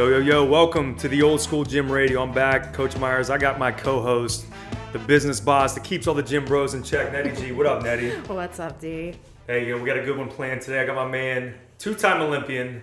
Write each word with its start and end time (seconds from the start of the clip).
Yo, 0.00 0.08
yo, 0.08 0.18
yo, 0.18 0.42
welcome 0.42 0.96
to 0.96 1.08
the 1.08 1.20
Old 1.20 1.42
School 1.42 1.62
Gym 1.62 1.92
Radio. 1.92 2.22
I'm 2.22 2.32
back, 2.32 2.72
Coach 2.72 2.96
Myers. 2.96 3.28
I 3.28 3.36
got 3.36 3.58
my 3.58 3.70
co 3.70 4.00
host, 4.00 4.46
the 4.94 4.98
business 4.98 5.40
boss 5.40 5.74
that 5.74 5.84
keeps 5.84 6.06
all 6.06 6.14
the 6.14 6.22
gym 6.22 6.46
bros 6.46 6.72
in 6.72 6.82
check, 6.82 7.12
Nettie 7.12 7.38
G. 7.38 7.52
What 7.52 7.66
up, 7.66 7.82
Nettie? 7.82 8.12
What's 8.26 8.58
up, 8.58 8.80
D? 8.80 9.12
Hey, 9.46 9.68
yo, 9.68 9.76
we 9.78 9.84
got 9.84 9.98
a 9.98 10.02
good 10.02 10.16
one 10.16 10.30
planned 10.30 10.62
today. 10.62 10.80
I 10.80 10.86
got 10.86 10.96
my 10.96 11.06
man, 11.06 11.52
two 11.78 11.94
time 11.94 12.22
Olympian, 12.22 12.80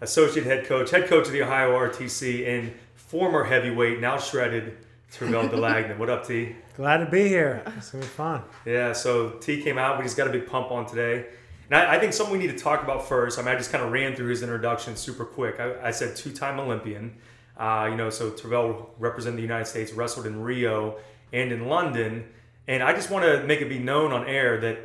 associate 0.00 0.46
head 0.46 0.64
coach, 0.64 0.92
head 0.92 1.08
coach 1.08 1.26
of 1.26 1.32
the 1.32 1.42
Ohio 1.42 1.72
RTC, 1.72 2.46
and 2.46 2.72
former 2.94 3.42
heavyweight, 3.42 3.98
now 3.98 4.16
shredded, 4.16 4.76
Tervel 5.12 5.50
Dlagnev. 5.50 5.98
What 5.98 6.08
up, 6.08 6.24
T? 6.24 6.54
Glad 6.76 6.98
to 6.98 7.10
be 7.10 7.26
here. 7.26 7.64
It's 7.78 7.90
gonna 7.90 8.04
be 8.04 8.08
fun. 8.08 8.42
Yeah, 8.64 8.92
so 8.92 9.30
T 9.30 9.60
came 9.60 9.76
out, 9.76 9.96
but 9.96 10.02
he's 10.02 10.14
got 10.14 10.28
a 10.28 10.30
big 10.30 10.46
pump 10.46 10.70
on 10.70 10.86
today. 10.86 11.26
And 11.70 11.80
I, 11.80 11.96
I 11.96 11.98
think 11.98 12.12
something 12.12 12.32
we 12.32 12.44
need 12.44 12.56
to 12.56 12.62
talk 12.62 12.82
about 12.82 13.08
first. 13.08 13.38
I 13.38 13.42
mean, 13.42 13.54
I 13.54 13.56
just 13.56 13.70
kind 13.70 13.84
of 13.84 13.92
ran 13.92 14.16
through 14.16 14.28
his 14.28 14.42
introduction 14.42 14.96
super 14.96 15.24
quick. 15.24 15.60
I, 15.60 15.88
I 15.88 15.90
said 15.90 16.16
two-time 16.16 16.58
Olympian. 16.58 17.16
Uh, 17.56 17.88
you 17.90 17.96
know, 17.96 18.10
so 18.10 18.30
Tervel 18.30 18.86
represented 18.98 19.38
the 19.38 19.42
United 19.42 19.66
States, 19.66 19.92
wrestled 19.92 20.26
in 20.26 20.40
Rio 20.42 20.96
and 21.32 21.52
in 21.52 21.68
London. 21.68 22.26
And 22.66 22.82
I 22.82 22.92
just 22.94 23.10
want 23.10 23.24
to 23.24 23.44
make 23.46 23.60
it 23.60 23.68
be 23.68 23.78
known 23.78 24.12
on 24.12 24.26
air 24.26 24.60
that 24.60 24.78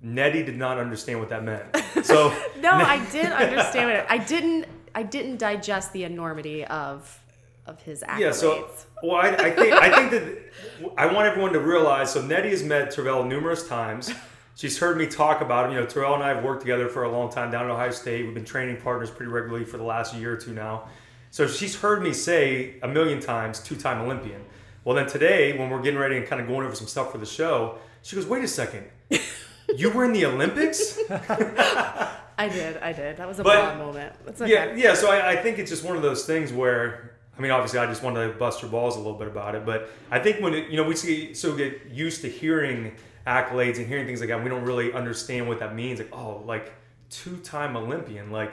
Nettie 0.00 0.42
did 0.42 0.56
not 0.56 0.78
understand 0.78 1.20
what 1.20 1.28
that 1.28 1.44
meant. 1.44 1.64
So 2.02 2.34
No, 2.58 2.72
I 2.72 2.98
did 3.12 3.26
understand 3.26 3.92
it. 3.92 4.04
I 4.08 4.18
didn't. 4.32 4.66
I 4.92 5.04
didn't 5.04 5.36
digest 5.36 5.92
the 5.92 6.02
enormity 6.02 6.64
of 6.64 7.20
of 7.64 7.80
his 7.82 8.02
accolades. 8.02 8.18
Yeah, 8.18 8.32
so 8.32 8.68
well, 9.04 9.16
I, 9.16 9.28
I 9.28 9.50
think 9.52 9.72
I 9.72 9.94
think 9.94 10.10
that 10.10 10.92
I 10.98 11.06
want 11.06 11.28
everyone 11.28 11.52
to 11.52 11.60
realize. 11.60 12.12
So 12.12 12.20
Nettie 12.20 12.50
has 12.50 12.64
met 12.64 12.92
Tervel 12.92 13.26
numerous 13.26 13.68
times. 13.68 14.12
She's 14.54 14.78
heard 14.78 14.96
me 14.98 15.06
talk 15.06 15.40
about 15.40 15.66
him. 15.66 15.72
You 15.72 15.80
know, 15.80 15.86
Tervel 15.86 16.14
and 16.14 16.22
I 16.22 16.28
have 16.34 16.44
worked 16.44 16.60
together 16.60 16.88
for 16.88 17.04
a 17.04 17.10
long 17.10 17.30
time 17.30 17.50
down 17.50 17.64
at 17.64 17.70
Ohio 17.70 17.90
State. 17.90 18.24
We've 18.24 18.34
been 18.34 18.44
training 18.44 18.76
partners 18.82 19.10
pretty 19.10 19.32
regularly 19.32 19.64
for 19.64 19.78
the 19.78 19.82
last 19.84 20.14
year 20.14 20.34
or 20.34 20.36
two 20.36 20.52
now. 20.52 20.88
So 21.30 21.46
she's 21.46 21.76
heard 21.80 22.02
me 22.02 22.12
say 22.12 22.74
a 22.82 22.88
million 22.88 23.18
times, 23.20 23.60
two-time 23.60 24.02
Olympian. 24.02 24.42
Well, 24.84 24.94
then 24.94 25.06
today, 25.06 25.56
when 25.56 25.70
we're 25.70 25.80
getting 25.80 25.98
ready 25.98 26.18
and 26.18 26.26
kind 26.26 26.42
of 26.42 26.48
going 26.48 26.66
over 26.66 26.74
some 26.74 26.86
stuff 26.86 27.10
for 27.12 27.18
the 27.18 27.26
show, 27.26 27.78
she 28.02 28.16
goes, 28.16 28.26
"Wait 28.26 28.44
a 28.44 28.48
second, 28.48 28.84
you 29.76 29.90
were 29.90 30.04
in 30.04 30.12
the 30.12 30.26
Olympics?" 30.26 30.98
I 31.08 32.48
did. 32.48 32.76
I 32.78 32.92
did. 32.92 33.16
That 33.16 33.28
was 33.28 33.38
a 33.38 33.44
But- 33.44 33.78
moment. 33.78 34.14
That's 34.26 34.40
okay. 34.42 34.52
Yeah, 34.52 34.74
yeah. 34.74 34.94
So 34.94 35.10
I, 35.10 35.30
I 35.30 35.36
think 35.36 35.58
it's 35.58 35.70
just 35.70 35.84
one 35.84 35.96
of 35.96 36.02
those 36.02 36.26
things 36.26 36.52
where 36.52 37.12
I 37.38 37.40
mean, 37.40 37.50
obviously, 37.50 37.78
I 37.78 37.86
just 37.86 38.02
wanted 38.02 38.26
to 38.30 38.38
bust 38.38 38.60
your 38.60 38.70
balls 38.70 38.96
a 38.96 38.98
little 38.98 39.18
bit 39.18 39.28
about 39.28 39.54
it, 39.54 39.64
but 39.64 39.90
I 40.10 40.18
think 40.18 40.40
when 40.40 40.52
it, 40.52 40.68
you 40.68 40.76
know 40.76 40.84
we 40.84 40.96
see 40.96 41.32
so 41.32 41.56
get 41.56 41.86
used 41.90 42.20
to 42.22 42.28
hearing 42.28 42.96
accolades 43.26 43.78
and 43.78 43.86
hearing 43.86 44.06
things 44.06 44.20
like 44.20 44.28
that, 44.28 44.42
we 44.42 44.48
don't 44.48 44.64
really 44.64 44.92
understand 44.92 45.48
what 45.48 45.58
that 45.60 45.74
means. 45.74 45.98
Like, 45.98 46.14
oh, 46.14 46.42
like 46.46 46.72
two-time 47.10 47.76
Olympian, 47.76 48.30
like 48.30 48.52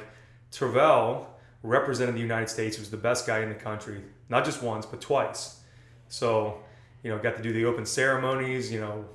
Tervel 0.52 1.26
represented 1.64 2.16
the 2.16 2.20
United 2.20 2.50
States. 2.50 2.76
He 2.78 2.81
was 2.81 2.92
the 2.92 2.98
best 2.98 3.28
guy 3.28 3.39
in 3.39 3.50
the 3.50 3.56
country, 3.56 4.02
not 4.30 4.45
just 4.45 4.61
once 4.61 4.86
but 4.86 5.02
twice. 5.02 5.59
So, 6.08 6.59
you 7.03 7.11
know, 7.11 7.20
got 7.20 7.36
to 7.38 7.44
do 7.44 7.53
the 7.53 7.66
open 7.66 7.86
ceremonies. 7.86 8.72
You 8.72 8.81
know, 8.81 9.06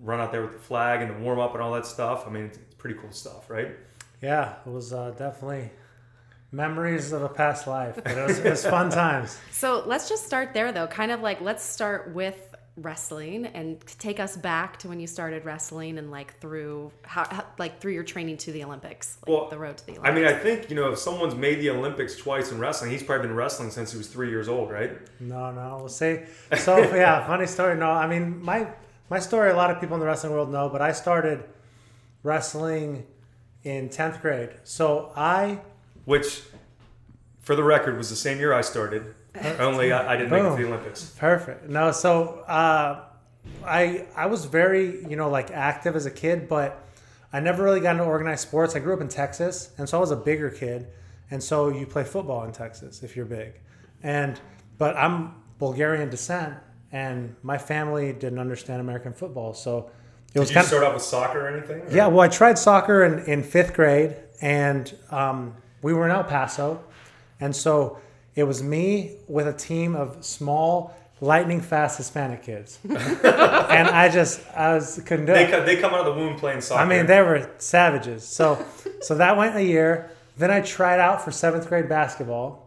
run 0.00 0.20
out 0.20 0.32
there 0.32 0.42
with 0.42 0.52
the 0.52 0.58
flag 0.58 1.02
and 1.02 1.10
the 1.10 1.18
warm 1.18 1.38
up 1.38 1.54
and 1.54 1.62
all 1.62 1.72
that 1.72 1.86
stuff. 1.86 2.26
I 2.26 2.30
mean, 2.30 2.44
it's 2.44 2.74
pretty 2.76 2.98
cool 2.98 3.12
stuff, 3.12 3.50
right? 3.50 3.72
Yeah, 4.22 4.56
it 4.66 4.70
was 4.70 4.92
uh, 4.92 5.10
definitely 5.10 5.70
memories 6.50 7.12
of 7.12 7.22
a 7.22 7.28
past 7.28 7.66
life, 7.66 7.96
but 7.96 8.16
it 8.16 8.26
was, 8.26 8.38
it 8.38 8.50
was 8.50 8.64
fun 8.64 8.90
times. 9.04 9.38
So 9.52 9.82
let's 9.86 10.08
just 10.08 10.26
start 10.26 10.54
there, 10.54 10.72
though. 10.72 10.86
Kind 10.86 11.12
of 11.12 11.20
like 11.20 11.40
let's 11.40 11.62
start 11.62 12.14
with 12.14 12.47
wrestling 12.82 13.46
and 13.46 13.80
take 13.98 14.20
us 14.20 14.36
back 14.36 14.78
to 14.78 14.88
when 14.88 15.00
you 15.00 15.06
started 15.06 15.44
wrestling 15.44 15.98
and 15.98 16.10
like 16.10 16.38
through 16.40 16.90
how, 17.02 17.24
how 17.30 17.44
like 17.58 17.80
through 17.80 17.92
your 17.92 18.04
training 18.04 18.36
to 18.38 18.52
the 18.52 18.64
Olympics, 18.64 19.18
like 19.22 19.28
Well, 19.28 19.48
the 19.48 19.58
road 19.58 19.76
to 19.78 19.86
the 19.86 19.92
Olympics. 19.92 20.10
I 20.10 20.14
mean, 20.14 20.24
I 20.26 20.32
think 20.32 20.70
you 20.70 20.76
know 20.76 20.92
if 20.92 20.98
someone's 20.98 21.34
made 21.34 21.60
the 21.60 21.70
Olympics 21.70 22.16
twice 22.16 22.52
in 22.52 22.58
wrestling, 22.58 22.90
he's 22.90 23.02
probably 23.02 23.26
been 23.28 23.36
wrestling 23.36 23.70
since 23.70 23.92
he 23.92 23.98
was 23.98 24.08
three 24.08 24.30
years 24.30 24.48
old, 24.48 24.70
right? 24.70 24.92
No, 25.20 25.50
no, 25.50 25.76
we'll 25.78 25.88
say. 25.88 26.26
So 26.56 26.78
yeah, 26.94 27.26
funny 27.26 27.46
story. 27.46 27.76
No, 27.76 27.90
I 27.90 28.06
mean 28.06 28.42
my 28.42 28.68
my 29.10 29.18
story. 29.18 29.50
A 29.50 29.56
lot 29.56 29.70
of 29.70 29.80
people 29.80 29.94
in 29.94 30.00
the 30.00 30.06
wrestling 30.06 30.32
world 30.32 30.50
know, 30.50 30.68
but 30.68 30.80
I 30.82 30.92
started 30.92 31.44
wrestling 32.22 33.06
in 33.64 33.88
tenth 33.88 34.20
grade. 34.22 34.50
So 34.64 35.12
I 35.16 35.60
Which, 36.04 36.42
for 37.40 37.54
the 37.54 37.62
record, 37.64 37.96
was 37.96 38.10
the 38.10 38.16
same 38.16 38.38
year 38.38 38.52
I 38.52 38.62
started. 38.62 39.14
Only 39.58 39.92
I, 39.92 40.14
I 40.14 40.16
didn't 40.16 40.30
make 40.30 40.42
it 40.42 40.50
to 40.50 40.56
the 40.56 40.66
Olympics. 40.68 41.14
Perfect. 41.18 41.68
No, 41.68 41.92
so 41.92 42.40
uh, 42.46 43.00
I 43.64 44.06
I 44.16 44.26
was 44.26 44.44
very 44.44 45.04
you 45.08 45.16
know 45.16 45.28
like 45.30 45.50
active 45.50 45.96
as 45.96 46.06
a 46.06 46.10
kid, 46.10 46.48
but 46.48 46.84
I 47.32 47.40
never 47.40 47.62
really 47.62 47.80
got 47.80 47.92
into 47.92 48.04
organized 48.04 48.42
sports. 48.48 48.74
I 48.76 48.78
grew 48.78 48.94
up 48.94 49.00
in 49.00 49.08
Texas, 49.08 49.70
and 49.78 49.88
so 49.88 49.98
I 49.98 50.00
was 50.00 50.10
a 50.10 50.16
bigger 50.16 50.50
kid, 50.50 50.88
and 51.30 51.42
so 51.42 51.68
you 51.68 51.86
play 51.86 52.04
football 52.04 52.44
in 52.44 52.52
Texas 52.52 53.02
if 53.02 53.16
you're 53.16 53.26
big, 53.26 53.52
and 54.02 54.40
but 54.78 54.96
I'm 54.96 55.34
Bulgarian 55.58 56.08
descent, 56.08 56.54
and 56.92 57.34
my 57.42 57.58
family 57.58 58.12
didn't 58.12 58.38
understand 58.38 58.80
American 58.80 59.12
football, 59.12 59.52
so 59.54 59.90
it 60.34 60.38
was 60.38 60.48
Did 60.48 60.54
you 60.54 60.54
kind 60.54 60.64
of 60.64 60.68
start 60.68 60.84
off 60.84 60.94
with 60.94 61.02
soccer 61.02 61.46
or 61.46 61.48
anything? 61.48 61.80
or- 61.82 61.90
yeah, 61.90 62.06
well, 62.06 62.20
I 62.20 62.28
tried 62.28 62.58
soccer 62.58 63.04
in, 63.04 63.18
in 63.26 63.42
fifth 63.42 63.74
grade, 63.74 64.14
and 64.40 64.94
um, 65.10 65.54
we 65.82 65.92
were 65.94 66.04
in 66.04 66.12
El 66.12 66.24
Paso, 66.24 66.82
and 67.40 67.54
so 67.54 67.98
it 68.38 68.44
was 68.46 68.62
me 68.62 69.16
with 69.26 69.48
a 69.48 69.52
team 69.52 69.96
of 69.96 70.24
small, 70.24 70.94
lightning 71.20 71.60
fast 71.60 71.98
Hispanic 71.98 72.42
kids, 72.44 72.78
and 72.88 73.88
I 73.88 74.08
just 74.08 74.40
I 74.56 74.74
was 74.74 75.00
couldn't 75.04 75.26
do 75.26 75.32
They, 75.32 75.44
it. 75.46 75.50
co- 75.50 75.64
they 75.64 75.76
come 75.76 75.92
out 75.92 76.06
of 76.06 76.14
the 76.14 76.20
womb 76.20 76.36
playing 76.38 76.60
soccer. 76.60 76.80
I 76.80 76.84
mean, 76.86 77.06
they 77.06 77.20
were 77.20 77.50
savages. 77.58 78.24
So 78.26 78.64
so 79.00 79.14
that 79.16 79.36
went 79.36 79.56
a 79.56 79.62
year. 79.64 80.10
Then 80.36 80.52
I 80.52 80.60
tried 80.60 81.00
out 81.00 81.20
for 81.24 81.32
seventh 81.32 81.66
grade 81.68 81.88
basketball. 81.88 82.64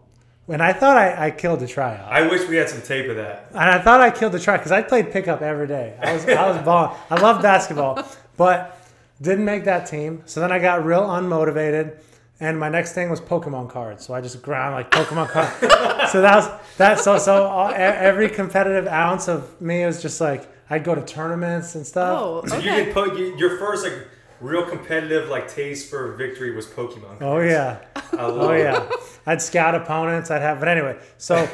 And 0.50 0.62
I 0.62 0.74
thought 0.74 0.98
I, 0.98 1.28
I 1.28 1.32
killed 1.32 1.62
the 1.62 1.68
tryout, 1.68 2.12
I 2.12 2.28
wish 2.28 2.50
we 2.50 2.58
had 2.58 2.68
some 2.68 2.82
tape 2.82 3.09
of 3.09 3.16
that. 3.16 3.46
and 3.52 3.59
I 3.59 3.80
thought 3.80 4.02
I 4.02 4.12
killed 4.12 4.34
the 4.34 4.40
try 4.40 4.58
because 4.58 4.74
I 4.74 4.82
played 4.82 5.09
pickup 5.14 5.42
every 5.42 5.68
day. 5.68 5.96
I 6.02 6.12
was 6.14 6.26
I 6.26 6.50
was 6.52 6.58
balling. 6.66 6.92
I 7.09 7.22
love 7.22 7.42
basketball, 7.42 8.03
but 8.36 8.78
didn't 9.22 9.46
make 9.46 9.64
that 9.66 9.86
team. 9.86 10.24
So 10.26 10.42
then 10.42 10.52
I 10.52 10.59
got 10.59 10.84
real 10.84 11.03
unmotivated, 11.03 12.00
and 12.41 12.59
my 12.59 12.68
next 12.68 12.91
thing 12.94 13.09
was 13.09 13.22
Pokemon 13.22 13.69
cards. 13.69 14.06
So 14.06 14.13
I 14.13 14.19
just 14.19 14.41
ground 14.41 14.75
like 14.75 14.91
Pokemon 14.91 15.29
cards. 15.29 15.59
so 16.12 16.22
that 16.22 16.35
was 16.35 16.50
that. 16.78 17.00
So 17.00 17.18
so 17.18 17.44
all, 17.46 17.72
every 17.74 18.28
competitive 18.29 18.88
ounce 18.88 19.29
of 19.29 19.62
me 19.62 19.85
was 19.85 20.02
just 20.02 20.19
like 20.19 20.50
I'd 20.69 20.84
go 20.84 20.94
to 20.96 21.02
tournaments 21.03 21.75
and 21.75 21.85
stuff. 21.88 22.19
oh, 22.22 22.46
So 22.47 22.57
you 22.57 22.69
okay. 22.72 22.85
get 22.85 22.94
po- 22.94 23.16
you, 23.16 23.38
your 23.38 23.57
first 23.57 23.84
like 23.85 24.07
real 24.41 24.66
competitive 24.66 25.29
like 25.29 25.47
taste 25.47 25.90
for 25.90 26.13
victory 26.16 26.53
was 26.56 26.66
Pokemon. 26.66 27.22
Oh 27.22 27.40
yeah. 27.40 27.79
I 27.96 28.02
oh, 28.24 28.34
love 28.34 28.41
Oh 28.41 28.52
it. 28.52 28.59
yeah, 28.63 28.90
I'd 29.25 29.41
scout 29.41 29.75
opponents. 29.75 30.31
I'd 30.31 30.41
have, 30.41 30.59
but 30.59 30.68
anyway, 30.68 30.97
so 31.18 31.47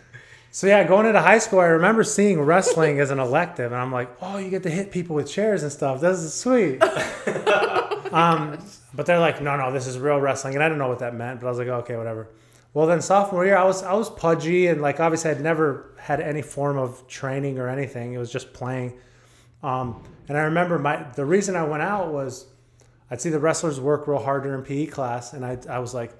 so 0.50 0.66
yeah, 0.66 0.82
going 0.84 1.06
into 1.06 1.20
high 1.20 1.38
school, 1.38 1.60
I 1.60 1.66
remember 1.66 2.02
seeing 2.04 2.40
wrestling 2.40 2.98
as 3.00 3.10
an 3.10 3.18
elective, 3.20 3.72
and 3.72 3.80
I'm 3.80 3.92
like, 3.92 4.10
oh, 4.20 4.38
you 4.38 4.50
get 4.50 4.64
to 4.64 4.70
hit 4.70 4.90
people 4.90 5.14
with 5.16 5.30
chairs 5.30 5.62
and 5.62 5.70
stuff. 5.72 6.00
This 6.00 6.18
is 6.18 6.34
sweet. 6.34 6.82
um, 8.16 8.58
but 8.94 9.06
they're 9.06 9.18
like, 9.18 9.40
no, 9.40 9.56
no, 9.56 9.72
this 9.72 9.86
is 9.86 9.98
real 9.98 10.18
wrestling, 10.18 10.54
and 10.54 10.62
I 10.62 10.68
don't 10.68 10.78
know 10.78 10.88
what 10.88 11.00
that 11.00 11.14
meant, 11.14 11.40
but 11.40 11.46
I 11.46 11.50
was 11.50 11.58
like, 11.58 11.68
okay, 11.68 11.96
whatever. 11.96 12.28
Well, 12.74 12.86
then 12.86 13.02
sophomore 13.02 13.44
year, 13.44 13.56
I 13.56 13.64
was 13.64 13.82
I 13.82 13.92
was 13.92 14.08
pudgy 14.08 14.66
and 14.66 14.80
like 14.80 14.98
obviously 14.98 15.30
I'd 15.30 15.42
never 15.42 15.94
had 15.98 16.20
any 16.20 16.40
form 16.40 16.78
of 16.78 17.06
training 17.06 17.58
or 17.58 17.68
anything. 17.68 18.14
It 18.14 18.18
was 18.18 18.32
just 18.32 18.54
playing. 18.54 18.94
Um, 19.62 20.02
and 20.28 20.38
I 20.38 20.42
remember 20.42 20.78
my 20.78 21.02
the 21.14 21.24
reason 21.26 21.54
I 21.54 21.64
went 21.64 21.82
out 21.82 22.12
was 22.12 22.46
I'd 23.10 23.20
see 23.20 23.28
the 23.28 23.38
wrestlers 23.38 23.78
work 23.78 24.08
real 24.08 24.22
hard 24.22 24.44
during 24.44 24.64
PE 24.64 24.86
class, 24.86 25.34
and 25.34 25.44
I, 25.44 25.58
I 25.68 25.80
was 25.80 25.92
like, 25.92 26.12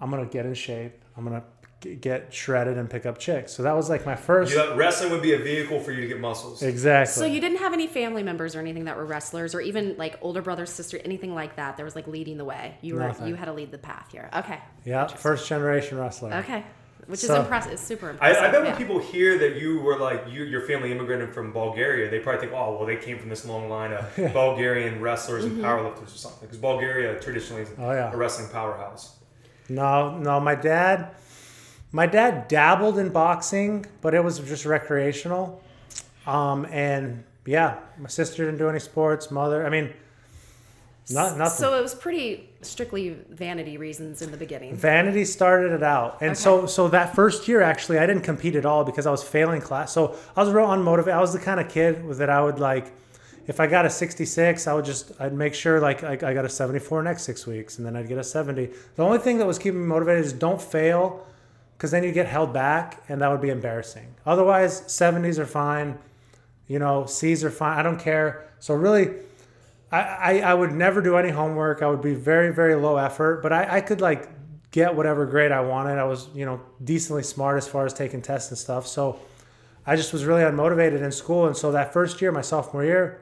I'm 0.00 0.10
gonna 0.10 0.26
get 0.26 0.46
in 0.46 0.54
shape. 0.54 1.00
I'm 1.16 1.22
gonna 1.24 1.44
get 1.80 2.34
shredded 2.34 2.76
and 2.76 2.90
pick 2.90 3.06
up 3.06 3.18
chicks. 3.18 3.52
So 3.52 3.62
that 3.62 3.76
was 3.76 3.88
like 3.88 4.04
my 4.04 4.16
first. 4.16 4.52
You 4.52 4.74
wrestling 4.74 5.12
would 5.12 5.22
be 5.22 5.32
a 5.32 5.38
vehicle 5.38 5.80
for 5.80 5.92
you 5.92 6.00
to 6.00 6.08
get 6.08 6.20
muscles. 6.20 6.62
Exactly. 6.62 7.12
So 7.12 7.26
you 7.26 7.40
didn't 7.40 7.58
have 7.58 7.72
any 7.72 7.86
family 7.86 8.22
members 8.22 8.56
or 8.56 8.60
anything 8.60 8.84
that 8.86 8.96
were 8.96 9.04
wrestlers, 9.06 9.54
or 9.54 9.60
even 9.60 9.96
like 9.96 10.18
older 10.20 10.42
brother, 10.42 10.66
sister, 10.66 10.98
anything 11.04 11.34
like 11.34 11.56
that. 11.56 11.76
There 11.76 11.84
was 11.84 11.94
like 11.94 12.06
leading 12.06 12.36
the 12.36 12.44
way. 12.44 12.76
You 12.80 12.94
were 12.94 13.00
Nothing. 13.00 13.28
you 13.28 13.34
had 13.34 13.46
to 13.46 13.52
lead 13.52 13.70
the 13.70 13.78
path 13.78 14.08
here. 14.10 14.28
Okay. 14.34 14.58
yeah, 14.84 15.06
first 15.06 15.48
generation 15.48 15.98
wrestler. 15.98 16.34
Okay. 16.34 16.64
Which 17.06 17.24
is 17.24 17.30
impressive. 17.30 17.72
It's 17.72 17.82
super 17.82 18.08
I, 18.08 18.10
impressive. 18.10 18.44
I 18.44 18.50
bet 18.50 18.60
when 18.60 18.70
yeah. 18.72 18.76
people 18.76 18.98
hear 18.98 19.38
that 19.38 19.56
you 19.56 19.80
were 19.80 19.98
like 19.98 20.24
you, 20.28 20.44
your 20.44 20.60
family 20.60 20.92
immigrated 20.92 21.32
from 21.32 21.52
Bulgaria, 21.52 22.10
they 22.10 22.18
probably 22.18 22.42
think, 22.42 22.52
oh, 22.52 22.76
well, 22.76 22.84
they 22.84 22.96
came 22.96 23.18
from 23.18 23.30
this 23.30 23.46
long 23.46 23.70
line 23.70 23.94
of 23.94 24.14
Bulgarian 24.34 25.00
wrestlers 25.00 25.44
and 25.44 25.54
mm-hmm. 25.54 25.64
powerlifters 25.64 26.14
or 26.14 26.18
something. 26.18 26.40
Because 26.42 26.58
Bulgaria 26.58 27.18
traditionally 27.18 27.62
is 27.62 27.70
Oh, 27.78 27.92
yeah. 27.92 28.12
a 28.12 28.16
wrestling 28.16 28.50
powerhouse. 28.50 29.16
No, 29.70 30.18
no, 30.18 30.38
my 30.38 30.54
dad, 30.54 31.12
my 31.92 32.06
dad 32.06 32.48
dabbled 32.48 32.98
in 32.98 33.10
boxing, 33.10 33.86
but 34.00 34.14
it 34.14 34.22
was 34.22 34.38
just 34.40 34.66
recreational. 34.66 35.62
Um, 36.26 36.66
and 36.66 37.24
yeah, 37.46 37.78
my 37.98 38.08
sister 38.08 38.44
didn't 38.44 38.58
do 38.58 38.68
any 38.68 38.78
sports. 38.78 39.30
Mother, 39.30 39.66
I 39.66 39.70
mean, 39.70 39.92
not 41.10 41.38
nothing. 41.38 41.58
So 41.58 41.78
it 41.78 41.80
was 41.80 41.94
pretty 41.94 42.50
strictly 42.60 43.16
vanity 43.30 43.78
reasons 43.78 44.20
in 44.20 44.30
the 44.30 44.36
beginning. 44.36 44.74
Vanity 44.76 45.24
started 45.24 45.72
it 45.72 45.82
out, 45.82 46.18
and 46.20 46.36
so 46.36 46.66
so 46.66 46.88
that 46.88 47.14
first 47.14 47.48
year 47.48 47.62
actually 47.62 47.98
I 47.98 48.06
didn't 48.06 48.24
compete 48.24 48.56
at 48.56 48.66
all 48.66 48.84
because 48.84 49.06
I 49.06 49.10
was 49.10 49.22
failing 49.22 49.62
class. 49.62 49.92
So 49.92 50.16
I 50.36 50.42
was 50.42 50.52
real 50.52 50.66
unmotivated. 50.66 51.12
I 51.12 51.20
was 51.20 51.32
the 51.32 51.38
kind 51.38 51.60
of 51.60 51.70
kid 51.70 52.06
that 52.16 52.28
I 52.28 52.42
would 52.42 52.58
like, 52.58 52.92
if 53.46 53.60
I 53.60 53.66
got 53.66 53.86
a 53.86 53.90
66, 53.90 54.66
I 54.66 54.74
would 54.74 54.84
just 54.84 55.12
I'd 55.18 55.32
make 55.32 55.54
sure 55.54 55.80
like 55.80 56.04
I, 56.04 56.12
I 56.12 56.34
got 56.34 56.44
a 56.44 56.50
74 56.50 57.02
next 57.02 57.22
six 57.22 57.46
weeks, 57.46 57.78
and 57.78 57.86
then 57.86 57.96
I'd 57.96 58.08
get 58.08 58.18
a 58.18 58.24
70. 58.24 58.68
The 58.96 59.02
only 59.02 59.18
thing 59.18 59.38
that 59.38 59.46
was 59.46 59.58
keeping 59.58 59.80
me 59.80 59.86
motivated 59.86 60.26
is 60.26 60.34
don't 60.34 60.60
fail 60.60 61.26
because 61.78 61.92
then 61.92 62.02
you 62.02 62.10
get 62.10 62.26
held 62.26 62.52
back, 62.52 63.04
and 63.08 63.22
that 63.22 63.30
would 63.30 63.40
be 63.40 63.50
embarrassing. 63.50 64.12
Otherwise, 64.26 64.80
70s 64.82 65.38
are 65.38 65.46
fine. 65.46 65.96
You 66.66 66.80
know, 66.80 67.06
C's 67.06 67.44
are 67.44 67.52
fine. 67.52 67.78
I 67.78 67.84
don't 67.84 68.00
care. 68.00 68.50
So 68.58 68.74
really, 68.74 69.14
I, 69.92 70.00
I, 70.00 70.38
I 70.40 70.54
would 70.54 70.72
never 70.72 71.00
do 71.00 71.16
any 71.16 71.30
homework. 71.30 71.80
I 71.80 71.86
would 71.86 72.02
be 72.02 72.14
very, 72.14 72.52
very 72.52 72.74
low 72.74 72.96
effort, 72.96 73.44
but 73.44 73.52
I, 73.52 73.76
I 73.76 73.80
could 73.80 74.00
like 74.00 74.28
get 74.72 74.96
whatever 74.96 75.24
grade 75.24 75.52
I 75.52 75.60
wanted. 75.60 75.98
I 75.98 76.04
was, 76.04 76.28
you 76.34 76.44
know, 76.44 76.60
decently 76.82 77.22
smart 77.22 77.58
as 77.58 77.68
far 77.68 77.86
as 77.86 77.94
taking 77.94 78.22
tests 78.22 78.50
and 78.50 78.58
stuff. 78.58 78.84
So 78.88 79.20
I 79.86 79.94
just 79.94 80.12
was 80.12 80.24
really 80.24 80.42
unmotivated 80.42 81.00
in 81.00 81.12
school. 81.12 81.46
And 81.46 81.56
so 81.56 81.70
that 81.70 81.92
first 81.92 82.20
year, 82.20 82.32
my 82.32 82.40
sophomore 82.40 82.84
year, 82.84 83.20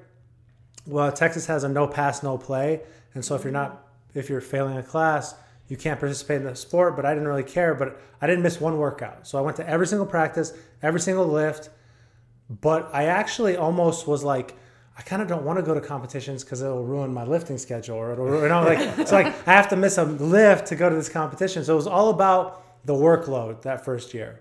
well, 0.87 1.13
Texas 1.13 1.45
has 1.45 1.63
a 1.63 1.69
no 1.69 1.87
pass, 1.87 2.23
no 2.23 2.39
play. 2.39 2.81
And 3.13 3.23
so 3.23 3.35
if 3.35 3.45
you're 3.45 3.53
not, 3.53 3.87
if 4.15 4.31
you're 4.31 4.41
failing 4.41 4.79
a 4.79 4.83
class, 4.83 5.35
you 5.69 5.77
can't 5.77 5.99
participate 5.99 6.39
in 6.39 6.45
the 6.45 6.55
sport. 6.55 6.97
But 6.97 7.05
I 7.05 7.13
didn't 7.15 7.29
really 7.29 7.43
care. 7.43 7.75
But 7.75 8.01
I 8.21 8.27
didn't 8.27 8.43
miss 8.43 8.61
one 8.61 8.79
workout. 8.79 9.27
So 9.27 9.39
I 9.39 9.41
went 9.41 9.57
to 9.59 9.69
every 9.69 9.87
single 9.87 10.07
practice, 10.07 10.53
every 10.83 11.01
single 11.01 11.27
lift. 11.27 11.71
But 12.49 12.91
I 12.93 13.07
actually 13.07 13.57
almost 13.57 14.07
was 14.07 14.23
like, 14.23 14.57
I 14.99 15.03
kind 15.03 15.21
of 15.21 15.29
don't 15.29 15.45
want 15.45 15.59
to 15.59 15.63
go 15.63 15.75
to 15.75 15.81
competitions 15.81 16.43
because 16.43 16.63
it'll 16.63 16.85
ruin 16.85 17.13
my 17.13 17.25
lifting 17.25 17.59
schedule, 17.59 17.97
or 17.97 18.13
it'll, 18.13 18.43
you 18.43 18.49
know, 18.49 18.63
like 18.63 18.79
it's 18.99 19.13
like 19.13 19.27
I 19.47 19.53
have 19.53 19.69
to 19.69 19.77
miss 19.77 19.99
a 19.99 20.05
lift 20.05 20.67
to 20.69 20.77
go 20.77 20.89
to 20.89 20.95
this 20.95 21.09
competition. 21.09 21.65
So 21.65 21.75
it 21.75 21.77
was 21.77 21.87
all 21.87 22.11
about 22.11 22.63
the 22.87 22.95
workload 22.95 23.63
that 23.63 23.85
first 23.85 24.15
year. 24.15 24.41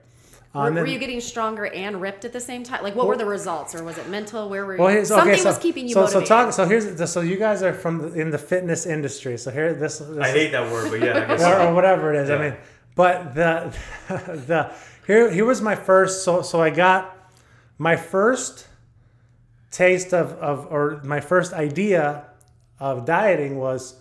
Um, 0.56 0.74
were, 0.74 0.82
were, 0.82 0.88
you 0.88 1.00
getting 1.00 1.20
stronger 1.20 1.66
and 1.66 2.00
ripped 2.00 2.24
at 2.24 2.32
the 2.32 2.40
same 2.40 2.64
time? 2.64 2.82
Like, 2.82 2.96
what 2.96 3.08
well, 3.08 3.10
were 3.10 3.18
the 3.18 3.26
results, 3.26 3.76
or 3.76 3.84
was 3.84 3.98
it 3.98 4.08
mental? 4.08 4.48
Where 4.48 4.66
were 4.66 4.78
you? 4.78 4.82
Well, 4.82 5.06
Something 5.06 5.34
okay, 5.34 5.42
so, 5.42 5.50
was 5.50 5.58
keeping 5.58 5.86
you 5.86 5.94
so, 5.94 6.02
motivated. 6.02 6.28
So 6.28 6.36
talk. 6.36 6.54
So 6.54 6.66
here's 6.66 7.12
so 7.12 7.20
you 7.20 7.36
guys 7.36 7.62
are 7.62 7.74
from 7.74 7.98
the, 7.98 8.22
in 8.22 8.30
the 8.30 8.38
fitness 8.38 8.86
industry. 8.86 9.38
So 9.38 9.52
here 9.52 9.74
this. 9.74 10.00
this 10.00 10.18
I 10.18 10.30
hate 10.30 10.52
that 10.54 10.72
word, 10.72 10.92
but 10.92 11.02
yeah, 11.02 11.60
or, 11.64 11.68
or, 11.68 11.74
whatever 11.74 12.14
it 12.14 12.22
is. 12.22 12.30
Yeah. 12.30 12.36
I 12.36 12.50
mean, 12.50 12.58
but 12.96 13.36
the 13.36 13.78
the 14.48 14.74
here 15.06 15.30
here 15.30 15.46
was 15.46 15.62
my 15.62 15.76
first. 15.76 16.24
So 16.24 16.42
so 16.42 16.62
I 16.62 16.70
got 16.70 17.16
my 17.78 17.98
first 17.98 18.68
taste 19.72 20.14
of, 20.14 20.32
of 20.34 20.68
or 20.72 21.02
my 21.04 21.20
first 21.20 21.52
idea 21.52 22.28
of 22.80 23.06
dieting 23.06 23.58
was 23.58 23.96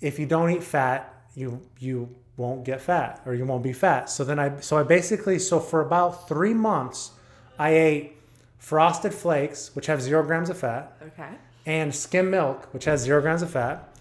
if 0.00 0.18
you 0.18 0.24
don't 0.24 0.50
eat 0.50 0.62
fat, 0.62 1.14
you 1.34 1.60
you 1.78 2.14
won't 2.38 2.64
get 2.64 2.80
fat 2.80 3.20
or 3.26 3.34
you 3.34 3.44
won't 3.44 3.62
be 3.62 3.74
fat. 3.74 4.08
So 4.08 4.24
then 4.24 4.38
I 4.38 4.60
so 4.60 4.78
I 4.78 4.82
basically 4.84 5.38
so 5.38 5.60
for 5.60 5.82
about 5.82 6.26
three 6.28 6.54
months 6.54 7.10
I 7.58 7.70
ate 7.70 8.16
frosted 8.58 9.12
flakes, 9.12 9.74
which 9.74 9.86
have 9.86 10.00
zero 10.00 10.22
grams 10.22 10.48
of 10.48 10.58
fat. 10.58 10.96
Okay. 11.02 11.30
And 11.66 11.94
skim 11.94 12.30
milk, 12.30 12.72
which 12.72 12.84
has 12.86 13.02
zero 13.02 13.20
grams 13.20 13.42
of 13.42 13.50
fat, 13.50 13.94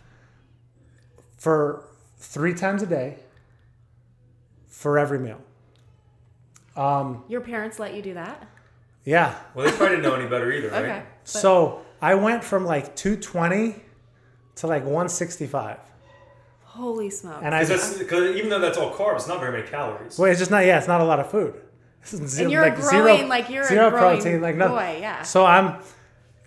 for 1.38 1.84
three 2.18 2.54
times 2.54 2.82
a 2.82 2.86
day 2.86 3.18
for 4.68 4.98
every 4.98 5.20
meal. 5.20 5.42
Um, 6.76 7.24
Your 7.28 7.42
parents 7.42 7.80
let 7.80 7.94
you 7.94 8.02
do 8.02 8.14
that? 8.14 8.48
Yeah. 9.04 9.36
Well, 9.56 9.66
they 9.66 9.72
probably 9.72 9.98
didn't 9.98 10.04
know 10.04 10.16
any 10.16 10.28
better 10.28 10.52
either, 10.52 10.70
right? 10.70 10.86
Okay. 10.86 11.04
So 11.24 11.82
I 12.02 12.16
went 12.16 12.44
from 12.44 12.66
like 12.66 12.96
220 12.96 13.76
to 14.58 14.68
like 14.68 14.84
165. 14.84 15.80
Holy 16.78 17.10
smokes! 17.10 17.42
And 17.42 17.56
I 17.56 17.66
just 17.66 17.98
because 17.98 18.36
even 18.36 18.52
though 18.52 18.60
that's 18.60 18.78
all 18.78 18.94
carbs, 18.94 19.16
it's 19.16 19.28
not 19.28 19.40
very 19.40 19.52
many 19.52 19.68
calories. 19.68 20.20
Well, 20.20 20.30
it's 20.30 20.40
just 20.40 20.52
not. 20.52 20.64
Yeah, 20.64 20.78
it's 20.78 20.88
not 20.88 21.02
a 21.02 21.04
lot 21.04 21.20
of 21.20 21.32
food. 21.32 21.56
Zero, 22.06 22.44
and 22.44 22.52
you're 22.52 22.62
like 22.62 22.76
growing 22.76 23.18
zero, 23.18 23.28
like 23.28 23.50
you're 23.50 23.68
zero 23.68 23.90
protein, 23.90 24.42
like 24.42 24.56
no. 24.56 24.70
Boy, 24.70 25.00
yeah. 25.02 25.24
So 25.24 25.46
I'm, 25.46 25.66
yes. 25.66 25.92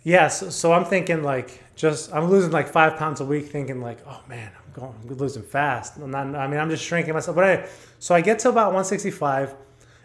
Yeah, 0.05 0.29
so, 0.29 0.51
so, 0.51 0.73
I'm 0.73 0.85
thinking 0.85 1.25
like 1.25 1.63
just 1.75 2.15
I'm 2.15 2.31
losing 2.31 2.53
like 2.53 2.69
five 2.69 2.97
pounds 2.97 3.21
a 3.21 3.25
week, 3.25 3.49
thinking 3.49 3.81
like, 3.81 3.99
oh 4.07 4.23
man, 4.29 4.53
I'm 4.57 4.73
going, 4.73 4.95
I'm 5.03 5.17
losing 5.17 5.43
fast. 5.43 5.97
I'm 5.97 6.13
not, 6.13 6.35
I 6.37 6.47
mean, 6.47 6.61
I'm 6.61 6.71
just 6.71 6.85
shrinking 6.85 7.13
myself. 7.13 7.35
But 7.35 7.45
I, 7.45 7.69
so 7.99 8.15
I 8.15 8.21
get 8.21 8.39
to 8.41 8.51
about 8.51 8.67
165, 8.67 9.55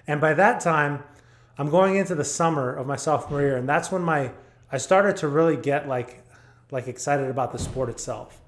and 0.07 0.19
by 0.19 0.33
that 0.33 0.59
time, 0.59 1.03
I'm 1.59 1.69
going 1.69 1.95
into 1.97 2.15
the 2.15 2.25
summer 2.25 2.75
of 2.75 2.87
my 2.87 2.95
sophomore 2.95 3.41
year, 3.41 3.57
and 3.57 3.69
that's 3.69 3.91
when 3.91 4.01
my 4.01 4.31
I 4.71 4.77
started 4.79 5.17
to 5.17 5.27
really 5.27 5.55
get 5.55 5.87
like 5.87 6.23
like 6.71 6.87
excited 6.87 7.29
about 7.29 7.51
the 7.51 7.59
sport 7.59 7.89
itself. 7.89 8.41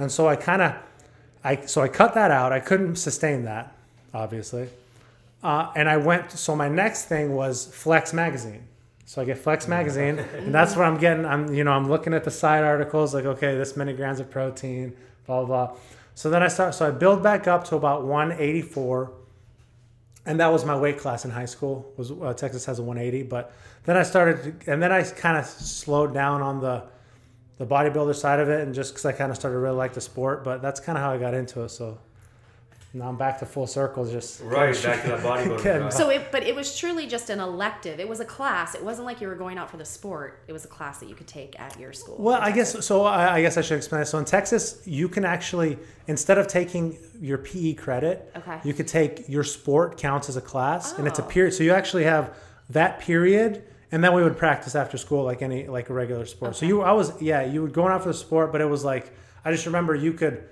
And 0.00 0.10
so 0.10 0.26
I 0.28 0.34
kind 0.34 0.60
of 0.60 0.74
I 1.42 1.66
so 1.66 1.80
I 1.80 1.88
cut 1.88 2.14
that 2.14 2.30
out. 2.30 2.52
I 2.52 2.60
couldn't 2.60 2.96
sustain 2.96 3.44
that, 3.44 3.74
obviously. 4.12 4.68
Uh, 5.42 5.70
and 5.74 5.88
I 5.88 5.96
went. 5.96 6.32
So 6.32 6.54
my 6.54 6.68
next 6.68 7.06
thing 7.06 7.34
was 7.34 7.66
Flex 7.66 8.12
magazine. 8.12 8.62
So 9.06 9.22
I 9.22 9.24
get 9.24 9.38
Flex 9.38 9.66
magazine, 9.66 10.18
and 10.36 10.54
that's 10.54 10.76
what 10.76 10.84
I'm 10.86 10.98
getting. 10.98 11.24
I'm 11.24 11.52
you 11.52 11.64
know 11.64 11.72
I'm 11.72 11.88
looking 11.88 12.14
at 12.14 12.24
the 12.24 12.30
side 12.30 12.64
articles 12.64 13.14
like 13.14 13.24
okay, 13.24 13.56
this 13.56 13.76
many 13.76 13.92
grams 13.92 14.20
of 14.20 14.30
protein, 14.30 14.94
blah 15.26 15.44
blah. 15.44 15.66
blah. 15.66 15.76
So 16.14 16.28
then 16.28 16.42
I 16.42 16.48
start. 16.48 16.74
So 16.74 16.86
I 16.86 16.90
build 16.90 17.22
back 17.22 17.46
up 17.48 17.64
to 17.68 17.76
about 17.76 18.04
184 18.04 19.12
and 20.26 20.38
that 20.38 20.52
was 20.52 20.64
my 20.64 20.76
weight 20.76 20.98
class 20.98 21.24
in 21.24 21.30
high 21.30 21.46
school. 21.46 21.92
Was 21.96 22.10
uh, 22.10 22.34
Texas 22.34 22.64
has 22.66 22.78
a 22.78 22.82
180, 22.82 23.24
but 23.28 23.52
then 23.84 23.96
I 23.96 24.02
started, 24.02 24.60
to, 24.60 24.72
and 24.72 24.82
then 24.82 24.92
I 24.92 25.02
kind 25.02 25.36
of 25.36 25.46
slowed 25.46 26.12
down 26.12 26.42
on 26.42 26.60
the 26.60 26.84
the 27.60 27.66
bodybuilder 27.66 28.14
side 28.14 28.40
of 28.40 28.48
it, 28.48 28.62
and 28.62 28.74
just 28.74 28.94
because 28.94 29.04
I 29.04 29.12
kind 29.12 29.30
of 29.30 29.36
started 29.36 29.56
to 29.56 29.60
really 29.60 29.76
like 29.76 29.92
the 29.92 30.00
sport. 30.00 30.42
But 30.42 30.62
that's 30.62 30.80
kind 30.80 30.96
of 30.96 31.04
how 31.04 31.12
I 31.12 31.18
got 31.18 31.34
into 31.34 31.60
it. 31.60 31.68
So 31.68 31.98
now 32.94 33.06
I'm 33.06 33.18
back 33.18 33.38
to 33.40 33.46
full 33.46 33.66
circle. 33.66 34.10
Just 34.10 34.40
right 34.40 34.72
back 34.82 35.02
to 35.02 35.08
that 35.08 35.20
bodybuilding. 35.20 35.92
so 35.92 36.08
it, 36.08 36.32
but 36.32 36.42
it 36.42 36.54
was 36.54 36.74
truly 36.78 37.06
just 37.06 37.28
an 37.28 37.38
elective. 37.38 38.00
It 38.00 38.08
was 38.08 38.18
a 38.18 38.24
class. 38.24 38.74
It 38.74 38.82
wasn't 38.82 39.04
like 39.04 39.20
you 39.20 39.28
were 39.28 39.34
going 39.34 39.58
out 39.58 39.70
for 39.70 39.76
the 39.76 39.84
sport. 39.84 40.42
It 40.48 40.54
was 40.54 40.64
a 40.64 40.68
class 40.68 41.00
that 41.00 41.10
you 41.10 41.14
could 41.14 41.26
take 41.26 41.60
at 41.60 41.78
your 41.78 41.92
school. 41.92 42.16
Well, 42.18 42.40
I 42.40 42.50
guess 42.50 42.82
so. 42.82 43.04
I, 43.04 43.34
I 43.34 43.42
guess 43.42 43.58
I 43.58 43.60
should 43.60 43.76
explain. 43.76 44.06
So 44.06 44.16
in 44.16 44.24
Texas, 44.24 44.80
you 44.86 45.06
can 45.06 45.26
actually 45.26 45.76
instead 46.06 46.38
of 46.38 46.46
taking 46.46 46.96
your 47.20 47.36
PE 47.36 47.74
credit, 47.74 48.32
okay. 48.38 48.58
you 48.64 48.72
could 48.72 48.88
take 48.88 49.28
your 49.28 49.44
sport 49.44 49.98
counts 49.98 50.30
as 50.30 50.38
a 50.38 50.40
class, 50.40 50.94
oh. 50.94 50.96
and 50.96 51.06
it's 51.06 51.18
a 51.18 51.24
oh. 51.24 51.28
period. 51.28 51.52
So 51.52 51.62
you 51.62 51.74
actually 51.74 52.04
have 52.04 52.34
that 52.70 53.00
period 53.00 53.64
and 53.92 54.02
then 54.02 54.14
we 54.14 54.22
would 54.22 54.36
practice 54.36 54.74
after 54.74 54.96
school 54.96 55.24
like 55.24 55.42
any 55.42 55.66
like 55.66 55.90
a 55.90 55.92
regular 55.92 56.26
sport. 56.26 56.50
Okay. 56.50 56.58
So 56.60 56.66
you 56.66 56.82
I 56.82 56.92
was 56.92 57.20
yeah, 57.20 57.42
you 57.44 57.62
would 57.62 57.72
going 57.72 57.92
out 57.92 58.02
for 58.02 58.08
the 58.08 58.14
sport, 58.14 58.52
but 58.52 58.60
it 58.60 58.66
was 58.66 58.84
like 58.84 59.12
I 59.44 59.50
just 59.52 59.66
remember 59.66 59.94
you 59.94 60.12
could 60.12 60.44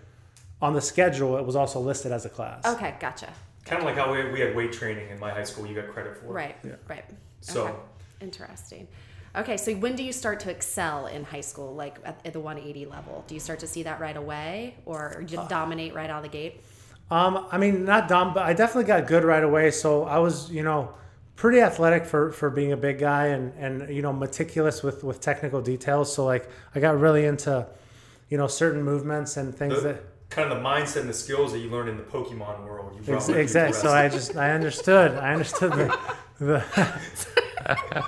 on 0.60 0.74
the 0.74 0.80
schedule, 0.80 1.36
it 1.36 1.44
was 1.44 1.56
also 1.56 1.80
listed 1.80 2.12
as 2.12 2.24
a 2.24 2.28
class. 2.28 2.66
Okay, 2.66 2.94
gotcha. 2.98 3.32
Kind 3.64 3.80
of 3.80 3.86
like 3.86 3.96
how 3.96 4.12
we, 4.12 4.30
we 4.30 4.40
had 4.40 4.56
weight 4.56 4.72
training 4.72 5.10
in 5.10 5.20
my 5.20 5.30
high 5.30 5.44
school, 5.44 5.66
you 5.66 5.74
got 5.74 5.88
credit 5.88 6.16
for. 6.16 6.26
Right, 6.26 6.56
yeah. 6.64 6.72
right. 6.88 7.04
So 7.40 7.66
okay. 7.66 7.74
interesting. 8.20 8.88
Okay, 9.36 9.56
so 9.56 9.74
when 9.74 9.94
do 9.94 10.02
you 10.02 10.12
start 10.12 10.40
to 10.40 10.50
excel 10.50 11.06
in 11.06 11.22
high 11.22 11.42
school, 11.42 11.74
like 11.74 11.98
at, 12.04 12.20
at 12.24 12.32
the 12.32 12.40
180 12.40 12.86
level? 12.86 13.24
Do 13.28 13.34
you 13.34 13.40
start 13.40 13.60
to 13.60 13.66
see 13.66 13.82
that 13.84 14.00
right 14.00 14.16
away, 14.16 14.76
or 14.84 15.24
you 15.28 15.38
uh, 15.38 15.46
dominate 15.46 15.94
right 15.94 16.10
out 16.10 16.24
of 16.24 16.30
the 16.30 16.36
gate? 16.36 16.62
Um, 17.10 17.46
I 17.50 17.58
mean, 17.58 17.84
not 17.84 18.08
dumb, 18.08 18.34
but 18.34 18.44
I 18.44 18.52
definitely 18.52 18.84
got 18.84 19.06
good 19.06 19.24
right 19.24 19.44
away. 19.44 19.70
So 19.70 20.04
I 20.04 20.18
was, 20.18 20.50
you 20.50 20.62
know, 20.62 20.94
pretty 21.38 21.60
athletic 21.60 22.04
for 22.04 22.32
for 22.32 22.50
being 22.50 22.72
a 22.72 22.76
big 22.76 22.98
guy, 22.98 23.28
and 23.28 23.52
and 23.58 23.88
you 23.94 24.02
know, 24.02 24.12
meticulous 24.12 24.82
with 24.82 25.02
with 25.02 25.20
technical 25.20 25.62
details. 25.62 26.12
So 26.12 26.26
like, 26.26 26.50
I 26.74 26.80
got 26.80 26.98
really 26.98 27.24
into, 27.24 27.66
you 28.28 28.36
know, 28.36 28.48
certain 28.48 28.82
movements 28.82 29.38
and 29.38 29.54
things 29.54 29.82
the, 29.82 29.94
that 29.94 30.04
kind 30.28 30.52
of 30.52 30.58
the 30.58 30.64
mindset 30.64 31.00
and 31.00 31.08
the 31.08 31.14
skills 31.14 31.52
that 31.52 31.60
you 31.60 31.70
learned 31.70 31.88
in 31.88 31.96
the 31.96 32.02
Pokemon 32.02 32.66
world. 32.66 32.92
You 33.06 33.34
exactly. 33.34 33.80
So 33.80 33.90
I 33.90 34.08
just 34.08 34.36
I 34.36 34.50
understood. 34.50 35.12
I 35.12 35.32
understood 35.32 35.72
the. 35.72 35.98
the 36.38 36.64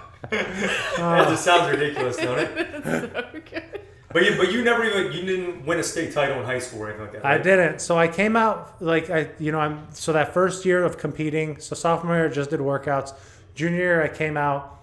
that 0.30 1.28
just 1.28 1.44
sounds 1.44 1.70
ridiculous, 1.70 2.16
don't 2.16 2.38
it? 2.38 2.84
so 2.84 3.79
but 4.12 4.24
you, 4.24 4.36
but 4.36 4.50
you 4.50 4.64
never 4.64 4.84
even 4.84 5.12
you 5.12 5.24
didn't 5.24 5.64
win 5.64 5.78
a 5.78 5.82
state 5.84 6.12
title 6.12 6.40
in 6.40 6.44
high 6.44 6.58
school 6.58 6.82
or 6.82 6.88
anything 6.88 7.02
like 7.02 7.12
that. 7.12 7.24
Right? 7.24 7.40
I 7.40 7.42
didn't. 7.42 7.80
So 7.80 7.96
I 7.96 8.08
came 8.08 8.36
out 8.36 8.82
like 8.82 9.08
I 9.08 9.30
you 9.38 9.52
know 9.52 9.60
I'm 9.60 9.86
so 9.92 10.12
that 10.12 10.34
first 10.34 10.64
year 10.64 10.84
of 10.84 10.98
competing. 10.98 11.60
So 11.60 11.76
sophomore 11.76 12.16
year 12.16 12.26
I 12.26 12.32
just 12.32 12.50
did 12.50 12.60
workouts. 12.60 13.14
Junior 13.54 13.78
year 13.78 14.02
I 14.02 14.08
came 14.08 14.36
out. 14.36 14.78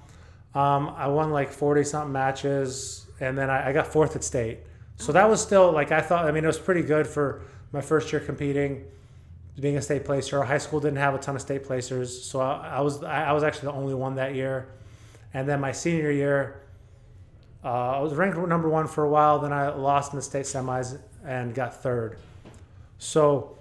Um, 0.55 0.89
I 0.97 1.07
won 1.07 1.31
like 1.31 1.51
forty 1.51 1.83
something 1.83 2.13
matches, 2.13 3.05
and 3.19 3.37
then 3.37 3.49
I, 3.49 3.69
I 3.69 3.73
got 3.73 3.87
fourth 3.87 4.15
at 4.15 4.23
state. 4.23 4.59
So 4.95 5.11
that 5.11 5.29
was 5.29 5.41
still 5.41 5.71
like 5.71 5.91
I 5.91 6.01
thought. 6.01 6.25
I 6.25 6.31
mean, 6.31 6.43
it 6.43 6.47
was 6.47 6.59
pretty 6.59 6.81
good 6.81 7.05
for 7.05 7.41
my 7.73 7.81
first 7.81 8.11
year 8.13 8.21
competing, 8.21 8.85
being 9.59 9.77
a 9.77 9.81
state 9.81 10.05
placer. 10.05 10.39
Our 10.39 10.45
high 10.45 10.57
school 10.57 10.79
didn't 10.79 10.97
have 10.97 11.13
a 11.13 11.19
ton 11.19 11.35
of 11.35 11.41
state 11.41 11.65
placers, 11.65 12.23
so 12.23 12.39
I, 12.39 12.77
I 12.77 12.81
was 12.81 13.03
I 13.03 13.33
was 13.33 13.43
actually 13.43 13.67
the 13.67 13.73
only 13.73 13.93
one 13.93 14.15
that 14.15 14.35
year. 14.35 14.69
And 15.33 15.47
then 15.47 15.59
my 15.59 15.73
senior 15.73 16.11
year, 16.11 16.61
uh, 17.67 17.97
I 17.97 17.99
was 17.99 18.13
ranked 18.13 18.37
number 18.37 18.69
one 18.69 18.87
for 18.87 19.03
a 19.03 19.09
while. 19.09 19.39
Then 19.39 19.51
I 19.51 19.67
lost 19.69 20.13
in 20.13 20.17
the 20.17 20.23
state 20.23 20.45
semis 20.45 20.97
and 21.25 21.53
got 21.53 21.83
third. 21.83 22.17
So 22.97 23.57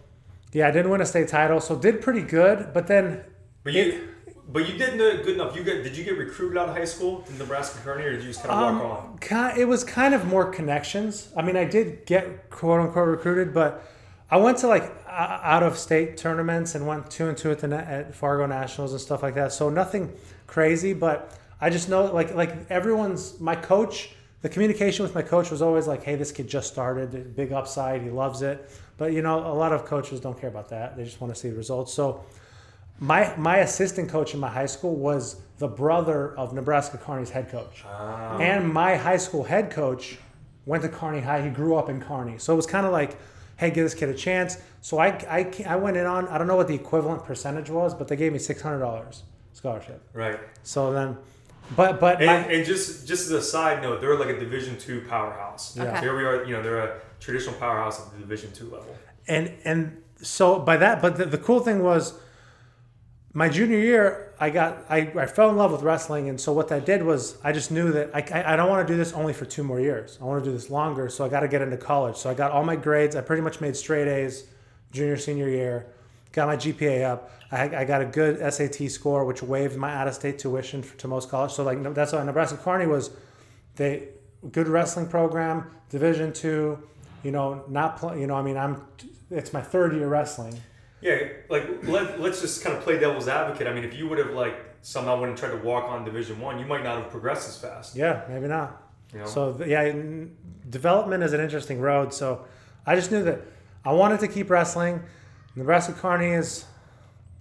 yeah, 0.52 0.68
I 0.68 0.70
didn't 0.70 0.92
win 0.92 1.00
a 1.00 1.06
state 1.06 1.26
title, 1.26 1.60
so 1.60 1.74
did 1.76 2.00
pretty 2.00 2.22
good. 2.22 2.72
But 2.72 2.86
then, 2.86 3.24
but 3.64 3.72
you. 3.72 3.82
It, 3.82 4.52
but 4.52 4.68
you 4.68 4.78
did 4.78 4.96
good 4.96 5.34
enough. 5.34 5.56
You 5.56 5.64
get 5.64 5.82
did 5.82 5.96
you 5.96 6.04
get 6.04 6.16
recruited 6.16 6.56
out 6.56 6.68
of 6.68 6.76
high 6.76 6.84
school 6.84 7.24
in 7.28 7.36
Nebraska 7.36 7.80
Kearney, 7.82 8.04
or 8.04 8.12
did 8.12 8.22
you 8.22 8.28
just 8.28 8.44
kind 8.44 8.52
of 8.52 8.62
um, 8.62 8.78
walk 8.78 9.32
on? 9.32 9.58
It 9.58 9.66
was 9.66 9.82
kind 9.82 10.14
of 10.14 10.24
more 10.24 10.52
connections. 10.52 11.32
I 11.36 11.42
mean, 11.42 11.56
I 11.56 11.64
did 11.64 12.06
get 12.06 12.48
quote 12.48 12.80
unquote 12.80 13.08
recruited, 13.08 13.52
but 13.52 13.84
I 14.30 14.36
went 14.36 14.58
to 14.58 14.68
like 14.68 14.94
out 15.08 15.64
of 15.64 15.76
state 15.76 16.16
tournaments 16.16 16.76
and 16.76 16.86
went 16.86 17.10
two 17.10 17.28
and 17.28 17.36
two 17.36 17.50
at 17.50 17.58
the 17.58 17.74
at 17.74 18.14
Fargo 18.14 18.46
Nationals 18.46 18.92
and 18.92 19.00
stuff 19.00 19.20
like 19.20 19.34
that. 19.34 19.52
So 19.52 19.68
nothing 19.68 20.12
crazy, 20.46 20.92
but 20.92 21.36
I 21.60 21.70
just 21.70 21.88
know 21.88 22.04
like 22.12 22.34
like 22.34 22.70
everyone's 22.70 23.40
my 23.40 23.56
coach. 23.56 24.10
the 24.42 24.48
communication 24.50 25.02
with 25.02 25.14
my 25.14 25.22
coach 25.22 25.50
was 25.50 25.62
always 25.62 25.86
like, 25.86 26.02
"Hey, 26.04 26.14
this 26.14 26.30
kid 26.30 26.46
just 26.48 26.70
started, 26.72 27.34
big 27.34 27.52
upside, 27.52 28.02
he 28.02 28.10
loves 28.10 28.42
it." 28.42 28.70
But 28.98 29.12
you 29.12 29.22
know, 29.22 29.38
a 29.38 29.54
lot 29.54 29.72
of 29.72 29.84
coaches 29.86 30.20
don't 30.20 30.38
care 30.40 30.50
about 30.50 30.68
that; 30.68 30.96
they 30.96 31.04
just 31.04 31.20
want 31.20 31.34
to 31.34 31.40
see 31.40 31.48
the 31.50 31.56
results. 31.56 31.92
So, 31.92 32.24
my 33.00 33.34
my 33.36 33.58
assistant 33.58 34.08
coach 34.10 34.34
in 34.34 34.40
my 34.40 34.48
high 34.48 34.66
school 34.66 34.94
was 34.94 35.36
the 35.58 35.68
brother 35.68 36.36
of 36.36 36.52
Nebraska 36.52 36.98
Kearney's 36.98 37.30
head 37.30 37.50
coach, 37.50 37.84
Ah. 37.86 38.38
and 38.38 38.68
my 38.72 38.96
high 38.96 39.16
school 39.16 39.42
head 39.44 39.70
coach 39.70 40.18
went 40.66 40.82
to 40.82 40.88
Kearney 40.90 41.20
High. 41.20 41.42
He 41.42 41.50
grew 41.50 41.76
up 41.76 41.88
in 41.88 42.00
Kearney, 42.00 42.38
so 42.38 42.52
it 42.52 42.56
was 42.56 42.66
kind 42.66 42.84
of 42.86 42.92
like, 42.92 43.16
"Hey, 43.56 43.70
give 43.70 43.84
this 43.84 43.94
kid 43.94 44.10
a 44.10 44.14
chance." 44.14 44.58
So 44.82 44.98
I 44.98 45.08
I, 45.38 45.52
I 45.66 45.76
went 45.76 45.96
in 45.96 46.06
on 46.06 46.28
I 46.28 46.36
don't 46.38 46.46
know 46.46 46.56
what 46.56 46.68
the 46.68 46.74
equivalent 46.74 47.24
percentage 47.24 47.70
was, 47.70 47.94
but 47.94 48.06
they 48.08 48.16
gave 48.16 48.32
me 48.32 48.38
six 48.38 48.60
hundred 48.62 48.80
dollars 48.80 49.22
scholarship. 49.54 50.02
Right. 50.12 50.38
So 50.62 50.92
then, 50.92 51.16
but 51.74 51.98
but 52.00 52.18
And, 52.22 52.26
my, 52.46 52.52
and 52.52 52.64
just 52.64 53.08
just 53.08 53.26
as 53.26 53.30
a 53.32 53.42
side 53.42 53.82
note, 53.82 54.00
they're 54.00 54.16
like 54.18 54.28
a 54.28 54.38
Division 54.38 54.78
two 54.78 55.00
powerhouse. 55.08 55.76
Okay. 55.78 56.00
Here 56.00 56.16
we 56.16 56.24
are. 56.24 56.44
You 56.44 56.52
know, 56.56 56.62
they're 56.62 56.78
a 56.78 57.00
traditional 57.18 57.56
powerhouse 57.56 58.00
at 58.00 58.12
the 58.12 58.18
Division 58.18 58.52
two 58.52 58.64
level. 58.70 58.96
and 59.26 59.52
and 59.64 60.02
so 60.22 60.58
by 60.58 60.76
that 60.78 61.02
but 61.02 61.16
the, 61.16 61.24
the 61.26 61.38
cool 61.38 61.60
thing 61.60 61.82
was 61.82 62.14
my 63.34 63.48
junior 63.50 63.78
year 63.78 64.32
i 64.40 64.48
got 64.48 64.82
I, 64.88 64.98
I 65.14 65.26
fell 65.26 65.50
in 65.50 65.56
love 65.56 65.70
with 65.72 65.82
wrestling 65.82 66.28
and 66.30 66.40
so 66.40 66.52
what 66.54 66.68
that 66.68 66.86
did 66.86 67.02
was 67.02 67.36
i 67.44 67.52
just 67.52 67.70
knew 67.70 67.92
that 67.92 68.10
i, 68.14 68.20
I, 68.32 68.52
I 68.52 68.56
don't 68.56 68.70
want 68.70 68.86
to 68.86 68.90
do 68.92 68.96
this 68.96 69.12
only 69.12 69.34
for 69.34 69.44
two 69.44 69.62
more 69.62 69.78
years 69.78 70.16
i 70.22 70.24
want 70.24 70.42
to 70.42 70.48
do 70.50 70.56
this 70.56 70.70
longer 70.70 71.10
so 71.10 71.24
i 71.24 71.28
got 71.28 71.40
to 71.40 71.48
get 71.48 71.60
into 71.60 71.76
college 71.76 72.16
so 72.16 72.30
i 72.30 72.34
got 72.34 72.50
all 72.50 72.64
my 72.64 72.76
grades 72.76 73.14
i 73.14 73.20
pretty 73.20 73.42
much 73.42 73.60
made 73.60 73.76
straight 73.76 74.08
a's 74.08 74.44
junior 74.90 75.18
senior 75.18 75.48
year 75.50 75.86
got 76.32 76.46
my 76.48 76.56
gpa 76.56 77.04
up 77.04 77.30
i, 77.52 77.62
I 77.80 77.84
got 77.84 78.00
a 78.02 78.06
good 78.06 78.38
sat 78.52 78.74
score 78.90 79.24
which 79.24 79.42
waived 79.42 79.76
my 79.76 79.92
out-of-state 79.94 80.38
tuition 80.38 80.82
for, 80.82 80.96
to 80.98 81.08
most 81.08 81.28
college 81.30 81.52
so 81.52 81.62
like 81.64 81.78
no- 81.78 81.92
that's 81.92 82.12
why 82.12 82.22
nebraska 82.22 82.56
kearney 82.58 82.86
was 82.86 83.10
they 83.76 84.08
good 84.52 84.68
wrestling 84.68 85.06
program 85.08 85.70
division 85.90 86.32
two 86.32 86.78
you 87.22 87.30
know 87.30 87.64
not 87.68 87.96
play, 87.98 88.20
you 88.20 88.26
know 88.26 88.34
i 88.34 88.42
mean 88.42 88.56
i'm 88.56 88.82
it's 89.30 89.52
my 89.52 89.60
third 89.60 89.92
year 89.94 90.08
wrestling 90.08 90.54
Yeah, 91.00 91.18
like 91.50 91.64
let, 91.84 92.20
let's 92.20 92.40
just 92.40 92.62
kind 92.64 92.74
of 92.76 92.82
play 92.82 92.98
devil's 92.98 93.28
advocate. 93.28 93.66
I 93.66 93.72
mean, 93.74 93.84
if 93.84 93.94
you 93.94 94.08
would 94.08 94.18
have 94.18 94.30
like 94.30 94.56
somehow 94.82 95.14
went 95.20 95.28
and 95.30 95.38
tried 95.38 95.50
to 95.50 95.58
walk 95.70 95.84
on 95.90 96.04
Division 96.04 96.40
One, 96.40 96.58
you 96.58 96.64
might 96.64 96.82
not 96.82 96.94
have 97.02 97.10
progressed 97.10 97.48
as 97.48 97.56
fast. 97.58 97.94
yeah 97.96 98.22
maybe 98.30 98.48
not 98.48 98.68
You 99.12 99.18
know? 99.20 99.26
so 99.26 99.38
yeah 99.66 99.82
development 100.70 101.22
is 101.22 101.32
an 101.32 101.40
interesting 101.40 101.80
road 101.80 102.12
so 102.14 102.44
i 102.86 102.94
just 102.96 103.10
knew 103.12 103.22
that 103.24 103.40
i 103.84 103.92
wanted 103.92 104.20
to 104.20 104.28
keep 104.28 104.48
wrestling 104.50 105.02
nebraska 105.54 105.92
kearney 105.92 106.30
is 106.42 106.64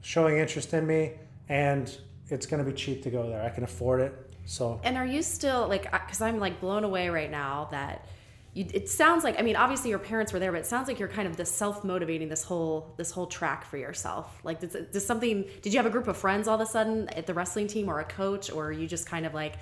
showing 0.05 0.37
interest 0.37 0.73
in 0.73 0.85
me 0.85 1.11
and 1.49 1.97
it's 2.29 2.45
going 2.45 2.63
to 2.63 2.69
be 2.69 2.75
cheap 2.75 3.01
to 3.03 3.09
go 3.09 3.27
there 3.29 3.43
i 3.43 3.49
can 3.49 3.63
afford 3.63 3.99
it 4.01 4.25
so 4.45 4.79
And 4.83 4.95
are 4.97 5.05
you 5.05 5.21
still 5.23 5.67
like? 5.67 5.91
Because 5.91 6.21
I'm 6.21 6.39
like 6.39 6.61
blown 6.61 6.83
away 6.83 7.09
right 7.09 7.29
now 7.29 7.67
that 7.71 8.07
you. 8.53 8.67
It 8.73 8.87
sounds 8.89 9.23
like 9.23 9.39
I 9.39 9.41
mean, 9.41 9.55
obviously 9.55 9.89
your 9.89 9.99
parents 9.99 10.31
were 10.31 10.39
there, 10.39 10.51
but 10.51 10.59
it 10.59 10.67
sounds 10.67 10.87
like 10.87 10.99
you're 10.99 11.09
kind 11.09 11.27
of 11.27 11.35
the 11.35 11.45
self 11.45 11.83
motivating 11.83 12.29
this 12.29 12.43
whole 12.43 12.93
this 12.97 13.09
whole 13.09 13.25
track 13.25 13.65
for 13.65 13.77
yourself. 13.77 14.39
Like, 14.43 14.59
does, 14.59 14.77
does 14.91 15.05
something? 15.05 15.45
Did 15.63 15.73
you 15.73 15.79
have 15.79 15.87
a 15.87 15.89
group 15.89 16.07
of 16.07 16.15
friends 16.15 16.47
all 16.47 16.55
of 16.55 16.61
a 16.61 16.65
sudden 16.65 17.09
at 17.09 17.25
the 17.25 17.33
wrestling 17.33 17.67
team, 17.67 17.89
or 17.89 17.99
a 17.99 18.05
coach, 18.05 18.51
or 18.51 18.71
you 18.71 18.87
just 18.87 19.07
kind 19.07 19.25
of 19.25 19.33
like 19.33 19.55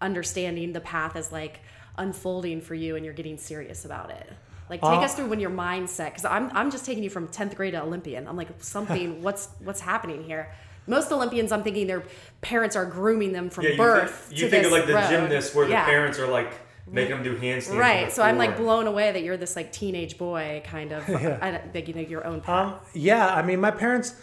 understanding 0.00 0.72
the 0.72 0.80
path 0.80 1.16
as 1.16 1.30
like 1.30 1.60
unfolding 1.98 2.62
for 2.62 2.74
you, 2.74 2.96
and 2.96 3.04
you're 3.04 3.14
getting 3.14 3.36
serious 3.36 3.84
about 3.84 4.10
it? 4.10 4.32
Like, 4.70 4.80
take 4.80 4.90
Uh, 4.90 5.00
us 5.00 5.14
through 5.16 5.26
when 5.26 5.40
your 5.40 5.50
mindset. 5.50 6.06
Because 6.10 6.24
I'm 6.24 6.48
I'm 6.56 6.70
just 6.70 6.84
taking 6.86 7.02
you 7.02 7.10
from 7.10 7.26
10th 7.28 7.56
grade 7.56 7.72
to 7.74 7.82
Olympian. 7.82 8.26
I'm 8.28 8.36
like 8.36 8.48
something. 8.60 9.20
what's 9.26 9.48
what's 9.64 9.80
happening 9.80 10.22
here? 10.24 10.48
Most 10.86 11.12
Olympians, 11.12 11.52
I'm 11.52 11.62
thinking 11.62 11.86
their 11.86 12.04
parents 12.40 12.74
are 12.76 12.86
grooming 12.86 13.32
them 13.32 13.50
from 13.50 13.64
Yeah, 13.64 13.70
you 13.72 13.76
birth. 13.76 14.10
think, 14.28 14.40
you 14.40 14.48
think 14.48 14.64
of 14.66 14.72
like 14.72 14.86
the 14.86 14.94
road. 14.94 15.08
gymnasts 15.10 15.54
where 15.54 15.68
Yeah. 15.68 15.84
the 15.84 15.90
parents 15.90 16.18
are 16.18 16.26
like 16.26 16.52
making 16.90 17.16
them 17.16 17.22
do 17.22 17.36
handstands. 17.36 17.76
Right. 17.78 18.10
So 18.12 18.22
I'm 18.22 18.38
like 18.38 18.56
blown 18.56 18.86
away 18.86 19.12
that 19.12 19.22
you're 19.22 19.36
this 19.36 19.54
like 19.56 19.72
teenage 19.72 20.16
boy 20.18 20.62
kind 20.64 20.92
of 20.92 21.02
I 21.42 21.50
don't- 21.50 21.74
like 21.74 21.88
you 21.88 21.94
know 21.94 22.00
your 22.00 22.24
own 22.24 22.40
path. 22.40 22.72
Um, 22.74 22.78
yeah, 22.94 23.26
I 23.34 23.42
mean, 23.42 23.60
my 23.60 23.70
parents, 23.72 24.14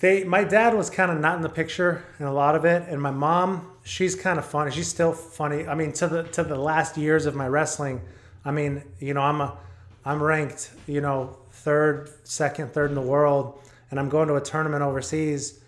they, 0.00 0.24
my 0.24 0.44
dad 0.44 0.74
was 0.74 0.90
kind 0.90 1.10
of 1.10 1.18
not 1.18 1.36
in 1.36 1.42
the 1.42 1.48
picture 1.48 2.02
in 2.18 2.26
a 2.26 2.32
lot 2.32 2.54
of 2.54 2.64
it, 2.64 2.84
and 2.88 3.00
my 3.02 3.10
mom, 3.10 3.70
she's 3.82 4.14
kind 4.14 4.38
of 4.38 4.44
funny. 4.44 4.70
She's 4.70 4.88
still 4.88 5.12
funny. 5.12 5.66
I 5.66 5.74
mean, 5.74 5.92
to 5.94 6.06
the 6.08 6.22
to 6.24 6.42
the 6.44 6.56
last 6.56 6.96
years 6.96 7.26
of 7.26 7.34
my 7.34 7.46
wrestling, 7.48 8.00
I 8.44 8.50
mean, 8.50 8.82
you 8.98 9.14
know, 9.14 9.22
I'm 9.22 9.40
a, 9.40 9.56
I'm 10.04 10.22
ranked, 10.22 10.72
you 10.86 11.00
know, 11.00 11.36
third, 11.50 12.10
second, 12.24 12.72
third 12.72 12.90
in 12.90 12.94
the 12.94 13.02
world, 13.02 13.60
and 13.90 14.00
I'm 14.00 14.08
going 14.08 14.28
to 14.28 14.36
a 14.36 14.40
tournament 14.40 14.82
overseas. 14.82 15.60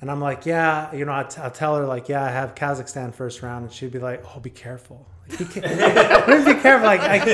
And 0.00 0.10
I'm 0.10 0.20
like, 0.20 0.46
yeah, 0.46 0.94
you 0.94 1.04
know, 1.04 1.12
I 1.12 1.24
t- 1.24 1.40
I'll 1.40 1.50
tell 1.50 1.76
her 1.76 1.86
like, 1.86 2.08
yeah, 2.08 2.22
I 2.22 2.28
have 2.30 2.54
Kazakhstan 2.54 3.14
first 3.14 3.42
round, 3.42 3.64
and 3.64 3.72
she'd 3.72 3.92
be 3.92 3.98
like, 3.98 4.24
oh, 4.34 4.40
be 4.40 4.50
careful. 4.50 5.06
Like, 5.28 5.38
be, 5.38 5.44
ca- 5.44 6.20
what 6.20 6.26
do 6.26 6.38
you 6.38 6.54
be 6.54 6.60
careful? 6.60 6.86
Like, 6.86 7.00
I, 7.00 7.24
do 7.24 7.30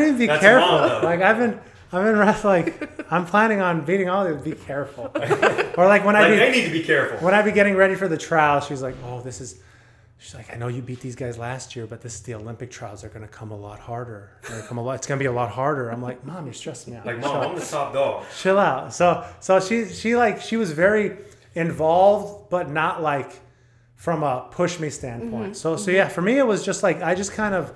you 0.00 0.06
mean 0.06 0.18
be 0.18 0.26
That's 0.26 0.40
careful? 0.40 0.78
though. 0.78 1.00
like, 1.02 1.20
I've 1.20 1.38
been, 1.38 1.58
I've 1.92 2.04
been 2.04 2.18
wrestling. 2.18 2.64
Like, 2.66 3.12
I'm 3.12 3.24
planning 3.24 3.60
on 3.60 3.84
beating 3.84 4.08
all 4.08 4.26
of 4.26 4.46
you. 4.46 4.54
Be 4.54 4.60
careful. 4.60 5.10
or 5.76 5.86
like 5.86 6.04
when 6.04 6.16
I 6.16 6.28
be, 6.30 6.36
they 6.36 6.50
need 6.52 6.64
to 6.66 6.70
be 6.70 6.82
careful. 6.82 7.18
when 7.18 7.34
I 7.34 7.42
be 7.42 7.52
getting 7.52 7.74
ready 7.76 7.94
for 7.94 8.08
the 8.08 8.18
trial, 8.18 8.60
she's 8.60 8.82
like, 8.82 8.94
oh, 9.04 9.20
this 9.20 9.40
is. 9.40 9.60
She's 10.20 10.34
like, 10.34 10.52
I 10.52 10.56
know 10.56 10.66
you 10.66 10.82
beat 10.82 11.00
these 11.00 11.14
guys 11.14 11.38
last 11.38 11.76
year, 11.76 11.86
but 11.86 12.00
this 12.00 12.16
is 12.16 12.22
the 12.22 12.34
Olympic 12.34 12.72
trials. 12.72 13.02
They're 13.02 13.10
going 13.10 13.22
to 13.22 13.32
come 13.32 13.52
a 13.52 13.56
lot 13.56 13.78
harder. 13.78 14.32
They're 14.42 14.56
gonna 14.56 14.68
come 14.68 14.78
a 14.78 14.82
lot. 14.82 14.94
It's 14.94 15.06
going 15.06 15.18
to 15.18 15.22
be 15.22 15.28
a 15.28 15.32
lot 15.32 15.50
harder. 15.50 15.90
I'm 15.90 16.02
like, 16.02 16.24
Mom, 16.26 16.44
you're 16.44 16.54
stressing 16.54 16.92
me 16.92 16.98
out. 16.98 17.06
Like 17.06 17.20
Chill 17.20 17.32
mom, 17.32 17.36
out." 17.36 17.50
I'm 17.50 17.58
the 17.58 17.64
top 17.64 17.92
dog. 17.92 18.24
chill 18.36 18.58
out. 18.58 18.92
So 18.92 19.24
so 19.38 19.60
she 19.60 19.86
she 19.86 20.16
like 20.16 20.40
she 20.40 20.56
was 20.56 20.72
very 20.72 21.18
involved, 21.54 22.50
but 22.50 22.68
not 22.68 23.00
like 23.00 23.32
from 23.94 24.24
a 24.24 24.48
push 24.50 24.80
me 24.80 24.90
standpoint. 24.90 25.52
Mm-hmm. 25.52 25.52
So 25.54 25.76
so 25.76 25.92
yeah, 25.92 26.08
for 26.08 26.20
me 26.20 26.36
it 26.36 26.46
was 26.46 26.64
just 26.64 26.82
like 26.82 27.00
I 27.00 27.14
just 27.14 27.32
kind 27.32 27.54
of 27.54 27.72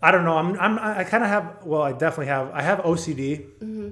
I 0.00 0.10
don't 0.10 0.24
know. 0.24 0.38
I'm 0.38 0.58
I'm 0.58 0.78
I 0.78 1.04
kind 1.04 1.24
of 1.24 1.28
have 1.28 1.66
well 1.66 1.82
I 1.82 1.92
definitely 1.92 2.26
have 2.26 2.50
I 2.52 2.62
have 2.62 2.78
OCD, 2.80 3.46
mm-hmm. 3.58 3.90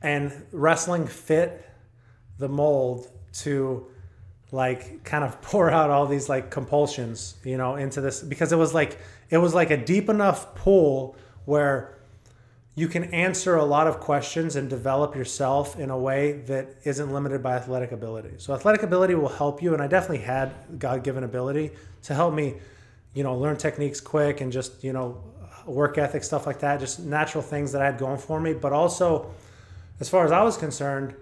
and 0.00 0.32
wrestling 0.52 1.06
fit 1.06 1.68
the 2.38 2.48
mold 2.48 3.10
to 3.34 3.86
like 4.52 5.02
kind 5.02 5.24
of 5.24 5.40
pour 5.42 5.70
out 5.70 5.90
all 5.90 6.06
these 6.06 6.28
like 6.28 6.50
compulsions 6.50 7.34
you 7.44 7.56
know 7.56 7.74
into 7.74 8.00
this 8.00 8.22
because 8.22 8.52
it 8.52 8.56
was 8.56 8.72
like 8.72 8.98
it 9.30 9.38
was 9.38 9.54
like 9.54 9.70
a 9.70 9.76
deep 9.76 10.08
enough 10.08 10.54
pool 10.54 11.16
where 11.46 11.98
you 12.74 12.88
can 12.88 13.04
answer 13.12 13.56
a 13.56 13.64
lot 13.64 13.86
of 13.86 14.00
questions 14.00 14.56
and 14.56 14.70
develop 14.70 15.14
yourself 15.14 15.78
in 15.78 15.90
a 15.90 15.98
way 15.98 16.32
that 16.46 16.68
isn't 16.84 17.12
limited 17.12 17.42
by 17.42 17.54
athletic 17.54 17.92
ability. 17.92 18.30
So 18.38 18.54
athletic 18.54 18.82
ability 18.82 19.14
will 19.14 19.28
help 19.28 19.62
you, 19.62 19.74
and 19.74 19.82
I 19.82 19.86
definitely 19.86 20.24
had 20.24 20.54
God-given 20.78 21.22
ability 21.22 21.72
to 22.04 22.14
help 22.14 22.32
me, 22.32 22.54
you 23.12 23.24
know, 23.24 23.36
learn 23.36 23.58
techniques 23.58 24.00
quick 24.00 24.40
and 24.40 24.50
just 24.50 24.82
you 24.82 24.94
know, 24.94 25.22
work 25.66 25.98
ethic 25.98 26.24
stuff 26.24 26.46
like 26.46 26.60
that. 26.60 26.80
Just 26.80 27.00
natural 27.00 27.42
things 27.42 27.72
that 27.72 27.82
I 27.82 27.86
had 27.86 27.98
going 27.98 28.18
for 28.18 28.40
me. 28.40 28.54
But 28.54 28.72
also, 28.72 29.30
as 30.00 30.08
far 30.08 30.24
as 30.24 30.32
I 30.32 30.42
was 30.42 30.56
concerned, 30.56 31.14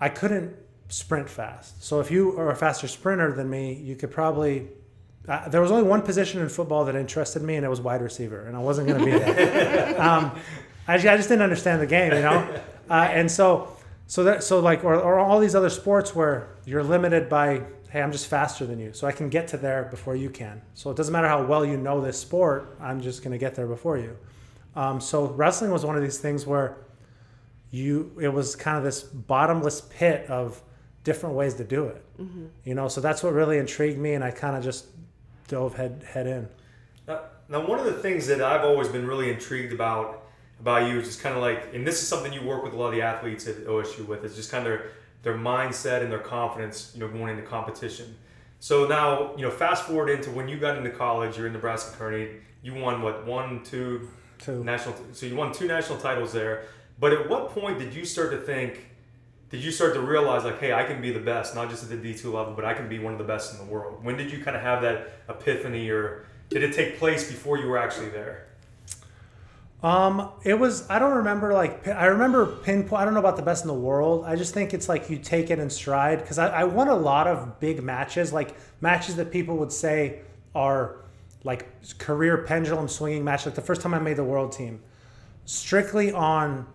I 0.00 0.08
couldn't 0.08 0.54
sprint 0.90 1.30
fast. 1.30 1.82
So 1.82 2.00
if 2.00 2.10
you 2.10 2.38
are 2.38 2.50
a 2.50 2.56
faster 2.56 2.88
sprinter 2.88 3.32
than 3.32 3.48
me, 3.48 3.74
you 3.74 3.96
could 3.96 4.10
probably. 4.10 4.68
Uh, 5.28 5.48
there 5.48 5.60
was 5.60 5.70
only 5.70 5.84
one 5.84 6.02
position 6.02 6.40
in 6.40 6.48
football 6.48 6.84
that 6.86 6.96
interested 6.96 7.42
me, 7.42 7.56
and 7.56 7.64
it 7.64 7.68
was 7.68 7.80
wide 7.80 8.02
receiver, 8.02 8.46
and 8.46 8.56
I 8.56 8.58
wasn't 8.58 8.88
going 8.88 8.98
to 9.00 9.04
be 9.04 9.12
that. 9.12 10.00
um, 10.00 10.32
I, 10.88 10.94
I 10.94 10.98
just 10.98 11.28
didn't 11.28 11.42
understand 11.42 11.80
the 11.80 11.86
game, 11.86 12.12
you 12.12 12.20
know, 12.20 12.60
uh, 12.88 13.08
and 13.10 13.30
so 13.30 13.76
so 14.06 14.24
that 14.24 14.42
so 14.42 14.60
like 14.60 14.82
or, 14.82 14.96
or 14.96 15.18
all 15.18 15.38
these 15.38 15.54
other 15.54 15.70
sports 15.70 16.14
where 16.14 16.48
you're 16.64 16.82
limited 16.82 17.28
by 17.28 17.62
hey 17.90 18.02
I'm 18.02 18.12
just 18.12 18.26
faster 18.26 18.66
than 18.66 18.80
you, 18.80 18.92
so 18.92 19.06
I 19.06 19.12
can 19.12 19.28
get 19.28 19.48
to 19.48 19.56
there 19.56 19.84
before 19.84 20.16
you 20.16 20.30
can. 20.30 20.62
So 20.74 20.90
it 20.90 20.96
doesn't 20.96 21.12
matter 21.12 21.28
how 21.28 21.44
well 21.44 21.64
you 21.64 21.76
know 21.76 22.00
this 22.00 22.18
sport, 22.18 22.76
I'm 22.80 23.00
just 23.00 23.22
going 23.22 23.32
to 23.32 23.38
get 23.38 23.54
there 23.54 23.66
before 23.66 23.98
you. 23.98 24.16
Um, 24.74 25.00
so 25.00 25.26
wrestling 25.26 25.70
was 25.70 25.84
one 25.84 25.96
of 25.96 26.02
these 26.02 26.18
things 26.18 26.46
where 26.46 26.78
you 27.70 28.10
it 28.20 28.28
was 28.28 28.56
kind 28.56 28.76
of 28.76 28.82
this 28.82 29.02
bottomless 29.02 29.82
pit 29.82 30.26
of 30.28 30.62
different 31.04 31.34
ways 31.34 31.54
to 31.54 31.64
do 31.64 31.86
it. 31.86 32.04
Mm-hmm. 32.20 32.46
You 32.64 32.74
know, 32.74 32.88
so 32.88 33.00
that's 33.00 33.22
what 33.22 33.32
really 33.32 33.58
intrigued 33.58 33.98
me, 33.98 34.14
and 34.14 34.24
I 34.24 34.30
kind 34.30 34.56
of 34.56 34.62
just 34.62 34.86
dove 35.48 35.74
head 35.74 36.04
head 36.06 36.26
in. 36.26 36.48
Now, 37.08 37.20
now, 37.48 37.66
one 37.66 37.78
of 37.78 37.84
the 37.84 37.94
things 37.94 38.26
that 38.28 38.40
I've 38.40 38.64
always 38.64 38.88
been 38.88 39.06
really 39.06 39.30
intrigued 39.30 39.72
about 39.72 40.22
about 40.60 40.88
you 40.90 40.98
is 40.98 41.06
just 41.06 41.22
kind 41.22 41.34
of 41.34 41.40
like, 41.40 41.74
and 41.74 41.86
this 41.86 42.02
is 42.02 42.08
something 42.08 42.32
you 42.32 42.42
work 42.42 42.62
with 42.62 42.74
a 42.74 42.76
lot 42.76 42.88
of 42.88 42.94
the 42.94 43.02
athletes 43.02 43.48
at 43.48 43.56
OSU 43.64 44.06
with, 44.06 44.24
is 44.24 44.36
just 44.36 44.50
kind 44.50 44.66
of 44.66 44.70
their, 44.70 44.90
their 45.22 45.34
mindset 45.34 46.02
and 46.02 46.12
their 46.12 46.18
confidence, 46.18 46.92
you 46.94 47.00
know, 47.00 47.08
going 47.08 47.30
into 47.30 47.42
competition. 47.42 48.14
So 48.60 48.86
now, 48.86 49.34
you 49.36 49.42
know, 49.42 49.50
fast 49.50 49.84
forward 49.84 50.10
into 50.10 50.30
when 50.30 50.48
you 50.48 50.58
got 50.58 50.76
into 50.76 50.90
college, 50.90 51.38
you're 51.38 51.46
in 51.46 51.54
Nebraska 51.54 51.96
Kearney, 51.96 52.28
you 52.62 52.74
won 52.74 53.00
what 53.00 53.26
one, 53.26 53.62
two 53.64 54.10
Two. 54.38 54.62
national, 54.62 54.94
so 55.12 55.24
you 55.26 55.34
won 55.34 55.52
two 55.52 55.66
national 55.66 55.98
titles 55.98 56.32
there. 56.32 56.64
But 56.98 57.14
at 57.14 57.28
what 57.28 57.50
point 57.50 57.78
did 57.78 57.94
you 57.94 58.04
start 58.04 58.30
to 58.32 58.38
think? 58.38 58.89
Did 59.50 59.64
you 59.64 59.72
start 59.72 59.94
to 59.94 60.00
realize 60.00 60.44
like, 60.44 60.60
hey, 60.60 60.72
I 60.72 60.84
can 60.84 61.02
be 61.02 61.10
the 61.10 61.20
best, 61.20 61.56
not 61.56 61.68
just 61.70 61.82
at 61.82 61.90
the 61.90 61.96
D 61.96 62.14
two 62.14 62.32
level, 62.32 62.54
but 62.54 62.64
I 62.64 62.72
can 62.72 62.88
be 62.88 63.00
one 63.00 63.12
of 63.12 63.18
the 63.18 63.24
best 63.24 63.52
in 63.52 63.58
the 63.58 63.72
world? 63.72 64.04
When 64.04 64.16
did 64.16 64.30
you 64.30 64.42
kind 64.44 64.56
of 64.56 64.62
have 64.62 64.80
that 64.82 65.12
epiphany, 65.28 65.90
or 65.90 66.24
did 66.48 66.62
it 66.62 66.72
take 66.72 66.98
place 66.98 67.28
before 67.28 67.58
you 67.58 67.66
were 67.66 67.78
actually 67.78 68.10
there? 68.10 68.46
Um, 69.82 70.30
it 70.44 70.54
was 70.54 70.88
I 70.90 70.98
don't 70.98 71.16
remember 71.16 71.52
like 71.52 71.88
I 71.88 72.06
remember 72.06 72.46
pinpoint. 72.46 73.00
I 73.00 73.04
don't 73.04 73.14
know 73.14 73.20
about 73.20 73.36
the 73.36 73.42
best 73.42 73.64
in 73.64 73.68
the 73.68 73.74
world. 73.74 74.24
I 74.24 74.36
just 74.36 74.54
think 74.54 74.72
it's 74.72 74.88
like 74.88 75.10
you 75.10 75.18
take 75.18 75.50
it 75.50 75.58
in 75.58 75.70
stride 75.70 76.20
because 76.20 76.38
I, 76.38 76.48
I 76.48 76.64
won 76.64 76.88
a 76.88 76.94
lot 76.94 77.26
of 77.26 77.58
big 77.58 77.82
matches, 77.82 78.32
like 78.32 78.54
matches 78.80 79.16
that 79.16 79.32
people 79.32 79.56
would 79.56 79.72
say 79.72 80.20
are, 80.54 80.96
like 81.44 81.66
career 81.98 82.44
pendulum 82.44 82.88
swinging 82.88 83.24
match. 83.24 83.46
Like 83.46 83.54
the 83.54 83.62
first 83.62 83.80
time 83.80 83.94
I 83.94 83.98
made 83.98 84.16
the 84.16 84.24
world 84.24 84.52
team, 84.52 84.80
strictly 85.46 86.12
on 86.12 86.66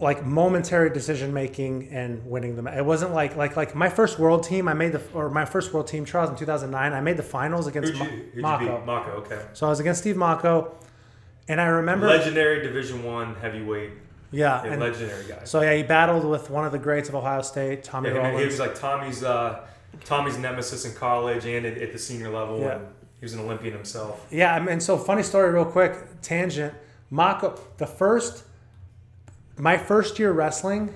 like 0.00 0.24
momentary 0.24 0.90
decision 0.90 1.32
making 1.32 1.88
and 1.90 2.24
winning 2.28 2.56
the 2.56 2.62
match. 2.62 2.78
It 2.78 2.84
wasn't 2.84 3.12
like 3.12 3.36
like 3.36 3.56
like 3.56 3.74
my 3.74 3.88
first 3.88 4.18
world 4.18 4.42
team. 4.42 4.66
I 4.68 4.74
made 4.74 4.92
the 4.92 5.02
or 5.12 5.30
my 5.30 5.44
first 5.44 5.72
world 5.72 5.86
team 5.86 6.04
trials 6.04 6.30
in 6.30 6.36
2009. 6.36 6.92
I 6.92 7.00
made 7.00 7.16
the 7.16 7.22
finals 7.22 7.66
against 7.66 7.92
Who'd 7.92 8.10
you, 8.34 8.42
Ma- 8.42 8.58
who'd 8.58 8.68
Mocco. 8.68 8.84
Mocco, 8.86 9.08
okay. 9.18 9.42
So 9.52 9.66
I 9.66 9.70
was 9.70 9.80
against 9.80 10.00
Steve 10.00 10.16
Mocco, 10.16 10.72
and 11.48 11.60
I 11.60 11.66
remember 11.66 12.06
Legendary 12.06 12.62
Division 12.62 13.04
One 13.04 13.34
heavyweight, 13.36 13.90
yeah, 14.30 14.62
and 14.64 14.80
legendary 14.80 15.24
guy. 15.28 15.44
so 15.44 15.60
yeah, 15.60 15.74
he 15.74 15.82
battled 15.82 16.24
with 16.24 16.48
one 16.50 16.64
of 16.64 16.72
the 16.72 16.78
greats 16.78 17.08
of 17.08 17.14
Ohio 17.14 17.42
State, 17.42 17.84
Tommy 17.84 18.10
Yeah, 18.10 18.38
he 18.38 18.46
was 18.46 18.58
like 18.58 18.74
Tommy's 18.74 19.22
uh, 19.22 19.66
Tommy's 20.04 20.38
nemesis 20.38 20.84
in 20.86 20.94
college 20.94 21.44
and 21.44 21.66
at, 21.66 21.76
at 21.78 21.92
the 21.92 21.98
senior 21.98 22.30
level. 22.30 22.60
Yeah. 22.60 22.78
He 23.18 23.24
was 23.26 23.34
an 23.34 23.40
Olympian 23.40 23.74
himself. 23.74 24.26
Yeah, 24.30 24.54
I 24.54 24.60
mean, 24.60 24.80
so 24.80 24.96
funny 24.96 25.22
story, 25.22 25.52
real 25.52 25.66
quick, 25.66 25.94
tangent. 26.22 26.72
Mocco, 27.12 27.58
the 27.76 27.86
first, 27.86 28.44
my 29.60 29.76
first 29.76 30.18
year 30.18 30.32
wrestling, 30.32 30.94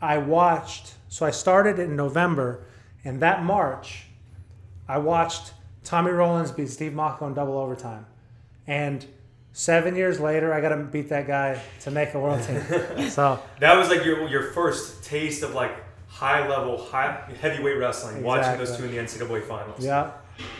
I 0.00 0.18
watched. 0.18 0.94
So 1.08 1.24
I 1.24 1.30
started 1.30 1.78
in 1.78 1.96
November, 1.96 2.64
and 3.04 3.20
that 3.20 3.44
March, 3.44 4.06
I 4.88 4.98
watched 4.98 5.52
Tommy 5.84 6.10
Rowlands 6.10 6.50
beat 6.50 6.68
Steve 6.68 6.92
Mocco 6.92 7.26
in 7.26 7.34
double 7.34 7.56
overtime, 7.56 8.06
and 8.66 9.06
seven 9.52 9.94
years 9.94 10.18
later, 10.18 10.52
I 10.52 10.60
got 10.60 10.70
to 10.70 10.76
beat 10.76 11.08
that 11.10 11.26
guy 11.26 11.60
to 11.80 11.90
make 11.90 12.14
a 12.14 12.20
world 12.20 12.42
team. 12.42 12.60
so 13.10 13.40
That 13.60 13.76
was 13.76 13.88
like 13.88 14.04
your 14.04 14.28
your 14.28 14.52
first 14.52 15.04
taste 15.04 15.42
of 15.42 15.54
like 15.54 15.76
high 16.08 16.46
level, 16.48 16.76
high 16.78 17.22
heavyweight 17.40 17.78
wrestling. 17.78 18.22
Watching 18.22 18.58
those 18.58 18.76
two 18.76 18.84
in 18.84 18.90
the 18.90 18.98
NCAA 18.98 19.44
finals. 19.44 19.84
Yeah. 19.84 20.12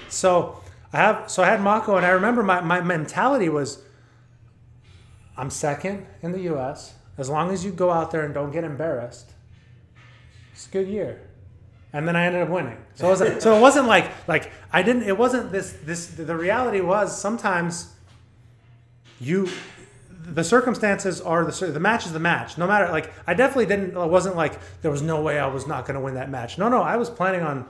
So 0.09 0.61
I 0.93 0.99
have 0.99 1.31
so 1.31 1.43
I 1.43 1.47
had 1.47 1.61
Mocco 1.61 1.97
and 1.97 2.07
I 2.07 2.11
remember 2.11 2.43
my, 2.43 2.61
my 2.61 2.81
mentality 2.81 3.49
was 3.49 3.83
I'm 5.37 5.51
second 5.51 6.07
in 6.23 6.33
the 6.33 6.41
US. 6.55 6.95
As 7.17 7.29
long 7.29 7.51
as 7.51 7.65
you 7.65 7.71
go 7.71 7.91
out 7.91 8.11
there 8.11 8.25
and 8.25 8.35
don't 8.35 8.51
get 8.51 8.65
embarrassed, 8.65 9.33
it's 10.53 10.67
a 10.67 10.71
good 10.71 10.89
year. 10.89 11.21
And 11.93 12.09
then 12.09 12.17
I 12.17 12.27
ended 12.27 12.43
up 12.43 12.49
winning. 12.49 12.77
So 12.95 13.07
it 13.07 13.11
wasn't, 13.11 13.43
so 13.43 13.57
it 13.57 13.61
wasn't 13.61 13.87
like 13.87 14.11
like 14.27 14.51
I 14.73 14.83
didn't 14.83 15.05
it 15.05 15.17
wasn't 15.17 15.53
this 15.53 15.77
this 15.85 16.07
the 16.09 16.37
reality 16.37 16.81
was 16.81 17.17
sometimes 17.17 17.93
you 19.21 19.49
the 20.11 20.43
circumstances 20.43 21.21
are 21.21 21.45
the 21.45 21.67
the 21.67 21.79
match 21.79 22.07
is 22.07 22.13
the 22.13 22.19
match. 22.19 22.59
No 22.59 22.67
matter 22.67 22.91
like 22.91 23.13
I 23.27 23.35
definitely 23.35 23.67
didn't 23.67 23.97
it 23.97 24.09
wasn't 24.09 24.35
like 24.35 24.59
there 24.83 24.91
was 24.91 25.03
no 25.03 25.21
way 25.21 25.39
I 25.39 25.47
was 25.47 25.67
not 25.67 25.87
going 25.87 25.95
to 25.95 26.01
win 26.01 26.15
that 26.15 26.31
match. 26.31 26.59
No, 26.59 26.69
no, 26.69 26.83
I 26.83 26.97
was 26.97 27.11
planning 27.11 27.43
on 27.43 27.67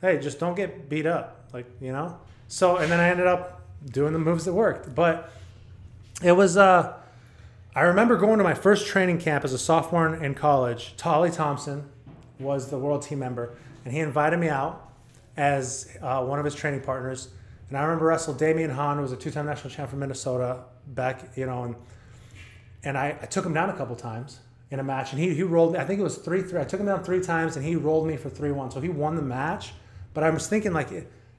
hey, 0.00 0.18
just 0.18 0.38
don't 0.38 0.54
get 0.54 0.88
beat 0.88 1.06
up, 1.06 1.48
like, 1.52 1.66
you 1.80 1.92
know. 1.92 2.18
So 2.48 2.76
and 2.76 2.90
then 2.90 3.00
I 3.00 3.08
ended 3.10 3.26
up 3.26 3.62
doing 3.90 4.12
the 4.12 4.18
moves 4.18 4.44
that 4.44 4.52
worked. 4.52 4.94
But 4.94 5.30
it 6.22 6.32
was 6.32 6.56
uh 6.56 6.94
I 7.78 7.82
remember 7.82 8.16
going 8.16 8.38
to 8.38 8.44
my 8.44 8.54
first 8.54 8.88
training 8.88 9.18
camp 9.18 9.44
as 9.44 9.52
a 9.52 9.58
sophomore 9.58 10.12
in 10.12 10.34
college. 10.34 10.96
Tolly 10.96 11.30
Thompson 11.30 11.88
was 12.40 12.70
the 12.70 12.76
world 12.76 13.02
team 13.02 13.20
member, 13.20 13.56
and 13.84 13.94
he 13.94 14.00
invited 14.00 14.40
me 14.40 14.48
out 14.48 14.90
as 15.36 15.96
uh, 16.02 16.24
one 16.24 16.40
of 16.40 16.44
his 16.44 16.56
training 16.56 16.80
partners. 16.80 17.28
And 17.68 17.78
I 17.78 17.82
remember 17.82 18.06
wrestled 18.06 18.36
Damion 18.36 18.72
Hahn, 18.72 18.96
who 18.96 19.02
was 19.02 19.12
a 19.12 19.16
two-time 19.16 19.46
national 19.46 19.70
champ 19.70 19.90
from 19.90 20.00
Minnesota, 20.00 20.64
back, 20.88 21.30
you 21.36 21.46
know, 21.46 21.62
and 21.62 21.76
and 22.82 22.98
I, 22.98 23.16
I 23.22 23.26
took 23.26 23.46
him 23.46 23.54
down 23.54 23.70
a 23.70 23.76
couple 23.76 23.94
times 23.94 24.40
in 24.72 24.80
a 24.80 24.82
match, 24.82 25.12
and 25.12 25.22
he, 25.22 25.32
he 25.32 25.44
rolled. 25.44 25.76
I 25.76 25.84
think 25.84 26.00
it 26.00 26.02
was 26.02 26.16
three 26.16 26.42
three. 26.42 26.58
I 26.58 26.64
took 26.64 26.80
him 26.80 26.86
down 26.86 27.04
three 27.04 27.20
times, 27.20 27.54
and 27.54 27.64
he 27.64 27.76
rolled 27.76 28.08
me 28.08 28.16
for 28.16 28.28
three 28.28 28.50
one. 28.50 28.72
So 28.72 28.80
he 28.80 28.88
won 28.88 29.14
the 29.14 29.22
match. 29.22 29.72
But 30.14 30.24
I 30.24 30.30
was 30.30 30.48
thinking 30.48 30.72
like 30.72 30.90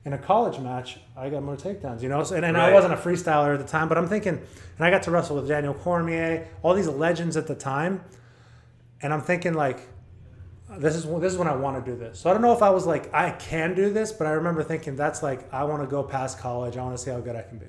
in 0.06 0.14
a 0.14 0.18
college 0.18 0.60
match, 0.60 0.98
I 1.18 1.30
got 1.30 1.44
more 1.44 1.58
takedowns, 1.58 2.02
you 2.02 2.10
know. 2.10 2.24
So, 2.24 2.36
and, 2.36 2.46
and 2.46 2.58
I 2.58 2.74
wasn't 2.74 2.94
a 2.94 2.98
freestyler 2.98 3.54
at 3.54 3.60
the 3.60 3.68
time, 3.68 3.90
but 3.90 3.98
I'm 3.98 4.08
thinking, 4.08 4.36
and 4.36 4.86
I 4.86 4.90
got 4.90 5.04
to 5.04 5.12
wrestle 5.12 5.36
with 5.36 5.48
Daniel 5.48 5.74
Cormier, 5.74 6.48
all 6.64 6.74
these 6.74 6.88
legends 6.88 7.36
at 7.38 7.48
the 7.48 7.56
time, 7.56 8.04
and 9.02 9.14
I'm 9.14 9.22
thinking 9.22 9.54
like. 9.54 9.80
This 10.78 10.96
is 10.96 11.04
this 11.20 11.34
is 11.34 11.40
when 11.40 11.48
I 11.48 11.56
want 11.56 11.84
to 11.84 11.92
do 11.92 11.98
this. 11.98 12.20
So 12.20 12.30
I 12.30 12.34
don't 12.34 12.44
know 12.44 12.54
if 12.54 12.62
I 12.62 12.70
was 12.70 12.86
like 12.86 13.12
I 13.12 13.32
can 13.32 13.74
do 13.74 13.92
this, 13.92 14.12
but 14.12 14.28
I 14.28 14.34
remember 14.34 14.62
thinking 14.62 14.96
that's 14.96 15.24
like 15.24 15.52
I 15.52 15.64
want 15.64 15.82
to 15.82 15.88
go 15.88 16.04
past 16.04 16.38
college. 16.38 16.78
I 16.78 16.84
want 16.84 16.96
to 16.96 17.04
see 17.04 17.10
how 17.10 17.20
good 17.20 17.36
I 17.36 17.42
can 17.42 17.58
be. 17.58 17.66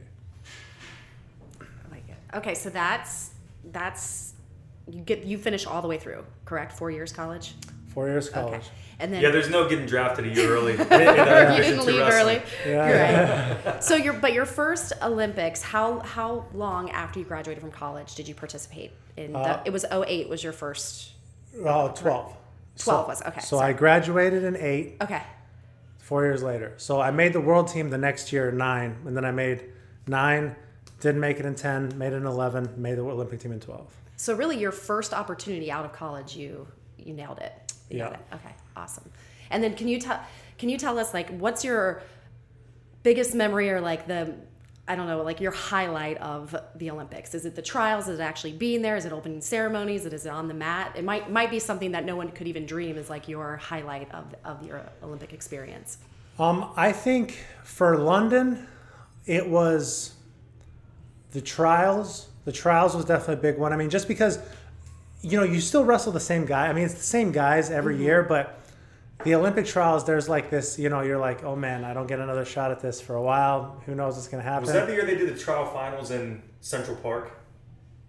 I 1.62 1.90
like 1.90 2.06
it. 2.10 2.36
Okay, 2.36 2.54
so 2.54 2.68
that's 2.68 3.30
that's 3.72 4.34
you 4.86 5.00
get 5.00 5.24
you 5.24 5.38
finish 5.38 5.66
all 5.66 5.80
the 5.80 5.88
way 5.88 5.96
through, 5.96 6.26
correct? 6.44 6.72
Four 6.72 6.90
years 6.90 7.10
college. 7.10 7.54
Four 7.88 8.08
years 8.08 8.28
college. 8.28 8.54
Okay, 8.54 8.66
and 9.00 9.12
then 9.12 9.22
Yeah, 9.22 9.30
there's 9.30 9.50
no 9.50 9.68
getting 9.68 9.86
drafted 9.86 10.26
a 10.26 10.28
year 10.28 10.50
early. 10.56 10.74
in- 10.74 10.80
in 10.80 10.88
you 11.56 11.62
didn't 11.62 11.86
leave 11.86 12.00
wrestling. 12.00 12.38
early. 12.38 12.42
Yeah. 12.66 13.48
You're 13.64 13.64
right. 13.74 13.82
So 13.84 13.96
your 13.96 14.12
but 14.14 14.32
your 14.32 14.46
first 14.46 14.92
Olympics, 15.02 15.62
how 15.62 16.00
how 16.00 16.46
long 16.54 16.90
after 16.90 17.18
you 17.18 17.24
graduated 17.24 17.60
from 17.62 17.72
college 17.72 18.14
did 18.14 18.28
you 18.28 18.34
participate 18.34 18.92
in? 19.16 19.34
Uh, 19.34 19.60
the, 19.62 19.68
it 19.68 19.72
was 19.72 19.84
08 19.90 20.28
was 20.28 20.44
your 20.44 20.52
first. 20.52 21.12
Oh, 21.58 21.88
12. 21.88 21.96
12 21.96 22.36
so, 22.76 23.08
was- 23.08 23.22
okay, 23.22 23.40
So 23.40 23.56
sorry. 23.58 23.70
I 23.70 23.72
graduated 23.72 24.44
in 24.44 24.56
eight, 24.56 24.96
Okay. 25.00 25.22
four 25.98 26.24
years 26.24 26.42
later. 26.42 26.74
So 26.76 27.00
I 27.00 27.10
made 27.10 27.32
the 27.32 27.40
world 27.40 27.68
team 27.68 27.90
the 27.90 27.98
next 27.98 28.32
year, 28.32 28.50
nine, 28.52 28.96
and 29.04 29.16
then 29.16 29.24
I 29.24 29.32
made 29.32 29.64
nine, 30.06 30.54
didn't 31.00 31.20
make 31.20 31.40
it 31.40 31.46
in 31.46 31.54
10, 31.54 31.98
made 31.98 32.12
it 32.12 32.16
in 32.16 32.26
11, 32.26 32.74
made 32.76 32.94
the 32.96 33.02
Olympic 33.02 33.40
team 33.40 33.52
in 33.52 33.60
12. 33.60 33.92
So 34.16 34.34
really, 34.34 34.58
your 34.58 34.70
first 34.72 35.12
opportunity 35.12 35.70
out 35.70 35.84
of 35.84 35.92
college, 35.92 36.36
you 36.36 36.66
you 36.98 37.14
nailed 37.14 37.38
it. 37.38 37.52
You 37.90 37.98
Yeah. 37.98 38.04
nailed 38.04 38.14
it. 38.14 38.34
Okay, 38.34 38.54
awesome. 38.80 39.10
And 39.50 39.62
then 39.62 39.74
can 39.74 39.88
you 39.88 40.00
tell 40.00 40.20
can 40.58 40.68
you 40.68 40.78
tell 40.78 40.98
us 40.98 41.12
like 41.14 41.30
what's 41.38 41.64
your 41.64 42.02
biggest 43.02 43.34
memory 43.34 43.70
or 43.70 43.80
like 43.80 44.06
the 44.06 44.34
I 44.88 44.96
don't 44.96 45.06
know 45.06 45.22
like 45.22 45.40
your 45.40 45.52
highlight 45.52 46.18
of 46.18 46.56
the 46.76 46.90
Olympics? 46.90 47.34
Is 47.34 47.44
it 47.44 47.54
the 47.54 47.62
trials? 47.62 48.08
Is 48.08 48.18
it 48.18 48.22
actually 48.22 48.52
being 48.52 48.82
there? 48.82 48.96
Is 48.96 49.04
it 49.04 49.12
opening 49.12 49.40
ceremonies? 49.40 50.06
Is 50.06 50.26
it 50.26 50.30
on 50.30 50.48
the 50.48 50.54
mat? 50.54 50.94
It 50.96 51.04
might 51.04 51.30
might 51.30 51.50
be 51.50 51.58
something 51.58 51.92
that 51.92 52.04
no 52.04 52.16
one 52.16 52.30
could 52.30 52.48
even 52.48 52.66
dream 52.66 52.96
is 52.96 53.10
like 53.10 53.28
your 53.28 53.56
highlight 53.56 54.12
of 54.12 54.34
of 54.44 54.66
your 54.66 54.82
Olympic 55.02 55.32
experience. 55.32 55.98
Um, 56.38 56.72
I 56.74 56.92
think 56.92 57.44
for 57.64 57.98
London, 57.98 58.66
it 59.26 59.46
was 59.46 60.14
the 61.32 61.40
trials. 61.40 62.28
The 62.44 62.52
trials 62.52 62.96
was 62.96 63.04
definitely 63.04 63.34
a 63.34 63.52
big 63.52 63.60
one. 63.60 63.72
I 63.72 63.76
mean, 63.76 63.90
just 63.90 64.08
because, 64.08 64.38
you 65.20 65.36
know, 65.36 65.44
you 65.44 65.60
still 65.60 65.84
wrestle 65.84 66.12
the 66.12 66.20
same 66.20 66.46
guy. 66.46 66.68
I 66.68 66.72
mean, 66.72 66.84
it's 66.84 66.94
the 66.94 67.00
same 67.00 67.30
guys 67.30 67.70
every 67.70 67.98
year, 67.98 68.22
but 68.22 68.59
the 69.24 69.34
Olympic 69.34 69.66
trials, 69.66 70.04
there's 70.04 70.28
like 70.28 70.50
this, 70.50 70.78
you 70.78 70.88
know, 70.88 71.00
you're 71.00 71.18
like, 71.18 71.44
oh 71.44 71.56
man, 71.56 71.84
I 71.84 71.92
don't 71.92 72.06
get 72.06 72.20
another 72.20 72.44
shot 72.44 72.70
at 72.70 72.80
this 72.80 73.00
for 73.00 73.14
a 73.14 73.22
while. 73.22 73.82
Who 73.86 73.94
knows 73.94 74.14
what's 74.16 74.28
going 74.28 74.42
to 74.42 74.48
happen? 74.48 74.62
Was 74.62 74.72
that 74.72 74.86
the 74.86 74.94
year 74.94 75.04
they 75.04 75.16
did 75.16 75.34
the 75.34 75.38
trial 75.38 75.66
finals 75.66 76.10
in 76.10 76.42
Central 76.60 76.96
Park? 76.96 77.32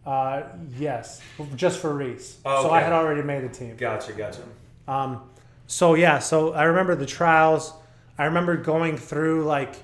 Uh, 0.05 0.43
yes, 0.77 1.21
just 1.55 1.79
for 1.79 1.93
Reese. 1.93 2.39
Oh, 2.43 2.63
So 2.63 2.71
I 2.71 2.81
had 2.81 2.91
already 2.91 3.21
made 3.21 3.43
the 3.43 3.49
team. 3.49 3.75
Gotcha, 3.77 4.13
gotcha. 4.13 4.41
Um, 4.87 5.29
so 5.67 5.93
yeah, 5.93 6.19
so 6.19 6.53
I 6.53 6.63
remember 6.63 6.95
the 6.95 7.05
trials. 7.05 7.73
I 8.17 8.25
remember 8.25 8.57
going 8.57 8.97
through 8.97 9.45
like, 9.45 9.75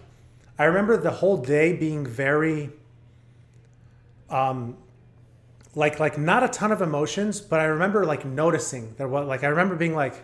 I 0.58 0.66
remember 0.66 0.98
the 0.98 1.12
whole 1.12 1.38
day 1.38 1.74
being 1.74 2.06
very, 2.06 2.72
um, 4.30 4.78
like 5.76 6.00
like 6.00 6.18
not 6.18 6.44
a 6.44 6.48
ton 6.48 6.72
of 6.72 6.82
emotions, 6.82 7.40
but 7.40 7.60
I 7.60 7.66
remember 7.66 8.04
like 8.06 8.26
noticing 8.26 8.96
there 8.98 9.08
was 9.08 9.28
like 9.28 9.44
I 9.44 9.48
remember 9.48 9.76
being 9.76 9.94
like, 9.94 10.16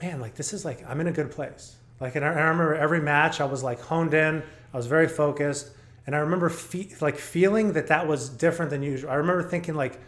man, 0.00 0.20
like 0.20 0.34
this 0.34 0.52
is 0.52 0.64
like 0.64 0.84
I'm 0.88 1.00
in 1.00 1.06
a 1.06 1.12
good 1.12 1.30
place. 1.30 1.76
Like 2.00 2.14
and 2.16 2.24
I 2.24 2.28
I 2.28 2.32
remember 2.42 2.74
every 2.74 3.00
match 3.00 3.40
I 3.40 3.44
was 3.44 3.62
like 3.62 3.80
honed 3.80 4.14
in. 4.14 4.42
I 4.72 4.76
was 4.76 4.86
very 4.86 5.08
focused, 5.08 5.70
and 6.06 6.14
I 6.14 6.20
remember 6.20 6.48
fe- 6.48 6.94
like 7.00 7.16
feeling 7.16 7.72
that 7.74 7.88
that 7.88 8.06
was 8.06 8.28
different 8.28 8.70
than 8.70 8.82
usual. 8.82 9.10
I 9.10 9.14
remember 9.14 9.42
thinking 9.42 9.74
like, 9.74 9.98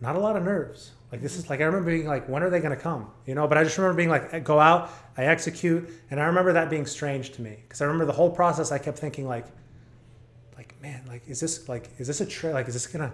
not 0.00 0.16
a 0.16 0.18
lot 0.18 0.36
of 0.36 0.44
nerves. 0.44 0.92
Like 1.10 1.22
this 1.22 1.36
is 1.36 1.48
like 1.48 1.60
I 1.60 1.64
remember 1.64 1.90
being 1.90 2.06
like, 2.06 2.28
when 2.28 2.42
are 2.42 2.50
they 2.50 2.58
going 2.60 2.76
to 2.76 2.80
come? 2.82 3.08
You 3.26 3.34
know. 3.34 3.46
But 3.46 3.58
I 3.58 3.64
just 3.64 3.78
remember 3.78 3.96
being 3.96 4.08
like, 4.10 4.44
go 4.44 4.58
out, 4.60 4.90
I 5.16 5.24
execute, 5.24 5.88
and 6.10 6.20
I 6.20 6.24
remember 6.26 6.52
that 6.54 6.68
being 6.68 6.84
strange 6.86 7.30
to 7.32 7.42
me 7.42 7.56
because 7.62 7.80
I 7.80 7.84
remember 7.86 8.04
the 8.06 8.12
whole 8.12 8.30
process. 8.30 8.70
I 8.72 8.78
kept 8.78 8.98
thinking 8.98 9.26
like, 9.26 9.46
like 10.56 10.74
man, 10.82 11.02
like 11.08 11.22
is 11.28 11.40
this 11.40 11.68
like 11.68 11.90
is 11.98 12.06
this 12.06 12.20
a 12.20 12.26
trick? 12.26 12.54
Like 12.54 12.68
is 12.68 12.74
this 12.74 12.86
gonna 12.86 13.12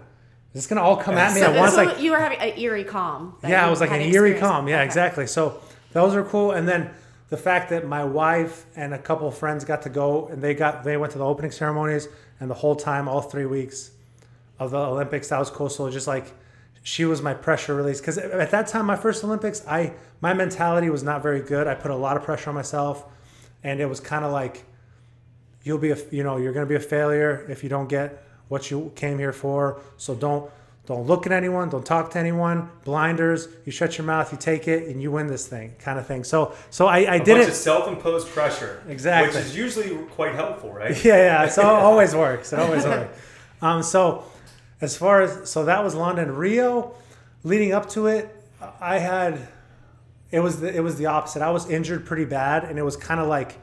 is 0.53 0.61
this 0.63 0.67
gonna 0.67 0.81
all 0.81 0.97
come 0.97 1.15
at 1.15 1.33
me 1.33 1.41
So, 1.41 1.51
at 1.53 1.59
once? 1.59 1.75
Like 1.77 1.99
you 2.01 2.11
were 2.11 2.19
having 2.19 2.39
an 2.39 2.57
eerie 2.59 2.83
calm. 2.83 3.35
yeah, 3.43 3.65
it 3.65 3.69
was 3.69 3.79
like 3.81 3.91
an 3.91 4.01
eerie 4.01 4.37
calm. 4.39 4.67
Yeah, 4.67 4.77
Okay. 4.77 4.85
exactly. 4.85 5.27
So 5.27 5.61
those 5.93 6.15
are 6.15 6.23
cool. 6.23 6.51
And 6.51 6.67
then 6.67 6.91
the 7.29 7.37
fact 7.37 7.69
that 7.69 7.87
my 7.87 8.03
wife 8.03 8.65
and 8.75 8.93
a 8.93 8.97
couple 8.99 9.27
of 9.27 9.37
friends 9.37 9.65
got 9.65 9.81
to 9.83 9.89
go 9.89 10.27
and 10.27 10.41
they 10.41 10.53
got 10.53 10.83
they 10.83 10.97
went 10.97 11.13
to 11.13 11.17
the 11.17 11.25
opening 11.25 11.51
ceremonies 11.51 12.07
and 12.39 12.49
the 12.49 12.55
whole 12.55 12.75
time, 12.75 13.07
all 13.07 13.21
three 13.21 13.45
weeks 13.45 13.91
of 14.59 14.71
the 14.71 14.77
Olympics, 14.77 15.29
that 15.29 15.39
was 15.39 15.49
cool. 15.49 15.69
So 15.69 15.89
just 15.89 16.07
like 16.07 16.31
she 16.83 17.05
was 17.05 17.21
my 17.21 17.33
pressure 17.33 17.73
release 17.73 17.99
because 17.99 18.17
at 18.17 18.51
that 18.51 18.67
time, 18.67 18.85
my 18.85 18.97
first 18.97 19.23
Olympics, 19.23 19.65
I 19.67 19.93
my 20.21 20.33
mentality 20.33 20.89
was 20.89 21.01
not 21.01 21.23
very 21.23 21.41
good. 21.41 21.65
I 21.65 21.75
put 21.75 21.91
a 21.91 21.95
lot 21.95 22.17
of 22.17 22.23
pressure 22.23 22.49
on 22.49 22.55
myself, 22.55 23.05
and 23.63 23.79
it 23.79 23.85
was 23.85 23.99
kind 23.99 24.25
of 24.25 24.31
like 24.31 24.65
you'll 25.63 25.77
be 25.77 25.91
a 25.91 25.97
you 26.11 26.23
know 26.23 26.37
you're 26.37 26.53
going 26.53 26.65
to 26.65 26.69
be 26.69 26.75
a 26.75 26.87
failure 26.87 27.45
if 27.49 27.63
you 27.63 27.69
don't 27.69 27.87
get 27.87 28.23
what 28.49 28.69
you 28.69 28.91
came 28.95 29.17
here 29.17 29.33
for. 29.33 29.79
So 29.97 30.13
don't 30.13 30.51
don't 30.85 31.07
look 31.07 31.25
at 31.25 31.31
anyone, 31.31 31.69
don't 31.69 31.85
talk 31.85 32.11
to 32.11 32.19
anyone, 32.19 32.69
blinders, 32.83 33.47
you 33.65 33.71
shut 33.71 33.97
your 33.97 34.05
mouth, 34.05 34.31
you 34.33 34.37
take 34.37 34.67
it, 34.67 34.89
and 34.89 35.01
you 35.01 35.11
win 35.11 35.27
this 35.27 35.47
thing, 35.47 35.73
kind 35.79 35.97
of 35.97 36.05
thing. 36.05 36.25
So, 36.25 36.53
so 36.69 36.87
I, 36.87 37.19
did 37.19 37.35
bunch 37.35 37.43
it. 37.43 37.49
of 37.49 37.55
self-imposed 37.55 38.27
pressure, 38.27 38.83
Exactly. 38.89 39.37
which 39.37 39.45
is 39.45 39.55
usually 39.55 39.95
quite 40.07 40.35
helpful, 40.35 40.73
right? 40.73 40.91
yeah, 41.05 41.15
yeah. 41.43 41.47
So 41.47 41.61
it 41.61 41.65
always 41.83 42.13
works. 42.13 42.51
It 42.51 42.59
always 42.59 42.83
works. 42.83 43.17
Um, 43.61 43.81
so 43.81 44.25
as 44.81 44.97
far 44.97 45.21
as 45.21 45.49
so 45.49 45.63
that 45.65 45.83
was 45.83 45.95
London, 45.95 46.35
Rio. 46.35 46.93
Leading 47.45 47.71
up 47.73 47.89
to 47.89 48.07
it, 48.07 48.35
I 48.79 48.99
had 48.99 49.39
it 50.31 50.39
was 50.39 50.59
the, 50.59 50.75
it 50.75 50.81
was 50.81 50.97
the 50.97 51.05
opposite. 51.05 51.41
I 51.41 51.51
was 51.51 51.69
injured 51.69 52.05
pretty 52.05 52.25
bad, 52.25 52.65
and 52.65 52.77
it 52.77 52.83
was 52.83 52.97
kind 52.97 53.21
of 53.21 53.27
like 53.27 53.57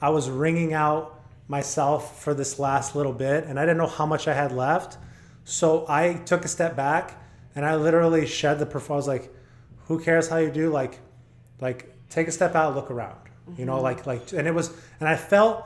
I 0.00 0.10
was 0.10 0.28
wringing 0.28 0.72
out 0.72 1.20
myself 1.46 2.22
for 2.22 2.34
this 2.34 2.58
last 2.58 2.96
little 2.96 3.12
bit, 3.12 3.44
and 3.44 3.60
I 3.60 3.62
didn't 3.62 3.78
know 3.78 3.86
how 3.86 4.06
much 4.06 4.26
I 4.26 4.34
had 4.34 4.50
left. 4.50 4.98
So 5.46 5.86
I 5.88 6.14
took 6.14 6.44
a 6.44 6.48
step 6.48 6.74
back, 6.74 7.14
and 7.54 7.64
I 7.64 7.76
literally 7.76 8.26
shed 8.26 8.58
the 8.58 8.66
performance. 8.66 9.06
I 9.06 9.12
was 9.12 9.20
like, 9.20 9.34
"Who 9.86 10.00
cares 10.00 10.28
how 10.28 10.38
you 10.38 10.50
do? 10.50 10.70
Like, 10.70 10.98
like 11.60 11.94
take 12.10 12.26
a 12.26 12.32
step 12.32 12.56
out, 12.56 12.74
look 12.74 12.90
around. 12.90 13.20
You 13.56 13.64
know, 13.64 13.80
like 13.80 14.06
like." 14.06 14.32
And 14.32 14.48
it 14.48 14.54
was, 14.54 14.72
and 14.98 15.08
I 15.08 15.14
felt 15.14 15.64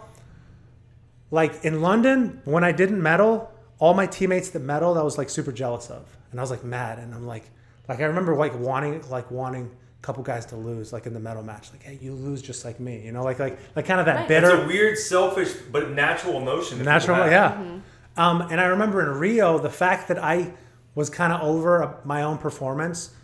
like 1.30 1.64
in 1.64 1.80
London 1.80 2.42
when 2.44 2.62
I 2.62 2.72
didn't 2.72 3.02
medal, 3.02 3.50
all 3.78 3.94
my 3.94 4.06
teammates 4.06 4.50
that 4.50 4.62
medaled, 4.62 4.98
I 4.98 5.02
was 5.02 5.16
like 5.16 5.30
super 5.30 5.50
jealous 5.50 5.88
of, 5.88 6.06
and 6.30 6.38
I 6.38 6.42
was 6.42 6.50
like 6.50 6.62
mad, 6.62 6.98
and 6.98 7.14
I'm 7.14 7.26
like, 7.26 7.44
like 7.88 8.00
I 8.00 8.04
remember 8.04 8.36
like 8.36 8.58
wanting 8.58 9.02
like 9.08 9.30
wanting 9.30 9.70
a 9.98 10.02
couple 10.02 10.22
guys 10.22 10.44
to 10.46 10.56
lose, 10.56 10.92
like 10.92 11.06
in 11.06 11.14
the 11.14 11.20
medal 11.20 11.42
match, 11.42 11.70
like 11.72 11.82
hey, 11.82 11.98
you 12.02 12.12
lose 12.12 12.42
just 12.42 12.66
like 12.66 12.80
me, 12.80 13.00
you 13.02 13.12
know, 13.12 13.24
like 13.24 13.38
like 13.38 13.58
like 13.74 13.86
kind 13.86 13.98
of 14.00 14.04
that 14.04 14.28
Right. 14.28 14.28
It's 14.44 14.64
a 14.64 14.66
weird, 14.66 14.98
selfish, 14.98 15.54
but 15.72 15.92
natural 15.92 16.36
emotion. 16.36 16.76
that 16.78 16.84
natural, 16.84 17.16
people 17.16 17.30
have. 17.30 17.52
Mm-hmm. 17.52 17.78
Um, 18.20 18.42
and 18.42 18.60
I 18.60 18.66
remember 18.66 19.00
in 19.00 19.18
Rio, 19.18 19.58
the 19.58 19.70
fact 19.70 20.08
that 20.08 20.22
I 20.22 20.52
was 20.94 21.08
kind 21.08 21.32
of 21.32 21.40
over 21.40 22.00
my 22.04 22.22
own 22.22 22.36
performance. 22.36 23.14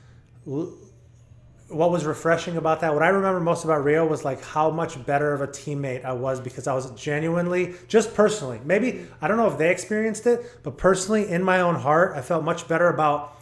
What 0.47 1.91
was 1.91 2.07
refreshing 2.07 2.57
about 2.57 2.81
that, 2.81 2.95
what 2.95 3.03
I 3.03 3.09
remember 3.09 3.41
most 3.41 3.65
about 3.65 3.85
Rio 3.85 4.07
was 4.07 4.25
like 4.25 4.43
how 4.43 4.71
much 4.71 5.05
better 5.05 5.35
of 5.35 5.43
a 5.43 5.49
teammate 5.49 6.03
I 6.03 6.15
was 6.15 6.41
because 6.41 6.67
I 6.67 6.73
was 6.73 6.91
genuinely, 6.93 7.75
just 7.89 8.15
personally, 8.15 8.59
maybe, 8.65 9.07
I 9.21 9.29
don't 9.29 9.37
know 9.37 9.51
if 9.51 9.59
they 9.59 9.71
experienced 9.71 10.27
it, 10.27 10.61
but 10.63 10.79
personally 10.79 11.29
in 11.29 11.43
my 11.43 11.61
own 11.61 11.75
heart, 11.75 12.17
I 12.17 12.23
felt 12.23 12.43
much 12.43 12.67
better 12.67 12.89
about 12.89 13.37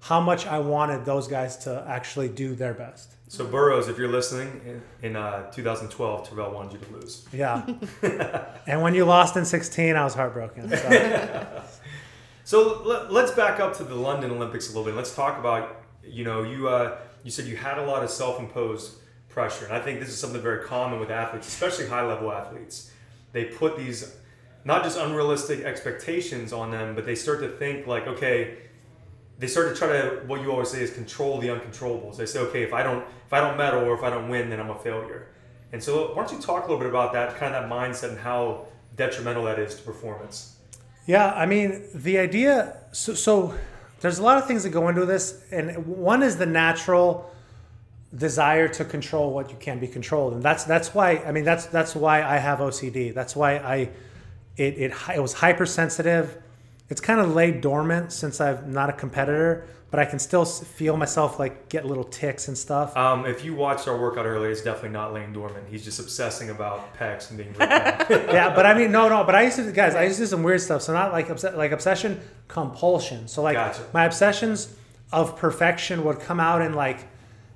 how 0.00 0.20
much 0.20 0.44
I 0.44 0.58
wanted 0.58 1.04
those 1.04 1.28
guys 1.28 1.56
to 1.58 1.84
actually 1.86 2.30
do 2.30 2.56
their 2.56 2.74
best. 2.74 3.15
So 3.28 3.44
Burroughs, 3.44 3.88
if 3.88 3.98
you're 3.98 4.08
listening, 4.10 4.82
in, 5.02 5.16
uh, 5.16 5.50
2012, 5.50 6.30
Tervel 6.30 6.52
wanted 6.52 6.74
you 6.74 6.78
to 6.78 6.92
lose. 6.92 7.26
Yeah. 7.32 7.66
and 8.68 8.82
when 8.82 8.94
you 8.94 9.04
lost 9.04 9.36
in 9.36 9.44
16, 9.44 9.96
I 9.96 10.04
was 10.04 10.14
heartbroken. 10.14 10.68
So. 10.70 11.62
So 12.46 12.80
let, 12.84 13.12
let's 13.12 13.32
back 13.32 13.58
up 13.58 13.76
to 13.78 13.82
the 13.82 13.96
London 13.96 14.30
Olympics 14.30 14.66
a 14.66 14.68
little 14.68 14.84
bit. 14.84 14.94
Let's 14.94 15.12
talk 15.12 15.36
about 15.36 15.82
you 16.04 16.22
know 16.22 16.44
you 16.44 16.68
uh, 16.68 16.98
you 17.24 17.30
said 17.32 17.46
you 17.46 17.56
had 17.56 17.76
a 17.76 17.84
lot 17.84 18.04
of 18.04 18.08
self-imposed 18.08 18.98
pressure, 19.28 19.64
and 19.64 19.74
I 19.74 19.80
think 19.80 19.98
this 19.98 20.10
is 20.10 20.16
something 20.16 20.40
very 20.40 20.64
common 20.64 21.00
with 21.00 21.10
athletes, 21.10 21.48
especially 21.48 21.88
high-level 21.88 22.30
athletes. 22.30 22.92
They 23.32 23.46
put 23.46 23.76
these 23.76 24.14
not 24.64 24.84
just 24.84 24.96
unrealistic 24.96 25.64
expectations 25.64 26.52
on 26.52 26.70
them, 26.70 26.94
but 26.94 27.04
they 27.04 27.16
start 27.16 27.40
to 27.40 27.48
think 27.48 27.88
like, 27.88 28.06
okay, 28.06 28.58
they 29.38 29.46
start 29.46 29.68
to 29.68 29.74
try 29.74 29.88
to 29.88 30.22
what 30.26 30.40
you 30.40 30.50
always 30.50 30.70
say 30.70 30.82
is 30.82 30.90
control 30.90 31.38
the 31.38 31.48
uncontrollables. 31.48 32.16
They 32.16 32.26
say, 32.26 32.40
okay, 32.40 32.62
if 32.62 32.72
I 32.72 32.82
don't 32.82 33.04
if 33.26 33.32
I 33.32 33.40
don't 33.40 33.56
medal 33.56 33.84
or 33.84 33.94
if 33.94 34.02
I 34.02 34.10
don't 34.10 34.28
win, 34.28 34.50
then 34.50 34.60
I'm 34.60 34.70
a 34.70 34.78
failure. 34.78 35.28
And 35.72 35.82
so, 35.82 36.14
why 36.14 36.24
don't 36.24 36.32
you 36.32 36.38
talk 36.38 36.64
a 36.64 36.66
little 36.66 36.78
bit 36.78 36.88
about 36.88 37.12
that 37.12 37.36
kind 37.36 37.54
of 37.54 37.68
that 37.68 37.70
mindset 37.70 38.10
and 38.10 38.18
how 38.18 38.66
detrimental 38.96 39.44
that 39.44 39.58
is 39.58 39.74
to 39.74 39.82
performance? 39.82 40.56
Yeah, 41.06 41.32
I 41.32 41.46
mean, 41.46 41.84
the 41.94 42.18
idea. 42.18 42.78
So, 42.92 43.14
so 43.14 43.54
there's 44.00 44.18
a 44.18 44.22
lot 44.22 44.38
of 44.38 44.46
things 44.46 44.62
that 44.62 44.70
go 44.70 44.88
into 44.88 45.04
this, 45.04 45.42
and 45.50 45.86
one 45.86 46.22
is 46.22 46.36
the 46.36 46.46
natural 46.46 47.30
desire 48.16 48.68
to 48.68 48.84
control 48.84 49.32
what 49.32 49.50
you 49.50 49.56
can 49.58 49.78
be 49.78 49.88
controlled, 49.88 50.34
and 50.34 50.42
that's 50.42 50.64
that's 50.64 50.94
why. 50.94 51.18
I 51.18 51.32
mean, 51.32 51.44
that's 51.44 51.66
that's 51.66 51.94
why 51.94 52.22
I 52.22 52.38
have 52.38 52.60
OCD. 52.60 53.12
That's 53.12 53.34
why 53.34 53.56
I 53.56 53.76
it 54.56 54.78
it, 54.78 54.92
it 55.14 55.20
was 55.20 55.32
hypersensitive. 55.32 56.42
It's 56.88 57.00
kind 57.00 57.20
of 57.20 57.34
laid 57.34 57.60
dormant 57.60 58.12
since 58.12 58.40
I'm 58.40 58.72
not 58.72 58.90
a 58.90 58.92
competitor, 58.92 59.66
but 59.90 60.00
I 60.00 60.04
can 60.04 60.18
still 60.18 60.44
feel 60.44 60.96
myself 60.96 61.38
like 61.38 61.68
get 61.68 61.84
little 61.84 62.04
ticks 62.04 62.48
and 62.48 62.56
stuff. 62.56 62.96
Um, 62.96 63.26
if 63.26 63.44
you 63.44 63.54
watched 63.54 63.88
our 63.88 63.96
workout 64.00 64.26
earlier, 64.26 64.50
it's 64.50 64.62
definitely 64.62 64.90
not 64.90 65.12
laying 65.12 65.32
dormant. 65.32 65.66
He's 65.68 65.84
just 65.84 65.98
obsessing 65.98 66.50
about 66.50 66.96
pecs 66.96 67.30
and 67.30 67.38
being 67.38 67.54
yeah, 67.60 68.52
but 68.54 68.66
I 68.66 68.74
mean, 68.74 68.92
no, 68.92 69.08
no. 69.08 69.24
But 69.24 69.34
I 69.34 69.42
used 69.42 69.56
to, 69.56 69.70
guys, 69.72 69.94
I 69.94 70.04
used 70.04 70.16
to 70.16 70.22
do 70.22 70.26
some 70.26 70.42
weird 70.42 70.60
stuff. 70.60 70.82
So 70.82 70.92
not 70.92 71.12
like 71.12 71.30
obs- 71.30 71.44
like 71.44 71.72
obsession, 71.72 72.20
compulsion. 72.48 73.26
So 73.26 73.42
like 73.42 73.54
Gotcha. 73.54 73.82
my 73.92 74.04
obsessions 74.04 74.76
of 75.12 75.36
perfection 75.36 76.04
would 76.04 76.20
come 76.20 76.40
out 76.40 76.62
in 76.62 76.74
like 76.74 77.06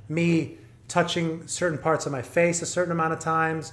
me 0.09 0.59
touching 0.89 1.47
certain 1.47 1.79
parts 1.79 2.07
of 2.07 2.13
my 2.13 2.23
face 2.23 2.63
a 2.63 2.67
certain 2.67 2.93
amount 2.93 3.13
of 3.13 3.21
times, 3.21 3.73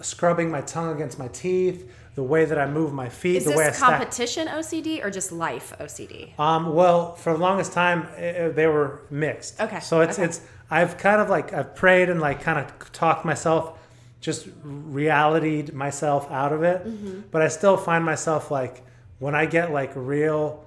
scrubbing 0.00 0.50
my 0.50 0.60
tongue 0.60 0.94
against 0.94 1.18
my 1.18 1.28
teeth, 1.28 1.90
the 2.18 2.22
way 2.24 2.44
that 2.44 2.58
I 2.58 2.66
move 2.66 2.92
my 2.92 3.08
feet, 3.08 3.36
Is 3.36 3.44
the 3.44 3.52
way 3.52 3.66
I 3.66 3.68
this 3.68 3.76
stack. 3.76 3.90
competition 3.90 4.48
OCD 4.48 5.04
or 5.04 5.08
just 5.08 5.30
life 5.30 5.72
OCD? 5.78 6.36
Um, 6.36 6.74
well, 6.74 7.14
for 7.14 7.32
the 7.32 7.38
longest 7.38 7.72
time, 7.72 8.08
eh, 8.16 8.48
they 8.48 8.66
were 8.66 9.02
mixed. 9.08 9.60
Okay, 9.60 9.78
So 9.78 10.00
it's 10.00 10.18
okay. 10.18 10.24
it's 10.26 10.40
I've 10.68 10.98
kind 10.98 11.20
of 11.20 11.30
like 11.30 11.52
I've 11.52 11.76
prayed 11.76 12.08
and 12.10 12.20
like 12.20 12.42
kind 12.42 12.58
of 12.58 12.90
talked 12.90 13.24
myself, 13.24 13.78
just 14.20 14.48
realityed 14.64 15.72
myself 15.74 16.28
out 16.32 16.52
of 16.52 16.64
it. 16.64 16.84
Mm-hmm. 16.84 17.20
But 17.30 17.42
I 17.42 17.46
still 17.48 17.76
find 17.76 18.04
myself 18.04 18.50
like 18.50 18.82
when 19.20 19.36
I 19.36 19.46
get 19.46 19.70
like 19.70 19.92
real, 19.94 20.66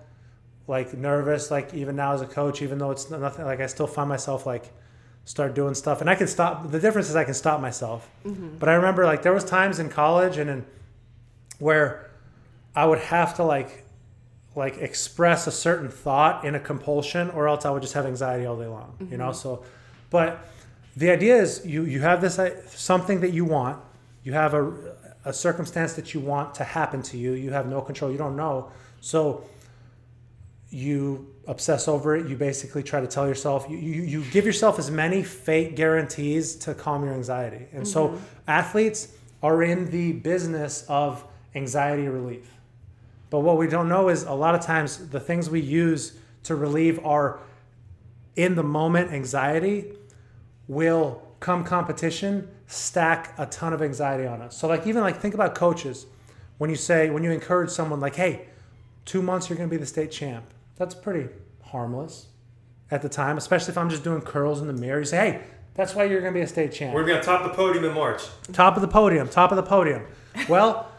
like 0.69 0.93
nervous, 0.93 1.51
like 1.51 1.73
even 1.73 1.97
now 1.97 2.13
as 2.13 2.21
a 2.21 2.27
coach, 2.27 2.61
even 2.61 2.77
though 2.77 2.91
it's 2.91 3.09
nothing, 3.11 3.43
like 3.43 3.59
I 3.59 3.67
still 3.67 3.87
find 3.87 4.07
myself 4.07 4.45
like 4.45 4.71
start 5.25 5.53
doing 5.53 5.73
stuff, 5.73 5.99
and 5.99 6.09
I 6.09 6.15
can 6.15 6.27
stop. 6.27 6.71
The 6.71 6.79
difference 6.79 7.09
is 7.09 7.15
I 7.17 7.25
can 7.25 7.33
stop 7.33 7.59
myself. 7.59 8.09
Mm-hmm. 8.25 8.57
But 8.57 8.69
I 8.69 8.73
remember 8.75 9.03
like 9.05 9.21
there 9.21 9.33
was 9.33 9.43
times 9.43 9.79
in 9.79 9.89
college 9.89 10.37
and 10.37 10.49
in 10.49 10.65
where 11.61 12.09
I 12.75 12.85
would 12.85 12.99
have 12.99 13.35
to 13.35 13.43
like 13.43 13.85
like 14.55 14.77
express 14.79 15.47
a 15.47 15.51
certain 15.51 15.89
thought 15.89 16.43
in 16.43 16.55
a 16.55 16.59
compulsion 16.59 17.29
or 17.29 17.47
else 17.47 17.65
I 17.65 17.69
would 17.69 17.81
just 17.81 17.93
have 17.93 18.05
anxiety 18.05 18.45
all 18.45 18.57
day 18.57 18.67
long, 18.67 19.07
you 19.09 19.17
know? 19.17 19.31
So 19.31 19.63
but 20.09 20.45
the 20.97 21.09
idea 21.09 21.37
is 21.37 21.65
you 21.65 21.85
you 21.85 22.01
have 22.01 22.19
this 22.19 22.39
uh, 22.39 22.67
something 22.67 23.21
that 23.21 23.31
you 23.31 23.45
want, 23.45 23.79
you 24.23 24.33
have 24.33 24.53
a 24.53 24.73
a 25.23 25.31
circumstance 25.31 25.93
that 25.93 26.13
you 26.15 26.19
want 26.19 26.55
to 26.55 26.63
happen 26.63 27.01
to 27.03 27.17
you, 27.17 27.33
you 27.33 27.51
have 27.51 27.67
no 27.67 27.79
control, 27.79 28.11
you 28.11 28.17
don't 28.17 28.35
know. 28.35 28.71
So 29.01 29.43
you 30.71 31.27
obsess 31.47 31.87
over 31.87 32.15
it. 32.15 32.27
You 32.27 32.35
basically 32.35 32.81
try 32.81 33.01
to 33.01 33.07
tell 33.07 33.27
yourself 33.27 33.67
you, 33.69 33.77
you, 33.77 34.01
you 34.01 34.23
give 34.31 34.45
yourself 34.45 34.79
as 34.79 34.89
many 34.89 35.21
fake 35.21 35.75
guarantees 35.75 36.55
to 36.57 36.73
calm 36.73 37.03
your 37.03 37.13
anxiety. 37.13 37.67
And 37.73 37.87
so 37.87 38.19
athletes 38.47 39.09
are 39.43 39.61
in 39.63 39.91
the 39.91 40.13
business 40.13 40.85
of 40.87 41.23
anxiety 41.55 42.07
relief 42.07 42.53
but 43.29 43.39
what 43.39 43.57
we 43.57 43.67
don't 43.67 43.87
know 43.87 44.09
is 44.09 44.23
a 44.23 44.33
lot 44.33 44.55
of 44.55 44.61
times 44.61 45.09
the 45.09 45.19
things 45.19 45.49
we 45.49 45.59
use 45.59 46.13
to 46.43 46.55
relieve 46.55 47.03
our 47.05 47.39
in 48.35 48.55
the 48.55 48.63
moment 48.63 49.11
anxiety 49.11 49.93
will 50.67 51.21
come 51.39 51.63
competition 51.63 52.47
stack 52.67 53.33
a 53.37 53.45
ton 53.47 53.73
of 53.73 53.81
anxiety 53.81 54.25
on 54.25 54.41
us 54.41 54.57
so 54.57 54.67
like 54.67 54.87
even 54.87 55.01
like 55.01 55.17
think 55.17 55.33
about 55.33 55.55
coaches 55.55 56.05
when 56.57 56.69
you 56.69 56.75
say 56.75 57.09
when 57.09 57.23
you 57.23 57.31
encourage 57.31 57.69
someone 57.69 57.99
like 57.99 58.15
hey 58.15 58.45
two 59.05 59.21
months 59.21 59.49
you're 59.49 59.57
going 59.57 59.69
to 59.69 59.73
be 59.73 59.79
the 59.79 59.85
state 59.85 60.11
champ. 60.11 60.45
That's 60.77 60.95
pretty 60.95 61.29
harmless 61.63 62.27
at 62.89 63.01
the 63.01 63.09
time, 63.09 63.37
especially 63.37 63.71
if 63.71 63.77
I'm 63.77 63.89
just 63.89 64.03
doing 64.03 64.21
curls 64.21 64.61
in 64.61 64.67
the 64.67 64.73
mirror. 64.73 64.99
You 64.99 65.05
say, 65.05 65.17
hey, 65.17 65.41
that's 65.73 65.95
why 65.95 66.05
you're 66.05 66.21
going 66.21 66.33
to 66.33 66.37
be 66.37 66.43
a 66.43 66.47
state 66.47 66.71
champ. 66.71 66.93
We're 66.93 67.05
gonna 67.05 67.23
top 67.23 67.43
the 67.43 67.49
podium 67.49 67.85
in 67.85 67.93
March. 67.93 68.23
top 68.51 68.75
of 68.75 68.81
the 68.81 68.87
podium, 68.87 69.29
top 69.29 69.51
of 69.51 69.57
the 69.57 69.63
podium. 69.63 70.05
Well, 70.49 70.90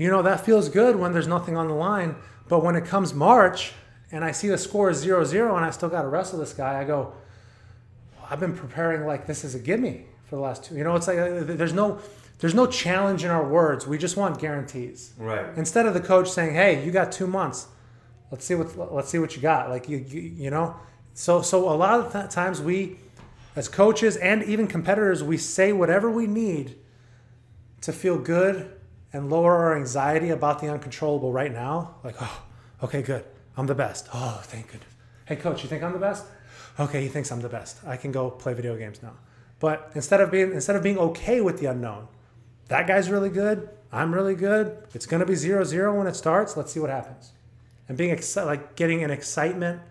you 0.00 0.10
know, 0.10 0.22
that 0.22 0.46
feels 0.46 0.70
good 0.70 0.96
when 0.96 1.12
there's 1.12 1.26
nothing 1.26 1.58
on 1.58 1.68
the 1.68 1.74
line. 1.74 2.16
But 2.48 2.64
when 2.64 2.74
it 2.74 2.86
comes 2.86 3.12
March 3.12 3.72
and 4.10 4.24
I 4.24 4.32
see 4.32 4.48
the 4.48 4.56
score 4.56 4.88
is 4.88 4.96
0 4.96 5.24
0 5.24 5.54
and 5.54 5.64
I 5.64 5.70
still 5.70 5.90
got 5.90 6.02
to 6.02 6.08
wrestle 6.08 6.38
this 6.38 6.54
guy, 6.54 6.80
I 6.80 6.84
go, 6.84 7.12
I've 8.30 8.40
been 8.40 8.56
preparing 8.56 9.06
like 9.06 9.26
this 9.26 9.44
is 9.44 9.54
a 9.54 9.58
gimme 9.58 10.06
for 10.24 10.36
the 10.36 10.40
last 10.42 10.64
two. 10.64 10.74
You 10.74 10.84
know, 10.84 10.96
it's 10.96 11.06
like 11.06 11.18
uh, 11.18 11.40
there's 11.44 11.74
no. 11.74 12.00
There's 12.38 12.54
no 12.54 12.66
challenge 12.66 13.22
in 13.22 13.30
our 13.30 13.46
words. 13.46 13.86
We 13.86 13.98
just 13.98 14.16
want 14.16 14.40
guarantees. 14.40 15.12
Right. 15.18 15.44
Instead 15.58 15.84
of 15.84 15.92
the 15.92 16.00
coach 16.00 16.30
saying, 16.30 16.54
"Hey, 16.54 16.82
you 16.82 16.90
got 16.90 17.12
two 17.12 17.26
months. 17.26 17.66
Let's 18.30 18.46
see 18.46 18.54
what 18.54 18.94
let's 18.94 19.10
see 19.10 19.18
what 19.18 19.36
you 19.36 19.42
got." 19.42 19.68
Like 19.68 19.90
you, 19.90 19.98
you, 19.98 20.20
you 20.22 20.50
know. 20.50 20.74
So 21.12 21.42
so 21.42 21.68
a 21.68 21.76
lot 21.76 22.00
of 22.00 22.10
th- 22.10 22.30
times 22.30 22.62
we, 22.62 22.96
as 23.56 23.68
coaches 23.68 24.16
and 24.16 24.42
even 24.44 24.66
competitors, 24.68 25.22
we 25.22 25.36
say 25.36 25.74
whatever 25.74 26.10
we 26.10 26.26
need 26.26 26.76
to 27.82 27.92
feel 27.92 28.16
good 28.16 28.72
and 29.12 29.30
lower 29.30 29.54
our 29.56 29.76
anxiety 29.76 30.30
about 30.30 30.60
the 30.60 30.68
uncontrollable 30.68 31.32
right 31.32 31.52
now. 31.52 31.96
Like, 32.04 32.16
oh, 32.20 32.42
okay, 32.84 33.02
good. 33.02 33.24
I'm 33.56 33.66
the 33.66 33.74
best. 33.74 34.08
Oh, 34.14 34.40
thank 34.44 34.66
goodness. 34.68 34.88
Hey, 35.26 35.36
coach, 35.36 35.62
you 35.62 35.68
think 35.68 35.82
I'm 35.82 35.92
the 35.92 35.98
best? 35.98 36.24
Okay, 36.78 37.02
he 37.02 37.08
thinks 37.08 37.30
I'm 37.30 37.40
the 37.40 37.48
best. 37.48 37.78
I 37.86 37.96
can 37.96 38.12
go 38.12 38.30
play 38.30 38.54
video 38.54 38.76
games 38.76 39.02
now. 39.02 39.12
But 39.58 39.90
instead 39.94 40.20
of 40.20 40.30
being 40.30 40.52
instead 40.52 40.76
of 40.76 40.82
being 40.82 40.98
okay 40.98 41.40
with 41.40 41.58
the 41.60 41.66
unknown, 41.66 42.08
that 42.68 42.86
guy's 42.86 43.10
really 43.10 43.28
good. 43.28 43.68
I'm 43.92 44.14
really 44.14 44.34
good. 44.34 44.78
It's 44.94 45.06
to 45.06 45.26
be 45.26 45.34
zero 45.34 45.64
zero 45.64 45.96
when 45.98 46.06
it 46.06 46.14
starts. 46.14 46.56
Let's 46.56 46.72
see 46.72 46.80
what 46.80 46.90
happens. 46.90 47.32
and 47.88 47.98
being 47.98 48.14
exci- 48.14 48.46
like 48.46 48.76
getting 48.76 49.02
an 49.02 49.10
excitement 49.10 49.82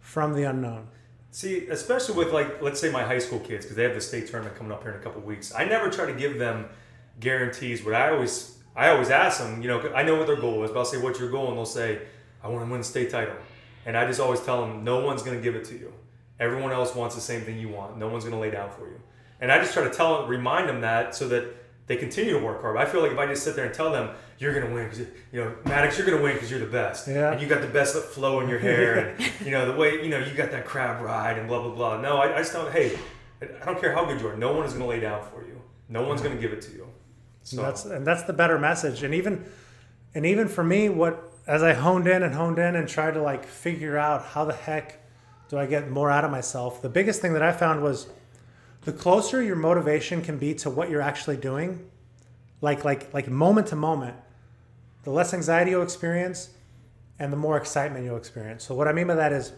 from 0.00 0.32
the 0.32 0.44
unknown. 0.44 0.86
See, 1.32 1.66
especially 1.68 2.14
with 2.16 2.32
like, 2.32 2.62
let's 2.62 2.80
say 2.80 2.90
my 2.90 3.02
high 3.02 3.18
school 3.18 3.40
kids, 3.40 3.64
because 3.66 3.76
they 3.76 3.82
have 3.82 3.94
the 3.94 4.00
state 4.00 4.28
tournament 4.28 4.56
coming 4.56 4.72
up 4.72 4.82
here 4.82 4.92
in 4.92 4.98
a 5.00 5.02
couple 5.02 5.20
weeks. 5.22 5.52
I 5.54 5.64
never 5.64 5.90
try 5.90 6.06
to 6.06 6.14
give 6.14 6.38
them 6.38 6.66
guarantees, 7.20 7.80
but 7.82 7.94
I 7.94 8.12
always, 8.12 8.57
I 8.78 8.88
always 8.90 9.10
ask 9.10 9.40
them. 9.40 9.60
You 9.62 9.68
know, 9.68 9.92
I 9.94 10.02
know 10.04 10.14
what 10.16 10.26
their 10.26 10.36
goal 10.36 10.62
is, 10.64 10.70
but 10.70 10.78
I'll 10.78 10.84
say, 10.84 10.98
"What's 10.98 11.18
your 11.18 11.30
goal?" 11.30 11.48
And 11.48 11.56
they'll 11.58 11.66
say, 11.66 11.98
"I 12.42 12.48
want 12.48 12.64
to 12.64 12.70
win 12.70 12.80
a 12.80 12.84
state 12.84 13.10
title." 13.10 13.34
And 13.84 13.96
I 13.96 14.06
just 14.06 14.20
always 14.20 14.40
tell 14.40 14.60
them, 14.64 14.84
"No 14.84 15.04
one's 15.04 15.22
going 15.22 15.36
to 15.36 15.42
give 15.42 15.56
it 15.56 15.64
to 15.66 15.74
you. 15.74 15.92
Everyone 16.38 16.72
else 16.72 16.94
wants 16.94 17.14
the 17.14 17.20
same 17.20 17.40
thing 17.42 17.58
you 17.58 17.68
want. 17.68 17.96
No 17.98 18.08
one's 18.08 18.24
going 18.24 18.34
to 18.36 18.40
lay 18.40 18.50
down 18.50 18.70
for 18.70 18.86
you." 18.88 19.00
And 19.40 19.50
I 19.52 19.58
just 19.58 19.72
try 19.74 19.84
to 19.84 19.90
tell 19.90 20.20
them, 20.22 20.30
remind 20.30 20.68
them 20.68 20.80
that, 20.82 21.14
so 21.14 21.28
that 21.28 21.44
they 21.88 21.96
continue 21.96 22.38
to 22.38 22.44
work 22.44 22.60
hard. 22.60 22.76
I 22.76 22.84
feel 22.84 23.00
like 23.02 23.12
if 23.12 23.18
I 23.18 23.26
just 23.26 23.42
sit 23.42 23.56
there 23.56 23.64
and 23.64 23.74
tell 23.74 23.90
them, 23.90 24.10
"You're 24.38 24.52
going 24.54 24.68
to 24.68 24.72
win," 24.72 24.84
because 24.84 25.00
you 25.32 25.40
know, 25.42 25.54
Maddox, 25.64 25.96
you're 25.98 26.06
going 26.06 26.18
to 26.18 26.22
win 26.22 26.34
because 26.34 26.50
you're 26.50 26.60
the 26.60 26.66
best, 26.66 27.08
Yeah. 27.08 27.32
and 27.32 27.40
you 27.42 27.48
got 27.48 27.60
the 27.62 27.66
best 27.68 27.96
flow 27.96 28.40
in 28.40 28.48
your 28.48 28.58
hair, 28.60 28.98
and 28.98 29.30
you 29.44 29.50
know 29.50 29.70
the 29.72 29.76
way 29.76 29.94
you 30.04 30.08
know 30.08 30.18
you 30.18 30.34
got 30.34 30.50
that 30.52 30.64
crab 30.66 31.02
ride 31.02 31.36
and 31.38 31.48
blah 31.48 31.60
blah 31.62 31.74
blah. 31.74 32.00
No, 32.00 32.18
I, 32.18 32.34
I 32.36 32.38
just 32.38 32.52
don't. 32.52 32.70
Hey, 32.72 32.96
I 33.42 33.64
don't 33.64 33.80
care 33.80 33.92
how 33.92 34.04
good 34.04 34.20
you 34.20 34.28
are. 34.28 34.36
No 34.36 34.52
one 34.52 34.64
is 34.66 34.72
going 34.72 34.84
to 34.84 34.88
lay 34.88 35.00
down 35.00 35.22
for 35.32 35.42
you. 35.46 35.60
No 35.88 36.02
one's 36.02 36.20
going 36.22 36.34
to 36.36 36.40
give 36.40 36.52
it 36.52 36.60
to 36.62 36.72
you. 36.72 36.86
So 37.48 37.58
And 37.58 37.66
that's 37.66 37.84
and 37.84 38.06
that's 38.06 38.22
the 38.24 38.32
better 38.32 38.58
message. 38.58 39.02
And 39.02 39.14
even 39.14 39.44
and 40.14 40.26
even 40.26 40.48
for 40.48 40.62
me, 40.62 40.88
what 40.88 41.22
as 41.46 41.62
I 41.62 41.72
honed 41.72 42.06
in 42.06 42.22
and 42.22 42.34
honed 42.34 42.58
in 42.58 42.76
and 42.76 42.86
tried 42.86 43.14
to 43.14 43.22
like 43.22 43.46
figure 43.46 43.96
out 43.96 44.22
how 44.22 44.44
the 44.44 44.52
heck 44.52 45.00
do 45.48 45.58
I 45.58 45.64
get 45.64 45.90
more 45.90 46.10
out 46.10 46.24
of 46.24 46.30
myself, 46.30 46.82
the 46.82 46.90
biggest 46.90 47.22
thing 47.22 47.32
that 47.32 47.42
I 47.42 47.52
found 47.52 47.82
was 47.82 48.08
the 48.82 48.92
closer 48.92 49.42
your 49.42 49.56
motivation 49.56 50.20
can 50.20 50.36
be 50.38 50.54
to 50.56 50.68
what 50.68 50.90
you're 50.90 51.00
actually 51.00 51.38
doing, 51.38 51.90
like 52.60 52.84
like 52.84 53.12
like 53.14 53.28
moment 53.28 53.68
to 53.68 53.76
moment, 53.76 54.16
the 55.04 55.10
less 55.10 55.32
anxiety 55.32 55.70
you'll 55.70 55.82
experience 55.82 56.50
and 57.18 57.32
the 57.32 57.36
more 57.36 57.56
excitement 57.56 58.04
you'll 58.04 58.16
experience. 58.16 58.62
So 58.62 58.74
what 58.74 58.86
I 58.86 58.92
mean 58.92 59.06
by 59.06 59.14
that 59.14 59.32
is 59.32 59.52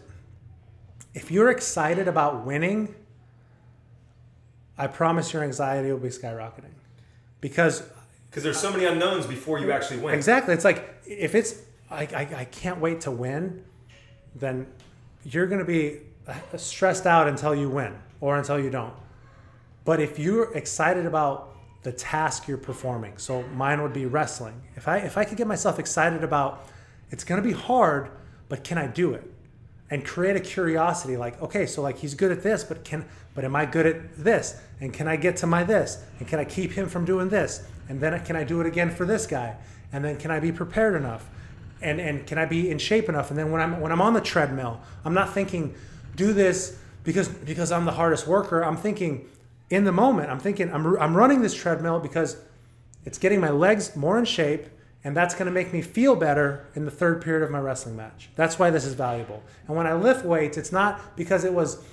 if 1.13 1.29
you're 1.29 1.51
excited 1.51 2.07
about 2.07 2.45
winning, 2.45 2.95
I 4.77 4.87
promise 4.87 5.33
your 5.33 5.43
anxiety 5.43 5.91
will 5.91 5.99
be 5.99 6.07
skyrocketing. 6.07 6.73
Because 7.41 7.83
because 8.29 8.43
there's 8.43 8.59
so 8.59 8.71
many 8.71 8.85
unknowns 8.85 9.25
before 9.25 9.59
you 9.59 9.71
actually 9.71 9.99
win. 9.99 10.15
Exactly. 10.15 10.53
It's 10.53 10.63
like 10.63 11.01
if 11.05 11.35
it's 11.35 11.61
I, 11.89 12.03
I, 12.03 12.27
I 12.37 12.45
can't 12.45 12.79
wait 12.79 13.01
to 13.01 13.11
win, 13.11 13.65
then 14.35 14.67
you're 15.25 15.47
going 15.47 15.59
to 15.59 15.65
be 15.65 15.99
uh, 16.27 16.35
stressed 16.55 17.05
out 17.05 17.27
until 17.27 17.53
you 17.53 17.69
win 17.69 17.97
or 18.21 18.37
until 18.37 18.57
you 18.57 18.69
don't. 18.69 18.93
But 19.83 19.99
if 19.99 20.17
you're 20.17 20.53
excited 20.53 21.05
about 21.05 21.49
the 21.83 21.91
task 21.91 22.47
you're 22.47 22.57
performing, 22.57 23.17
so 23.17 23.41
mine 23.49 23.81
would 23.81 23.93
be 23.93 24.05
wrestling. 24.05 24.61
If 24.77 24.87
I 24.87 24.99
if 24.99 25.17
I 25.17 25.25
could 25.25 25.37
get 25.37 25.47
myself 25.47 25.79
excited 25.79 26.23
about 26.23 26.67
it's 27.09 27.25
going 27.25 27.41
to 27.41 27.47
be 27.47 27.53
hard, 27.53 28.09
but 28.47 28.63
can 28.63 28.77
I 28.77 28.87
do 28.87 29.13
it? 29.13 29.29
And 29.91 30.03
create 30.03 30.35
a 30.35 30.39
curiosity 30.39 31.17
like, 31.17 31.39
okay, 31.41 31.67
so 31.67 31.83
like 31.83 31.99
he's 31.99 32.15
good 32.15 32.31
at 32.31 32.41
this, 32.41 32.63
but 32.63 32.83
can 32.83 33.05
but 33.35 33.45
am 33.45 33.55
I 33.55 33.65
good 33.65 33.85
at 33.85 34.17
this? 34.17 34.59
And 34.79 34.91
can 34.91 35.07
I 35.07 35.15
get 35.15 35.37
to 35.37 35.47
my 35.47 35.63
this? 35.63 36.03
And 36.19 36.27
can 36.27 36.39
I 36.39 36.45
keep 36.45 36.71
him 36.71 36.89
from 36.89 37.05
doing 37.05 37.29
this? 37.29 37.63
And 37.87 38.01
then 38.01 38.19
can 38.25 38.35
I 38.35 38.43
do 38.43 38.61
it 38.61 38.67
again 38.67 38.89
for 38.89 39.05
this 39.05 39.27
guy? 39.27 39.55
And 39.93 40.03
then 40.03 40.17
can 40.17 40.31
I 40.31 40.39
be 40.39 40.51
prepared 40.51 40.95
enough? 40.95 41.29
And 41.81 41.99
and 41.99 42.25
can 42.25 42.37
I 42.37 42.45
be 42.45 42.71
in 42.71 42.79
shape 42.79 43.09
enough? 43.09 43.29
And 43.29 43.37
then 43.37 43.51
when 43.51 43.61
I'm 43.61 43.79
when 43.81 43.91
I'm 43.91 44.01
on 44.01 44.13
the 44.13 44.21
treadmill, 44.21 44.79
I'm 45.03 45.13
not 45.13 45.33
thinking 45.33 45.75
do 46.15 46.33
this 46.33 46.79
because 47.03 47.27
because 47.27 47.71
I'm 47.71 47.85
the 47.85 47.91
hardest 47.91 48.27
worker. 48.27 48.63
I'm 48.63 48.77
thinking 48.77 49.27
in 49.69 49.83
the 49.83 49.91
moment. 49.91 50.29
I'm 50.29 50.39
thinking 50.39 50.71
I'm 50.73 50.97
I'm 50.97 51.15
running 51.15 51.41
this 51.41 51.53
treadmill 51.53 51.99
because 51.99 52.37
it's 53.05 53.17
getting 53.17 53.41
my 53.41 53.49
legs 53.49 53.95
more 53.95 54.17
in 54.17 54.25
shape 54.25 54.67
and 55.03 55.17
that's 55.17 55.33
going 55.33 55.47
to 55.47 55.51
make 55.51 55.73
me 55.73 55.81
feel 55.81 56.15
better 56.15 56.67
in 56.75 56.85
the 56.85 56.91
third 56.91 57.21
period 57.21 57.43
of 57.43 57.49
my 57.49 57.59
wrestling 57.59 57.95
match. 57.95 58.29
That's 58.35 58.59
why 58.59 58.69
this 58.69 58.85
is 58.85 58.93
valuable. 58.93 59.41
And 59.67 59.75
when 59.75 59.87
I 59.87 59.93
lift 59.93 60.23
weights, 60.23 60.57
it's 60.57 60.71
not 60.71 61.15
because 61.15 61.43
it 61.43 61.53
was 61.53 61.83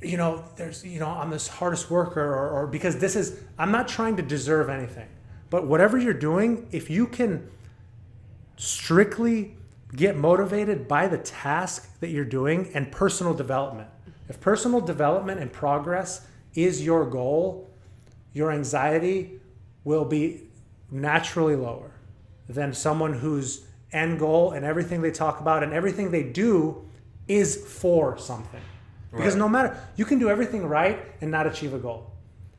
you 0.00 0.16
know, 0.16 0.44
there's, 0.56 0.84
you 0.84 1.00
know, 1.00 1.08
I'm 1.08 1.30
this 1.30 1.48
hardest 1.48 1.90
worker 1.90 2.22
or, 2.22 2.50
or 2.50 2.66
because 2.66 2.98
this 2.98 3.16
is, 3.16 3.40
I'm 3.58 3.72
not 3.72 3.88
trying 3.88 4.16
to 4.16 4.22
deserve 4.22 4.68
anything. 4.68 5.08
But 5.50 5.66
whatever 5.66 5.98
you're 5.98 6.14
doing, 6.14 6.68
if 6.70 6.88
you 6.88 7.06
can 7.06 7.48
strictly 8.56 9.56
get 9.96 10.16
motivated 10.16 10.86
by 10.86 11.08
the 11.08 11.18
task 11.18 11.98
that 12.00 12.10
you're 12.10 12.24
doing 12.24 12.70
and 12.74 12.92
personal 12.92 13.34
development, 13.34 13.88
if 14.28 14.40
personal 14.40 14.80
development 14.80 15.40
and 15.40 15.52
progress 15.52 16.26
is 16.54 16.84
your 16.84 17.04
goal, 17.06 17.68
your 18.32 18.52
anxiety 18.52 19.40
will 19.84 20.04
be 20.04 20.42
naturally 20.90 21.56
lower 21.56 21.90
than 22.48 22.72
someone 22.72 23.12
whose 23.14 23.66
end 23.92 24.18
goal 24.18 24.52
and 24.52 24.64
everything 24.64 25.02
they 25.02 25.10
talk 25.10 25.40
about 25.40 25.62
and 25.62 25.72
everything 25.72 26.10
they 26.10 26.22
do 26.22 26.84
is 27.26 27.56
for 27.56 28.16
something. 28.18 28.60
Because 29.10 29.34
Right. 29.34 29.38
no 29.40 29.48
matter, 29.48 29.76
you 29.96 30.04
can 30.04 30.18
do 30.18 30.28
everything 30.28 30.66
right 30.66 30.98
and 31.20 31.30
not 31.30 31.46
achieve 31.46 31.72
a 31.74 31.78
goal. 31.78 32.10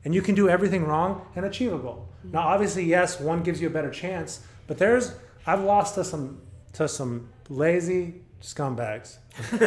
And 0.04 0.14
you 0.14 0.22
can 0.22 0.34
do 0.34 0.48
everything 0.48 0.84
wrong 0.86 1.22
and 1.36 1.44
achieve 1.44 1.72
a 1.72 1.78
goal. 1.78 2.08
Now, 2.24 2.40
obviously, 2.48 2.84
yes, 2.84 3.20
one 3.20 3.42
gives 3.42 3.60
you 3.60 3.68
a 3.68 3.70
better 3.70 3.90
chance, 3.90 4.40
but 4.66 4.78
there's, 4.78 5.14
I've 5.46 5.62
lost 5.62 5.94
to 5.96 6.04
some, 6.04 6.40
to 6.74 6.88
some 6.88 7.28
lazy 7.48 8.22
scumbags. 8.42 9.18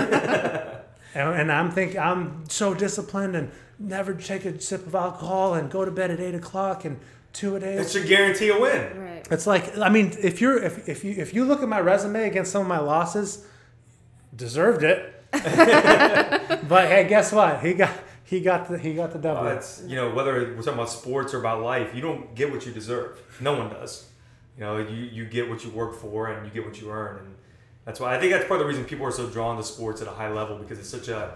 and, 1.13 1.29
and 1.29 1.51
I'm 1.51 1.71
thinking, 1.71 1.99
I'm 1.99 2.43
so 2.49 2.73
disciplined 2.73 3.35
and 3.35 3.51
never 3.79 4.13
take 4.13 4.45
a 4.45 4.59
sip 4.59 4.85
of 4.87 4.95
alcohol 4.95 5.53
and 5.55 5.69
go 5.69 5.85
to 5.85 5.91
bed 5.91 6.11
at 6.11 6.19
eight 6.19 6.35
o'clock 6.35 6.85
and 6.85 6.99
two 7.33 7.55
a 7.55 7.59
day. 7.59 7.75
That 7.75 7.89
should 7.89 8.07
guarantee 8.07 8.49
a 8.49 8.59
win. 8.59 8.99
Right. 8.99 9.27
It's 9.29 9.45
like 9.45 9.77
I 9.77 9.89
mean, 9.89 10.13
if 10.21 10.39
you're 10.39 10.61
if, 10.61 10.87
if 10.87 11.03
you 11.03 11.15
if 11.17 11.33
you 11.33 11.43
look 11.43 11.61
at 11.61 11.67
my 11.67 11.81
resume 11.81 12.27
against 12.27 12.51
some 12.51 12.61
of 12.61 12.67
my 12.67 12.79
losses, 12.79 13.45
deserved 14.35 14.83
it. 14.83 15.09
but 15.31 16.87
hey, 16.87 17.07
guess 17.09 17.31
what? 17.31 17.61
He 17.61 17.73
got 17.73 17.91
he 18.23 18.39
got 18.39 18.67
the 18.67 18.77
he 18.77 18.93
got 18.93 19.19
the 19.19 19.29
Uh, 19.29 19.45
it's 19.55 19.83
you 19.85 19.95
know 19.95 20.13
whether 20.13 20.33
we're 20.33 20.57
talking 20.57 20.73
about 20.73 20.89
sports 20.89 21.33
or 21.33 21.39
about 21.39 21.61
life, 21.61 21.93
you 21.93 22.01
don't 22.01 22.35
get 22.35 22.51
what 22.51 22.65
you 22.65 22.71
deserve. 22.71 23.19
No 23.39 23.53
one 23.57 23.69
does. 23.69 24.09
You 24.57 24.63
know, 24.63 24.77
you 24.77 24.95
you 24.95 25.25
get 25.25 25.49
what 25.49 25.63
you 25.63 25.71
work 25.71 25.95
for 25.95 26.27
and 26.27 26.45
you 26.45 26.51
get 26.51 26.65
what 26.65 26.79
you 26.79 26.91
earn, 26.91 27.17
and 27.17 27.35
that's 27.85 27.99
why 27.99 28.15
I 28.15 28.19
think 28.19 28.31
that's 28.31 28.47
part 28.47 28.59
of 28.59 28.65
the 28.65 28.69
reason 28.69 28.85
people 28.85 29.05
are 29.05 29.11
so 29.11 29.27
drawn 29.27 29.57
to 29.57 29.63
sports 29.63 30.01
at 30.01 30.07
a 30.07 30.11
high 30.11 30.31
level 30.31 30.57
because 30.57 30.77
it's 30.77 30.89
such 30.89 31.07
a 31.07 31.35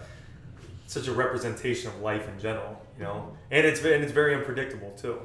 such 0.86 1.08
a 1.08 1.12
representation 1.12 1.90
of 1.90 2.00
life 2.02 2.28
in 2.28 2.40
general. 2.40 2.80
You 2.98 3.04
know, 3.04 3.38
and 3.52 3.66
it's 3.66 3.80
and 3.84 4.04
it's 4.04 4.14
very 4.14 4.36
unpredictable 4.36 4.92
too. 4.92 5.20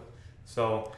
So. 0.45 0.93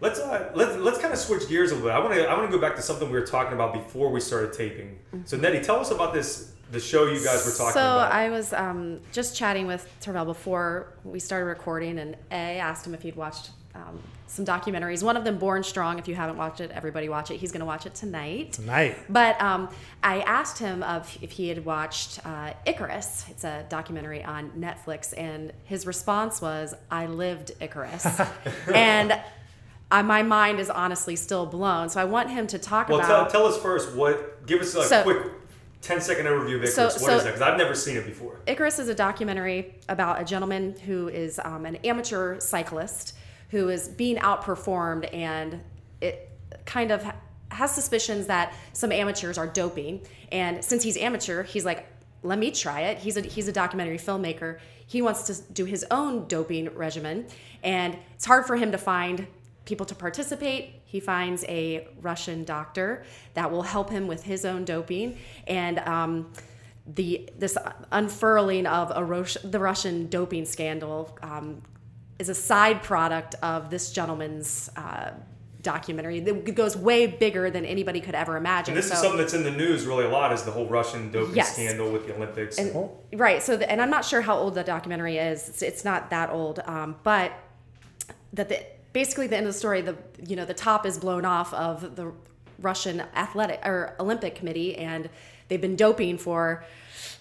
Let's 0.00 0.18
uh, 0.18 0.50
let's 0.54 0.76
let's 0.76 0.98
kind 0.98 1.14
of 1.14 1.18
switch 1.18 1.48
gears 1.48 1.70
a 1.70 1.76
little 1.76 1.88
bit. 1.88 1.94
I 1.94 1.98
want 2.00 2.12
to 2.14 2.28
I 2.28 2.34
want 2.36 2.50
to 2.50 2.54
go 2.54 2.60
back 2.60 2.74
to 2.76 2.82
something 2.82 3.08
we 3.08 3.18
were 3.18 3.24
talking 3.24 3.54
about 3.54 3.72
before 3.72 4.10
we 4.10 4.20
started 4.20 4.52
taping. 4.52 4.98
So 5.24 5.36
Nettie, 5.36 5.62
tell 5.62 5.76
us 5.76 5.92
about 5.92 6.12
this 6.12 6.52
the 6.72 6.80
show 6.80 7.06
you 7.06 7.24
guys 7.24 7.46
were 7.46 7.52
talking 7.52 7.72
so 7.72 7.80
about. 7.80 8.12
I 8.12 8.28
was 8.28 8.52
um, 8.52 9.00
just 9.12 9.36
chatting 9.36 9.66
with 9.66 9.88
Tervel 10.02 10.26
before 10.26 10.92
we 11.04 11.20
started 11.20 11.46
recording, 11.46 11.98
and 11.98 12.16
A 12.30 12.58
asked 12.58 12.86
him 12.86 12.92
if 12.92 13.02
he'd 13.02 13.16
watched 13.16 13.50
um, 13.74 13.98
some 14.26 14.44
documentaries. 14.44 15.02
One 15.02 15.16
of 15.16 15.24
them, 15.24 15.38
Born 15.38 15.62
Strong. 15.62 15.98
If 15.98 16.08
you 16.08 16.14
haven't 16.14 16.36
watched 16.36 16.60
it, 16.60 16.70
everybody 16.72 17.08
watch 17.08 17.30
it. 17.30 17.36
He's 17.38 17.52
going 17.52 17.60
to 17.60 17.66
watch 17.66 17.86
it 17.86 17.94
tonight. 17.94 18.52
Tonight. 18.52 18.96
But 19.08 19.40
um, 19.40 19.68
I 20.02 20.20
asked 20.20 20.58
him 20.58 20.82
of 20.82 21.16
if 21.22 21.32
he 21.32 21.48
had 21.48 21.64
watched 21.64 22.24
uh, 22.26 22.52
Icarus. 22.66 23.24
It's 23.30 23.44
a 23.44 23.64
documentary 23.68 24.24
on 24.24 24.50
Netflix, 24.50 25.12
and 25.16 25.52
his 25.64 25.86
response 25.86 26.40
was, 26.40 26.74
"I 26.90 27.06
lived 27.06 27.52
Icarus," 27.60 28.06
and 28.74 29.20
uh, 29.90 30.02
my 30.02 30.22
mind 30.22 30.60
is 30.60 30.70
honestly 30.70 31.16
still 31.16 31.46
blown. 31.46 31.88
So 31.88 32.00
I 32.00 32.04
want 32.04 32.30
him 32.30 32.46
to 32.48 32.58
talk 32.58 32.88
Well, 32.88 32.98
about. 32.98 33.08
Well, 33.08 33.30
tell, 33.30 33.40
tell 33.42 33.46
us 33.46 33.60
first 33.60 33.94
what. 33.94 34.46
Give 34.46 34.60
us 34.60 34.74
a 34.74 34.84
So- 34.84 35.02
quick 35.02 35.18
10 35.82 36.00
second 36.00 36.26
overview 36.26 36.56
of 36.56 36.64
Icarus. 36.64 36.74
So- 36.74 36.84
What 36.84 36.94
is 36.94 37.00
so- 37.02 37.18
that? 37.18 37.24
Because 37.24 37.42
I've 37.42 37.58
never 37.58 37.74
seen 37.74 37.96
it 37.96 38.06
before. 38.06 38.40
Icarus 38.46 38.78
is 38.78 38.88
a 38.88 38.94
documentary 38.94 39.74
about 39.88 40.20
a 40.20 40.24
gentleman 40.24 40.74
who 40.86 41.08
is 41.08 41.38
um, 41.44 41.66
an 41.66 41.76
amateur 41.76 42.40
cyclist 42.40 43.14
who 43.50 43.68
is 43.68 43.88
being 43.88 44.16
outperformed 44.16 45.12
and 45.12 45.60
it 46.00 46.30
kind 46.64 46.90
of 46.90 47.04
has 47.50 47.72
suspicions 47.72 48.26
that 48.26 48.54
some 48.72 48.90
amateurs 48.90 49.38
are 49.38 49.46
doping. 49.46 50.00
And 50.32 50.64
since 50.64 50.82
he's 50.82 50.96
amateur, 50.96 51.44
he's 51.44 51.64
like, 51.64 51.86
let 52.22 52.38
me 52.38 52.50
try 52.50 52.82
it. 52.82 52.98
He's 52.98 53.16
a, 53.16 53.20
he's 53.20 53.48
a 53.48 53.52
documentary 53.52 53.98
filmmaker. 53.98 54.58
He 54.86 55.02
wants 55.02 55.24
to 55.24 55.52
do 55.52 55.64
his 55.64 55.84
own 55.90 56.26
doping 56.26 56.74
regimen. 56.74 57.26
And 57.62 57.96
it's 58.14 58.24
hard 58.24 58.46
for 58.46 58.56
him 58.56 58.72
to 58.72 58.78
find 58.78 59.26
people 59.64 59.86
to 59.86 59.94
participate. 59.94 60.82
He 60.84 61.00
finds 61.00 61.44
a 61.44 61.88
Russian 62.00 62.44
doctor 62.44 63.04
that 63.34 63.50
will 63.50 63.62
help 63.62 63.90
him 63.90 64.06
with 64.06 64.24
his 64.24 64.44
own 64.44 64.64
doping. 64.64 65.18
And 65.46 65.78
um, 65.80 66.32
the 66.86 67.30
this 67.38 67.56
unfurling 67.92 68.66
of 68.66 68.92
a 68.94 69.04
Rus- 69.04 69.38
the 69.42 69.58
Russian 69.58 70.08
doping 70.08 70.44
scandal 70.44 71.16
um, 71.22 71.62
is 72.24 72.28
a 72.30 72.34
side 72.40 72.82
product 72.82 73.34
of 73.42 73.68
this 73.70 73.92
gentleman's 73.92 74.70
uh, 74.76 75.10
documentary. 75.60 76.18
It 76.18 76.54
goes 76.54 76.76
way 76.76 77.06
bigger 77.06 77.50
than 77.50 77.64
anybody 77.66 78.00
could 78.00 78.14
ever 78.14 78.36
imagine. 78.36 78.72
And 78.72 78.82
this 78.82 78.90
is 78.90 78.98
something 78.98 79.18
that's 79.18 79.34
in 79.34 79.44
the 79.44 79.50
news 79.50 79.84
really 79.86 80.04
a 80.04 80.08
lot 80.08 80.32
is 80.32 80.42
the 80.42 80.50
whole 80.50 80.66
Russian 80.66 81.10
doping 81.10 81.36
Yes. 81.36 81.52
scandal 81.54 81.90
with 81.92 82.06
the 82.06 82.14
Olympics. 82.14 82.58
and, 82.58 82.88
right. 83.12 83.42
So, 83.42 83.56
the, 83.56 83.70
and 83.70 83.80
I'm 83.80 83.90
not 83.90 84.04
sure 84.04 84.22
how 84.22 84.36
old 84.36 84.54
the 84.54 84.64
documentary 84.64 85.18
is. 85.18 85.48
It's, 85.48 85.62
it's 85.62 85.84
not 85.84 86.10
that 86.10 86.30
old, 86.30 86.60
um, 86.64 86.96
but 87.02 87.32
that 88.32 88.48
the 88.48 88.64
basically 88.92 89.26
the 89.26 89.36
end 89.36 89.46
of 89.46 89.52
the 89.52 89.58
story, 89.58 89.80
the 89.82 89.96
you 90.26 90.36
know 90.36 90.44
the 90.46 90.54
top 90.54 90.86
is 90.86 90.98
blown 90.98 91.24
off 91.24 91.52
of 91.52 91.96
the 91.96 92.12
Russian 92.60 93.00
athletic 93.14 93.60
or 93.64 93.96
Olympic 94.00 94.34
committee, 94.34 94.76
and 94.76 95.10
they've 95.48 95.60
been 95.60 95.76
doping 95.76 96.16
for 96.18 96.64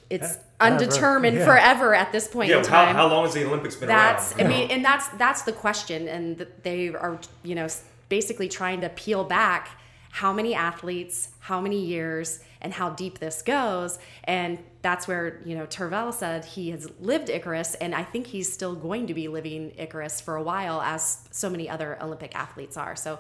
it's 0.10 0.34
Ever. 0.36 0.40
undetermined 0.62 1.38
Yeah. 1.38 1.46
forever 1.46 1.94
at 1.96 2.12
this 2.12 2.28
point 2.28 2.50
Yeah, 2.50 2.60
in 2.60 2.66
how, 2.66 2.86
time. 2.86 2.96
how 2.96 3.08
long 3.08 3.26
has 3.26 3.34
the 3.34 3.46
Olympics 3.46 3.76
been 3.76 3.88
that's 3.88 4.34
around? 4.34 4.46
I 4.46 4.50
mean, 4.50 4.72
and 4.72 4.84
that's 4.84 5.08
that's 5.10 5.44
the 5.44 5.52
question, 5.54 6.08
and 6.08 6.46
they 6.64 6.90
are 6.90 7.20
you 7.44 7.56
know 7.56 7.68
basically 8.10 8.48
trying 8.50 8.82
to 8.82 8.90
peel 8.90 9.24
back 9.24 9.70
how 10.12 10.32
many 10.32 10.54
athletes, 10.54 11.30
how 11.40 11.60
many 11.60 11.80
years, 11.84 12.40
and 12.62 12.72
how 12.72 12.92
deep 12.92 13.18
this 13.18 13.42
goes, 13.42 13.98
and 14.26 14.60
that's 14.84 15.08
where 15.08 15.42
you 15.46 15.56
know 15.56 15.66
Tervel 15.66 16.14
said 16.14 16.46
he 16.46 16.70
has 16.70 16.88
lived 17.00 17.30
Icarus, 17.30 17.76
and 17.76 17.96
I 17.96 18.04
think 18.04 18.28
he's 18.28 18.52
still 18.52 18.76
going 18.76 19.08
to 19.08 19.14
be 19.14 19.28
living 19.28 19.72
Icarus 19.78 20.22
for 20.22 20.36
a 20.36 20.44
while, 20.44 20.82
as 20.82 21.28
so 21.32 21.50
many 21.50 21.68
other 21.70 21.98
Olympic 22.02 22.36
athletes 22.36 22.78
are. 22.78 22.96
So, 22.96 23.18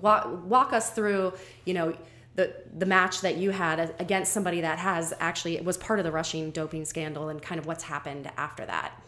walk, 0.00 0.28
walk 0.44 0.72
us 0.72 0.90
through, 0.90 1.34
you 1.64 1.74
know. 1.74 1.94
The, 2.36 2.52
the 2.76 2.86
match 2.86 3.20
that 3.20 3.36
you 3.36 3.50
had 3.50 3.94
against 4.00 4.32
somebody 4.32 4.60
that 4.62 4.78
has 4.78 5.14
actually 5.20 5.60
was 5.60 5.76
part 5.76 6.00
of 6.00 6.04
the 6.04 6.10
Russian 6.10 6.50
doping 6.50 6.84
scandal 6.84 7.28
and 7.28 7.40
kind 7.40 7.60
of 7.60 7.66
what's 7.66 7.84
happened 7.84 8.30
after 8.36 8.66
that. 8.66 9.00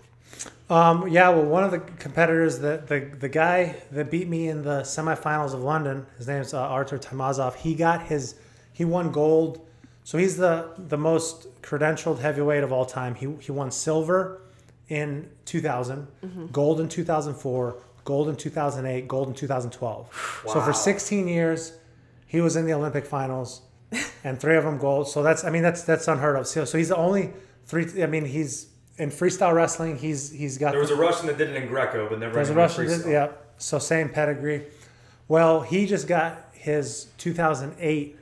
Um, 0.69 1.09
yeah, 1.09 1.29
well, 1.29 1.45
one 1.45 1.65
of 1.65 1.71
the 1.71 1.79
competitors, 1.79 2.59
the, 2.59 2.83
the 2.87 3.17
the 3.19 3.29
guy 3.29 3.77
that 3.93 4.11
beat 4.11 4.29
me 4.29 4.49
in 4.49 4.63
the 4.63 4.81
semifinals 4.81 5.55
of 5.55 5.63
London, 5.63 6.07
his 6.19 6.27
name's 6.27 6.53
uh, 6.53 6.61
Artur 6.61 6.99
Taymazov. 6.99 7.55
He 7.55 7.75
got 7.75 8.03
his, 8.03 8.35
he 8.73 8.85
won 8.85 9.13
gold. 9.13 9.67
So 10.05 10.19
he's 10.19 10.37
the 10.37 10.71
the 10.77 10.99
most 10.99 11.63
credentialed 11.63 12.19
heavyweight 12.19 12.65
of 12.65 12.73
all 12.73 12.85
time. 12.85 13.15
He 13.15 13.33
he 13.41 13.53
won 13.53 13.71
silver 13.71 14.43
in 14.89 15.29
2000, 15.47 16.07
gold 16.53 16.81
in 16.81 16.89
2004, 16.89 17.77
gold 18.05 18.29
in 18.29 18.37
2008, 18.37 19.09
gold 19.09 19.29
in 19.29 19.35
2012. 19.35 20.43
So 20.47 20.61
for 20.61 20.73
16 20.73 21.27
years, 21.27 21.73
he 22.27 22.41
was 22.41 22.57
in 22.57 22.67
the 22.67 22.73
Olympic 22.75 23.07
finals, 23.07 23.63
and 24.25 24.39
three 24.39 24.57
of 24.57 24.65
them 24.65 24.79
gold. 24.79 25.09
So 25.09 25.23
that's 25.23 25.45
I 25.45 25.51
mean 25.51 25.63
that's 25.63 25.83
that's 25.83 26.09
unheard 26.09 26.37
of. 26.37 26.47
So 26.47 26.65
so 26.65 26.77
he's 26.79 26.89
the 26.89 26.97
only 26.97 27.33
three. 27.67 28.03
I 28.03 28.07
mean 28.07 28.25
he's 28.25 28.69
in 28.99 29.11
freestyle 29.11 29.55
wrestling. 29.55 29.97
He's 29.99 30.31
he's 30.31 30.59
got 30.59 30.73
there 30.73 30.81
was 30.81 30.91
a 30.91 30.97
Russian 30.97 31.27
that 31.27 31.39
did 31.39 31.51
it 31.51 31.57
in 31.63 31.69
Greco, 31.69 32.09
but 32.09 32.19
never 32.19 32.35
there's 32.35 32.49
a 32.49 32.53
in 32.53 32.59
Russian, 32.59 32.87
freestyle. 32.87 33.11
yeah. 33.11 33.29
So 33.59 33.79
same 33.79 34.09
pedigree. 34.09 34.65
Well, 35.29 35.61
he 35.63 35.87
just 35.87 36.07
got 36.07 36.49
his 36.53 37.09
2008 37.19 38.17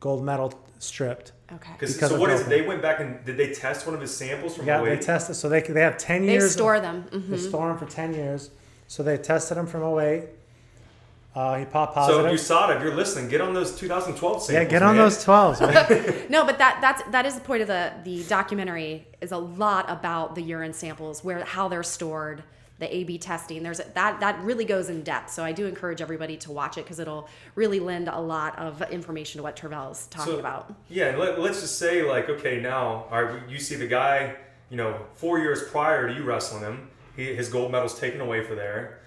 gold 0.00 0.24
medal 0.24 0.52
stripped. 0.78 1.32
Okay. 1.52 1.70
Because 1.72 1.94
Because 1.94 2.10
so 2.10 2.18
what 2.20 2.30
is 2.30 2.42
it? 2.42 2.48
They 2.48 2.62
went 2.62 2.80
back 2.82 3.00
and 3.00 3.24
did 3.24 3.36
they 3.36 3.52
test 3.52 3.86
one 3.86 3.94
of 3.94 4.00
his 4.00 4.16
samples 4.16 4.56
from 4.56 4.66
Yeah, 4.66 4.82
they 4.82 4.96
tested. 4.98 5.36
So 5.36 5.48
they 5.48 5.60
they 5.60 5.80
have 5.80 5.98
10 5.98 6.26
They 6.26 6.32
years. 6.32 6.44
They 6.44 6.48
store 6.50 6.80
them. 6.80 7.04
Mhm. 7.12 7.28
They 7.28 7.36
store 7.38 7.70
him 7.70 7.78
for 7.78 7.86
10 7.86 8.14
years. 8.14 8.50
So 8.86 9.02
they 9.02 9.16
tested 9.18 9.56
him 9.56 9.66
from 9.66 9.82
08. 9.82 10.24
Uh, 11.34 11.58
he 11.58 11.64
popped 11.64 11.94
So 11.94 12.00
positive. 12.24 12.32
USADA, 12.32 12.76
if 12.76 12.82
you're 12.82 12.94
listening, 12.94 13.28
get 13.28 13.40
on 13.40 13.54
those 13.54 13.76
2012 13.78 14.42
samples. 14.42 14.50
yeah, 14.52 14.64
get 14.64 14.82
on 14.82 14.96
man. 14.96 15.04
those 15.04 15.24
12s. 15.24 16.28
No, 16.30 16.44
but 16.44 16.58
that 16.58 16.78
that's 16.80 17.02
that 17.12 17.24
is 17.26 17.34
the 17.34 17.40
point 17.40 17.62
of 17.62 17.68
the 17.68 17.92
the 18.04 18.24
documentary 18.24 19.06
is 19.20 19.30
a 19.32 19.38
lot 19.38 19.88
about 19.88 20.34
the 20.34 20.42
urine 20.42 20.72
samples, 20.72 21.22
where 21.22 21.44
how 21.44 21.68
they're 21.68 21.82
stored, 21.84 22.42
the 22.80 22.92
A/B 22.96 23.18
testing. 23.18 23.62
There's 23.62 23.78
that 23.78 24.18
that 24.20 24.40
really 24.42 24.64
goes 24.64 24.88
in 24.88 25.02
depth. 25.02 25.30
So 25.30 25.44
I 25.44 25.52
do 25.52 25.66
encourage 25.66 26.00
everybody 26.00 26.36
to 26.38 26.50
watch 26.50 26.78
it 26.78 26.84
because 26.84 26.98
it'll 26.98 27.28
really 27.54 27.78
lend 27.78 28.08
a 28.08 28.18
lot 28.20 28.58
of 28.58 28.82
information 28.90 29.38
to 29.38 29.42
what 29.44 29.54
Tervel's 29.56 30.06
talking 30.08 30.32
So- 30.34 30.38
about. 30.40 30.74
Yeah, 30.88 31.14
let, 31.16 31.38
let's 31.40 31.60
just 31.60 31.78
say 31.78 32.02
like, 32.02 32.28
okay, 32.28 32.60
now, 32.60 33.06
all 33.10 33.22
right, 33.22 33.48
you 33.48 33.58
see 33.60 33.76
the 33.76 33.86
guy, 33.86 34.34
you 34.68 34.76
know, 34.76 34.98
four 35.14 35.38
years 35.38 35.62
prior 35.70 36.08
to 36.08 36.14
you 36.14 36.24
wrestling 36.24 36.62
him, 36.62 36.90
he, 37.14 37.34
his 37.34 37.48
gold 37.48 37.70
medal's 37.70 37.98
taken 38.00 38.20
away 38.20 38.42
for 38.42 38.54
there. 38.56 38.99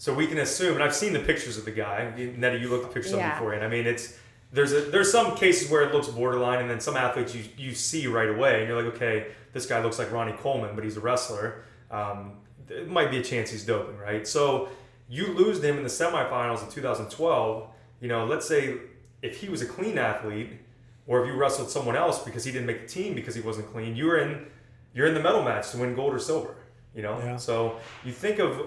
So 0.00 0.14
we 0.14 0.26
can 0.26 0.38
assume, 0.38 0.76
and 0.76 0.82
I've 0.82 0.94
seen 0.94 1.12
the 1.12 1.18
pictures 1.20 1.58
of 1.58 1.66
the 1.66 1.70
guy. 1.72 2.10
You- 2.16 2.32
Nettie, 2.34 2.56
you 2.60 2.70
looked 2.70 2.84
at 2.84 2.88
the 2.88 2.94
pictures 2.94 3.12
of 3.12 3.18
Yeah. 3.18 3.32
him 3.32 3.36
beforehand. 3.36 3.62
I 3.64 3.68
mean, 3.68 3.86
it's 3.86 4.16
there's 4.50 4.72
a, 4.72 4.80
there's 4.80 5.12
some 5.12 5.36
cases 5.36 5.70
where 5.70 5.82
it 5.82 5.92
looks 5.92 6.08
borderline, 6.08 6.60
and 6.60 6.70
then 6.70 6.80
some 6.80 6.96
athletes 6.96 7.34
you 7.34 7.44
you 7.58 7.74
see 7.74 8.06
right 8.06 8.30
away, 8.30 8.60
and 8.60 8.66
you're 8.68 8.82
like, 8.82 8.94
okay, 8.94 9.26
this 9.52 9.66
guy 9.66 9.82
looks 9.82 9.98
like 9.98 10.10
Ronnie 10.10 10.32
Coleman, 10.32 10.74
but 10.74 10.84
he's 10.84 10.96
a 10.96 11.00
wrestler. 11.00 11.64
Um, 11.90 12.38
it 12.70 12.88
might 12.88 13.10
be 13.10 13.18
a 13.18 13.22
chance 13.22 13.50
he's 13.50 13.62
doping, 13.66 13.98
right? 13.98 14.26
So 14.26 14.70
you 15.10 15.26
lose 15.34 15.60
to 15.60 15.66
him 15.66 15.76
in 15.76 15.82
the 15.82 15.90
semifinals 15.90 16.62
in 16.64 16.70
2012. 16.70 17.68
You 18.00 18.08
know, 18.08 18.24
let's 18.24 18.48
say 18.48 18.78
if 19.20 19.36
he 19.38 19.50
was 19.50 19.60
a 19.60 19.66
clean 19.66 19.98
athlete, 19.98 20.52
or 21.06 21.20
if 21.20 21.26
you 21.26 21.34
wrestled 21.34 21.68
someone 21.68 21.94
else 21.94 22.24
because 22.24 22.42
he 22.42 22.50
didn't 22.52 22.66
make 22.66 22.80
the 22.80 22.88
team 22.88 23.12
because 23.14 23.34
he 23.34 23.42
wasn't 23.42 23.70
clean, 23.70 23.94
you're 23.96 24.16
in 24.18 24.46
you're 24.94 25.06
in 25.06 25.12
the 25.12 25.20
medal 25.20 25.42
match 25.42 25.70
to 25.72 25.76
win 25.78 25.94
gold 25.94 26.14
or 26.14 26.18
silver. 26.18 26.54
You 26.94 27.02
know, 27.02 27.18
Yeah. 27.18 27.36
so 27.36 27.78
you 28.04 28.12
think 28.12 28.38
of 28.40 28.62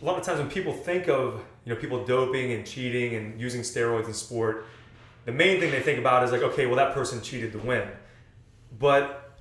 a 0.00 0.04
lot 0.04 0.18
of 0.18 0.24
times 0.24 0.38
when 0.38 0.50
people 0.50 0.72
think 0.72 1.08
of 1.08 1.42
you 1.64 1.74
know 1.74 1.80
people 1.80 2.04
doping 2.04 2.52
and 2.52 2.66
cheating 2.66 3.14
and 3.14 3.40
using 3.40 3.62
steroids 3.62 4.06
in 4.06 4.14
sport, 4.14 4.66
the 5.24 5.32
main 5.32 5.60
thing 5.60 5.70
they 5.70 5.80
think 5.80 5.98
about 5.98 6.22
is 6.24 6.32
like, 6.32 6.42
okay, 6.42 6.66
well 6.66 6.76
that 6.76 6.94
person 6.94 7.20
cheated 7.22 7.52
to 7.52 7.58
win. 7.58 7.88
But 8.78 9.38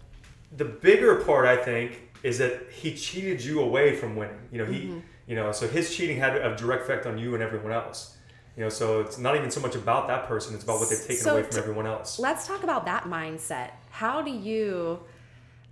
the 0.56 0.66
bigger 0.66 1.24
part, 1.24 1.46
I 1.46 1.58
think, 1.58 2.02
is 2.24 2.38
that 2.40 2.72
he 2.72 2.96
cheated 2.96 3.44
you 3.44 3.62
away 3.62 3.96
from 3.96 4.16
winning. 4.16 4.40
You 4.52 4.60
know, 4.60 4.66
he, 4.66 4.80
mm-hmm. 4.80 5.00
you 5.28 5.36
know, 5.36 5.52
so 5.52 5.68
his 5.68 5.96
cheating 5.96 6.18
had 6.18 6.36
a 6.36 6.56
direct 6.56 6.84
effect 6.84 7.06
on 7.06 7.18
you 7.18 7.34
and 7.34 7.44
everyone 7.44 7.72
else. 7.72 8.18
You 8.58 8.64
know, 8.64 8.70
so 8.70 9.02
it's 9.02 9.18
not 9.18 9.36
even 9.36 9.52
so 9.52 9.60
much 9.60 9.76
about 9.76 10.08
that 10.08 10.28
person; 10.28 10.56
it's 10.56 10.64
about 10.64 10.80
what 10.80 10.90
they've 10.90 11.00
taken 11.00 11.18
So 11.18 11.34
away 11.34 11.44
from 11.44 11.52
to- 11.52 11.60
everyone 11.60 11.86
else. 11.86 12.20
Let's 12.20 12.48
talk 12.48 12.64
about 12.64 12.86
that 12.86 13.04
mindset. 13.04 13.72
How 13.90 14.22
do 14.22 14.32
you, 14.32 15.02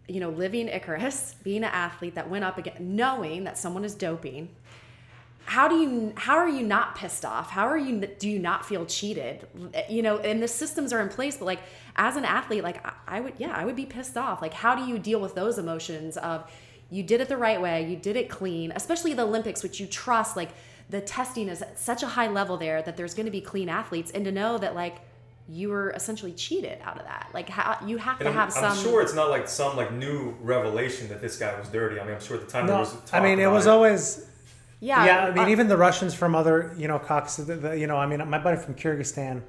you 0.10 0.20
know, 0.20 0.30
living 0.30 0.68
Icarus, 0.68 1.36
being 1.44 1.64
an 1.64 1.72
athlete 1.72 2.16
that 2.16 2.30
went 2.30 2.44
up 2.44 2.58
again, 2.58 2.76
knowing 2.80 3.46
that 3.46 3.58
someone 3.58 3.86
is 3.86 3.96
doping, 3.96 4.50
how 5.46 5.68
do 5.68 5.76
you 5.76 6.14
how 6.16 6.38
are 6.38 6.48
you 6.48 6.66
not 6.66 6.96
pissed 6.96 7.26
off 7.26 7.50
how 7.50 7.68
are 7.68 7.78
you 7.78 8.00
do 8.20 8.30
you 8.30 8.40
not 8.40 8.66
feel 8.66 8.86
cheated 8.86 9.48
you 9.90 10.02
know 10.02 10.18
and 10.20 10.42
the 10.42 10.48
systems 10.48 10.94
are 10.94 11.02
in 11.02 11.10
place 11.10 11.38
but 11.38 11.46
like 11.46 11.60
as 11.96 12.16
an 12.16 12.26
athlete 12.26 12.64
like 12.64 12.86
I, 12.86 13.18
I 13.18 13.20
would 13.20 13.34
yeah 13.38 13.52
i 13.56 13.66
would 13.66 13.76
be 13.76 13.86
pissed 13.86 14.18
off 14.18 14.42
like 14.42 14.54
how 14.54 14.76
do 14.76 14.86
you 14.86 14.98
deal 14.98 15.20
with 15.20 15.36
those 15.36 15.58
emotions 15.58 16.18
of 16.18 16.50
you 16.90 17.04
did 17.04 17.22
it 17.22 17.28
the 17.28 17.38
right 17.38 17.62
way 17.62 17.90
you 17.90 17.96
did 17.96 18.16
it 18.16 18.30
clean 18.30 18.72
especially 18.76 19.14
the 19.14 19.24
olympics 19.24 19.64
which 19.64 19.80
you 19.80 19.88
trust 19.88 20.38
like 20.38 20.50
the 20.90 21.02
testing 21.02 21.50
is 21.50 21.62
at 21.62 21.80
such 21.80 22.04
a 22.04 22.08
high 22.08 22.28
level 22.28 22.58
there 22.58 22.82
that 22.82 22.96
there's 22.96 23.14
going 23.14 23.26
to 23.26 23.32
be 23.32 23.42
clean 23.42 23.70
athletes 23.70 24.12
and 24.12 24.26
to 24.26 24.32
know 24.32 24.58
that 24.58 24.76
like 24.76 24.98
you 25.50 25.70
were 25.70 25.92
essentially 25.92 26.32
cheated 26.32 26.80
out 26.84 26.98
of 26.98 27.06
that 27.06 27.30
like 27.34 27.50
how 27.50 27.78
you 27.86 27.98
have 27.98 28.20
And 28.22 28.28
to 28.28 28.30
I'm, 28.30 28.34
have 28.36 28.54
some 28.54 28.72
I'm 28.72 28.78
sure 28.78 29.02
it's 29.02 29.14
not 29.14 29.30
like 29.30 29.48
some 29.48 29.76
like 29.76 29.92
new 29.92 30.36
revelation 30.42 31.10
that 31.10 31.22
this 31.22 31.38
guy 31.38 31.58
was 31.60 31.68
dirty. 31.68 32.00
I 32.00 32.06
mean, 32.06 32.14
I'm 32.14 32.22
sure 32.22 32.38
at 32.38 32.46
the 32.46 32.52
time 32.52 32.66
there 32.66 32.76
no, 32.76 32.82
was. 32.82 32.96
I 32.96 33.00
talk 33.06 33.24
mean, 33.24 33.40
it 33.40 33.44
about 33.44 33.54
was 33.54 33.68
always 33.68 34.26
yeah 34.84 35.06
yeah, 35.06 35.26
I 35.26 35.32
mean, 35.32 35.46
uh, 35.46 35.50
even 35.50 35.68
the 35.68 35.78
Russians 35.78 36.14
from 36.14 36.36
other, 36.36 36.74
you 36.78 36.88
know, 36.88 37.00
Caucasus, 37.00 37.46
the, 37.46 37.56
the, 37.56 37.80
you 37.80 37.88
know, 37.88 37.98
I 37.98 38.06
mean, 38.06 38.28
my 38.30 38.38
buddy 38.38 38.58
from 38.58 38.76
Kyrgyzstan 38.76 39.42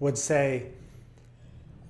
would 0.00 0.18
say 0.18 0.66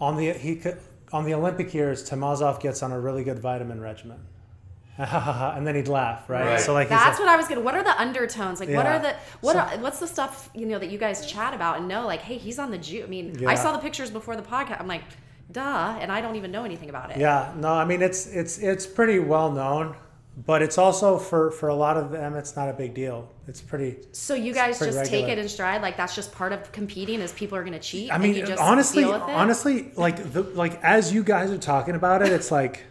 on 0.01 0.17
the 0.17 0.33
he 0.33 0.57
could, 0.57 0.79
on 1.13 1.25
the 1.25 1.35
Olympic 1.35 1.75
years, 1.75 2.09
Taymazov 2.09 2.61
gets 2.61 2.83
on 2.83 2.93
a 2.93 3.01
really 3.01 3.25
good 3.25 3.39
vitamin 3.39 3.81
regimen, 3.81 4.21
and 4.99 5.67
then 5.67 5.75
he'd 5.75 5.89
laugh, 5.89 6.31
right? 6.31 6.45
Right. 6.45 6.61
So 6.61 6.73
like, 6.73 6.89
That's 6.89 7.19
like, 7.19 7.19
what 7.19 7.29
I 7.29 7.37
was 7.37 7.49
gonna. 7.49 7.61
What 7.61 7.75
are 7.75 7.83
the 7.83 8.01
undertones? 8.01 8.61
Like, 8.61 8.69
what 8.71 8.87
are 8.87 8.99
the 8.99 9.17
what? 9.41 9.55
So- 9.55 9.59
are, 9.59 9.79
what's 9.79 9.99
the 9.99 10.07
stuff 10.07 10.51
you 10.55 10.67
know 10.67 10.79
that 10.79 10.91
you 10.91 10.99
guys 10.99 11.27
chat 11.27 11.55
about 11.55 11.79
and 11.79 11.89
know? 11.89 12.07
Like, 12.07 12.21
hey, 12.21 12.39
he's 12.39 12.59
on 12.59 12.71
the 12.71 12.79
Jew. 12.79 13.03
I 13.03 13.07
mean, 13.07 13.47
I 13.47 13.57
saw 13.57 13.73
the 13.73 13.79
pictures 13.79 14.11
before 14.11 14.37
the 14.37 14.43
podcast. 14.43 14.81
I'm 14.81 14.87
like, 14.87 15.03
duh, 15.51 15.99
and 16.01 16.13
I 16.13 16.21
don't 16.21 16.37
even 16.37 16.53
know 16.53 16.65
anything 16.65 16.89
about 16.89 17.11
it. 17.11 17.19
yeah, 17.19 17.53
no, 17.57 17.73
I 17.73 17.85
mean, 17.85 18.01
it's 18.01 18.27
it's 18.29 18.59
it's 18.59 18.87
pretty 18.87 19.19
well 19.19 19.51
known, 19.51 19.97
but 20.37 20.63
it's 20.63 20.79
also 20.79 21.19
for 21.19 21.51
for 21.51 21.69
a 21.69 21.75
lot 21.75 21.97
of 21.97 22.11
them, 22.11 22.35
it's 22.35 22.57
not 22.57 22.69
a 22.69 22.73
big 22.73 22.95
deal. 22.95 23.29
It's 23.47 23.61
pretty. 23.61 23.97
So 24.13 24.35
you 24.35 24.55
guys 24.55 24.79
pretty 24.79 24.93
just 24.93 25.11
take 25.11 25.27
it 25.29 25.39
in 25.39 25.49
stride. 25.49 25.83
Like 25.83 25.97
that's 25.97 26.15
just 26.15 26.33
part 26.33 26.53
of 26.53 26.71
competing. 26.73 27.21
Is 27.21 27.33
people 27.33 27.59
are 27.59 27.65
gonna 27.65 27.79
cheat. 27.81 28.11
I 28.11 28.15
and 28.15 28.23
mean, 28.23 28.35
you 28.35 28.47
just 28.47 28.63
honestly, 28.63 29.03
deal 29.03 29.13
with 29.13 29.23
it? 29.23 29.35
honestly, 29.35 29.93
like 29.97 30.33
the 30.33 30.43
like 30.43 30.83
as 30.83 31.13
you 31.13 31.23
guys 31.25 31.51
are 31.51 31.59
talking 31.59 31.95
about 31.95 32.23
it, 32.23 32.33
it's 32.33 32.51
like, 32.51 32.85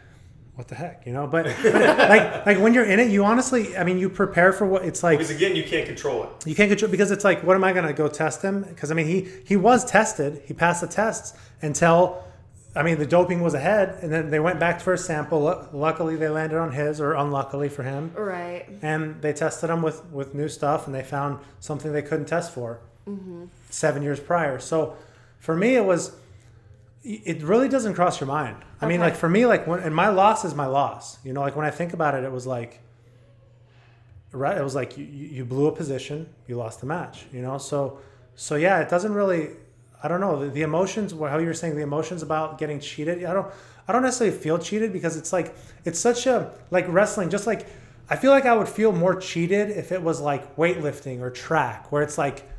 what 0.56 0.67
the 0.67 0.75
heck, 0.75 1.06
you 1.08 1.13
know? 1.13 1.25
But, 1.28 1.45
but 1.63 1.97
like 2.10 2.45
like 2.45 2.60
when 2.60 2.73
you're 2.73 2.86
in 2.86 2.99
it, 2.99 3.10
you 3.10 3.23
honestly, 3.23 3.75
I 3.78 3.86
mean, 3.86 3.97
you 3.97 4.10
prepare 4.10 4.52
for 4.52 4.65
what 4.67 4.84
it's 4.84 5.02
like. 5.02 5.17
because 5.17 5.34
again, 5.34 5.56
you 5.56 5.63
can't 5.63 5.88
control 5.88 6.25
it. 6.25 6.45
You 6.45 6.56
can't 6.56 6.69
control 6.69 6.91
because 6.91 7.10
it's 7.10 7.23
like, 7.23 7.41
what 7.43 7.56
am 7.56 7.63
I 7.63 7.71
going 7.71 7.88
to 7.88 7.93
go 7.93 8.10
test 8.10 8.41
him? 8.41 8.63
Because 8.63 8.91
I 8.91 8.93
mean, 8.93 9.08
he 9.08 9.28
he 9.45 9.56
was 9.56 9.86
tested, 9.86 10.41
he 10.45 10.54
passed 10.54 10.82
the 10.82 10.88
tests 10.88 11.34
until, 11.62 12.21
I 12.80 12.84
mean, 12.84 12.98
the 12.98 13.06
doping 13.06 13.42
was 13.42 13.54
ahead, 13.54 14.00
and 14.02 14.10
then 14.10 14.30
they 14.30 14.39
went 14.39 14.58
back 14.58 14.80
for 14.80 14.94
a 14.94 14.98
sample. 14.98 15.67
Luckily, 15.73 16.15
they 16.15 16.30
landed 16.30 16.58
on 16.58 16.71
his, 16.71 17.02
or 17.02 17.12
unluckily 17.12 17.67
for 17.67 17.84
him, 17.84 18.13
right. 18.15 18.65
and 18.82 19.21
they 19.21 19.34
tested 19.34 19.69
him 19.69 19.82
with 19.82 20.06
with 20.06 20.34
new 20.34 20.48
stuff, 20.48 20.86
and 20.86 20.96
they 20.96 21.04
found 21.04 21.40
something 21.60 21.92
they 21.92 22.02
couldn't 22.02 22.27
test 22.27 22.54
for 22.54 22.80
mm-hmm. 23.06 23.48
seven 23.69 24.02
years 24.02 24.21
prior. 24.21 24.60
So, 24.60 24.96
for 25.40 25.58
me, 25.58 25.75
it 25.75 25.84
was. 25.84 26.15
It 27.04 27.44
really 27.44 27.67
doesn't 27.67 27.96
cross 27.96 28.21
your 28.21 28.27
mind. 28.27 28.58
I 28.80 28.86
mean, 28.86 29.02
like 29.02 29.15
for 29.17 29.27
me, 29.27 29.46
like 29.46 29.67
when 29.67 29.82
and 29.82 29.94
my 29.94 30.08
loss 30.08 30.46
is 30.46 30.56
my 30.56 30.65
loss. 30.65 31.17
You 31.25 31.34
know, 31.34 31.42
like 31.42 31.58
when 31.58 31.65
I 31.65 31.71
think 31.71 31.92
about 31.92 32.15
it, 32.15 32.23
it 32.23 32.32
was 32.32 32.48
like 32.48 32.80
right 34.32 34.58
it 34.58 34.63
was 34.63 34.75
like 34.75 34.98
you, 34.98 35.06
you 35.06 35.27
you 35.27 35.46
blew 35.46 35.67
a 35.67 35.71
position 35.71 36.27
you 36.48 36.56
lost 36.56 36.82
the 36.82 36.86
match 36.86 37.25
you 37.34 37.42
know 37.42 37.58
so 37.58 38.00
so 38.36 38.56
yeah 38.56 38.80
it 38.80 38.90
doesn't 38.90 39.13
really 39.13 39.50
i 40.04 40.08
don't 40.08 40.21
know 40.21 40.43
the, 40.43 40.50
the 40.50 40.62
emotions 40.62 41.12
how 41.13 41.37
you 41.37 41.47
were 41.47 41.54
saying 41.54 41.75
the 41.75 41.81
emotions 41.81 42.21
about 42.21 42.58
getting 42.58 42.79
cheated 42.79 43.23
i 43.23 43.33
don't 43.33 43.52
i 43.87 43.91
don't 43.91 44.04
necessarily 44.04 44.35
feel 44.35 44.58
cheated 44.58 44.93
because 44.93 45.15
it's 45.15 45.33
like 45.33 45.56
it's 45.85 46.00
such 46.00 46.27
a 46.27 46.52
like 46.71 46.85
wrestling 46.87 47.29
just 47.29 47.47
like 47.47 47.67
i 48.10 48.15
feel 48.15 48.31
like 48.31 48.45
i 48.45 48.56
would 48.56 48.69
feel 48.69 48.91
more 48.91 49.15
cheated 49.15 49.69
if 49.69 49.91
it 49.91 50.02
was 50.02 50.19
like 50.19 50.56
weightlifting 50.56 51.19
or 51.21 51.29
track 51.29 51.91
where 51.91 52.02
it's 52.02 52.17
like 52.17 52.50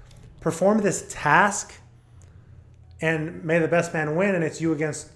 perform 0.40 0.80
this 0.80 1.06
task 1.10 1.74
and 3.00 3.44
may 3.44 3.58
the 3.58 3.68
best 3.68 3.92
man 3.94 4.16
win 4.16 4.34
and 4.34 4.44
it's 4.44 4.60
you 4.60 4.72
against 4.72 5.10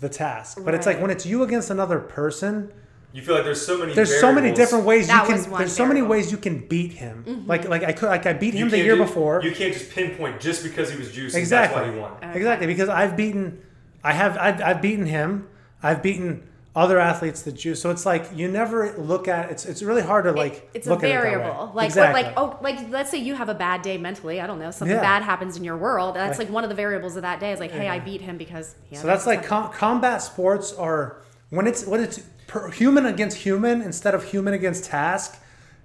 the 0.00 0.08
task. 0.08 0.58
But 0.64 0.74
it's 0.74 0.86
like 0.86 1.00
when 1.00 1.10
it's 1.10 1.26
you 1.26 1.42
against 1.42 1.70
another 1.70 1.98
person, 1.98 2.72
You 3.12 3.22
feel 3.22 3.34
like 3.34 3.44
there's 3.44 3.64
so 3.64 3.76
many. 3.78 3.92
there's 3.92 4.20
so 4.20 4.32
many 4.32 4.52
different 4.52 4.84
ways 4.84 5.08
That 5.08 5.26
you 5.28 5.34
can 5.34 5.50
one 5.50 5.58
there's 5.60 5.74
so 5.74 5.84
many 5.86 6.00
ways 6.02 6.30
you 6.30 6.38
can 6.38 6.66
beat 6.68 6.92
him. 6.92 7.24
Mm-hmm. 7.26 7.46
Like 7.48 7.68
like 7.68 7.82
I 7.82 7.92
could 7.92 8.06
like 8.08 8.24
I 8.26 8.32
beat 8.34 8.54
You 8.54 8.64
him 8.64 8.70
the 8.70 8.78
year 8.78 8.94
ju- 8.96 9.02
before. 9.04 9.42
You 9.42 9.52
can't 9.52 9.72
just 9.74 9.90
pinpoint 9.90 10.40
just 10.40 10.62
because 10.62 10.90
he 10.92 10.96
was 10.96 11.08
juicing. 11.08 11.34
Exactly. 11.36 11.80
That's 11.80 11.88
why 11.88 11.92
he 11.92 11.98
won. 11.98 12.12
Okay. 12.12 12.36
Exactly, 12.36 12.66
because 12.68 12.88
I've 12.88 13.16
beaten, 13.16 13.60
I 14.04 14.12
have, 14.12 14.36
I've, 14.38 14.62
I've 14.62 14.80
beaten 14.82 15.06
him. 15.06 15.48
I've 15.82 16.02
beaten 16.02 16.46
other 16.76 17.00
athletes 17.00 17.42
that 17.42 17.52
juice. 17.52 17.80
So 17.82 17.90
it's 17.90 18.06
like 18.06 18.26
you 18.32 18.46
never 18.46 18.92
look 18.96 19.26
at 19.26 19.50
it's. 19.50 19.66
It's 19.66 19.82
really 19.82 20.02
hard 20.02 20.24
to 20.26 20.32
like. 20.32 20.52
It- 20.54 20.70
it's 20.74 20.86
look 20.86 21.02
a 21.02 21.06
at 21.06 21.10
it 21.10 21.14
that 21.14 21.24
way. 21.24 21.30
variable 21.32 21.72
like 21.74 21.86
exactly. 21.86 22.22
like 22.22 22.34
oh 22.36 22.58
like 22.62 22.90
let's 22.90 23.10
say 23.10 23.18
you 23.18 23.34
have 23.34 23.48
a 23.48 23.54
bad 23.54 23.82
day 23.82 23.98
mentally 23.98 24.40
i 24.40 24.46
don't 24.46 24.60
know 24.60 24.70
something 24.70 24.96
Yeah. 24.96 25.02
bad 25.02 25.22
happens 25.24 25.56
in 25.56 25.64
your 25.64 25.76
world 25.76 26.14
that's 26.14 26.38
Like- 26.38 26.46
like, 26.46 26.54
one 26.54 26.62
of 26.62 26.70
the 26.70 26.76
variables 26.76 27.16
of 27.16 27.22
that 27.22 27.40
day 27.40 27.50
is 27.52 27.58
like 27.58 27.72
hey 27.72 27.88
i 27.88 27.98
beat 27.98 28.20
him 28.20 28.38
because 28.38 28.76
he 28.88 28.94
So 28.94 29.08
that's 29.08 29.26
like 29.26 29.44
com- 29.44 29.72
combat 29.72 30.22
sports 30.22 30.72
are 30.74 31.16
when 31.50 31.66
it's 31.66 31.84
when 31.86 32.00
it's 32.00 32.20
per, 32.50 32.70
human 32.70 33.06
against 33.06 33.38
human 33.38 33.80
instead 33.80 34.14
of 34.14 34.24
human 34.24 34.52
against 34.54 34.84
task. 34.84 35.40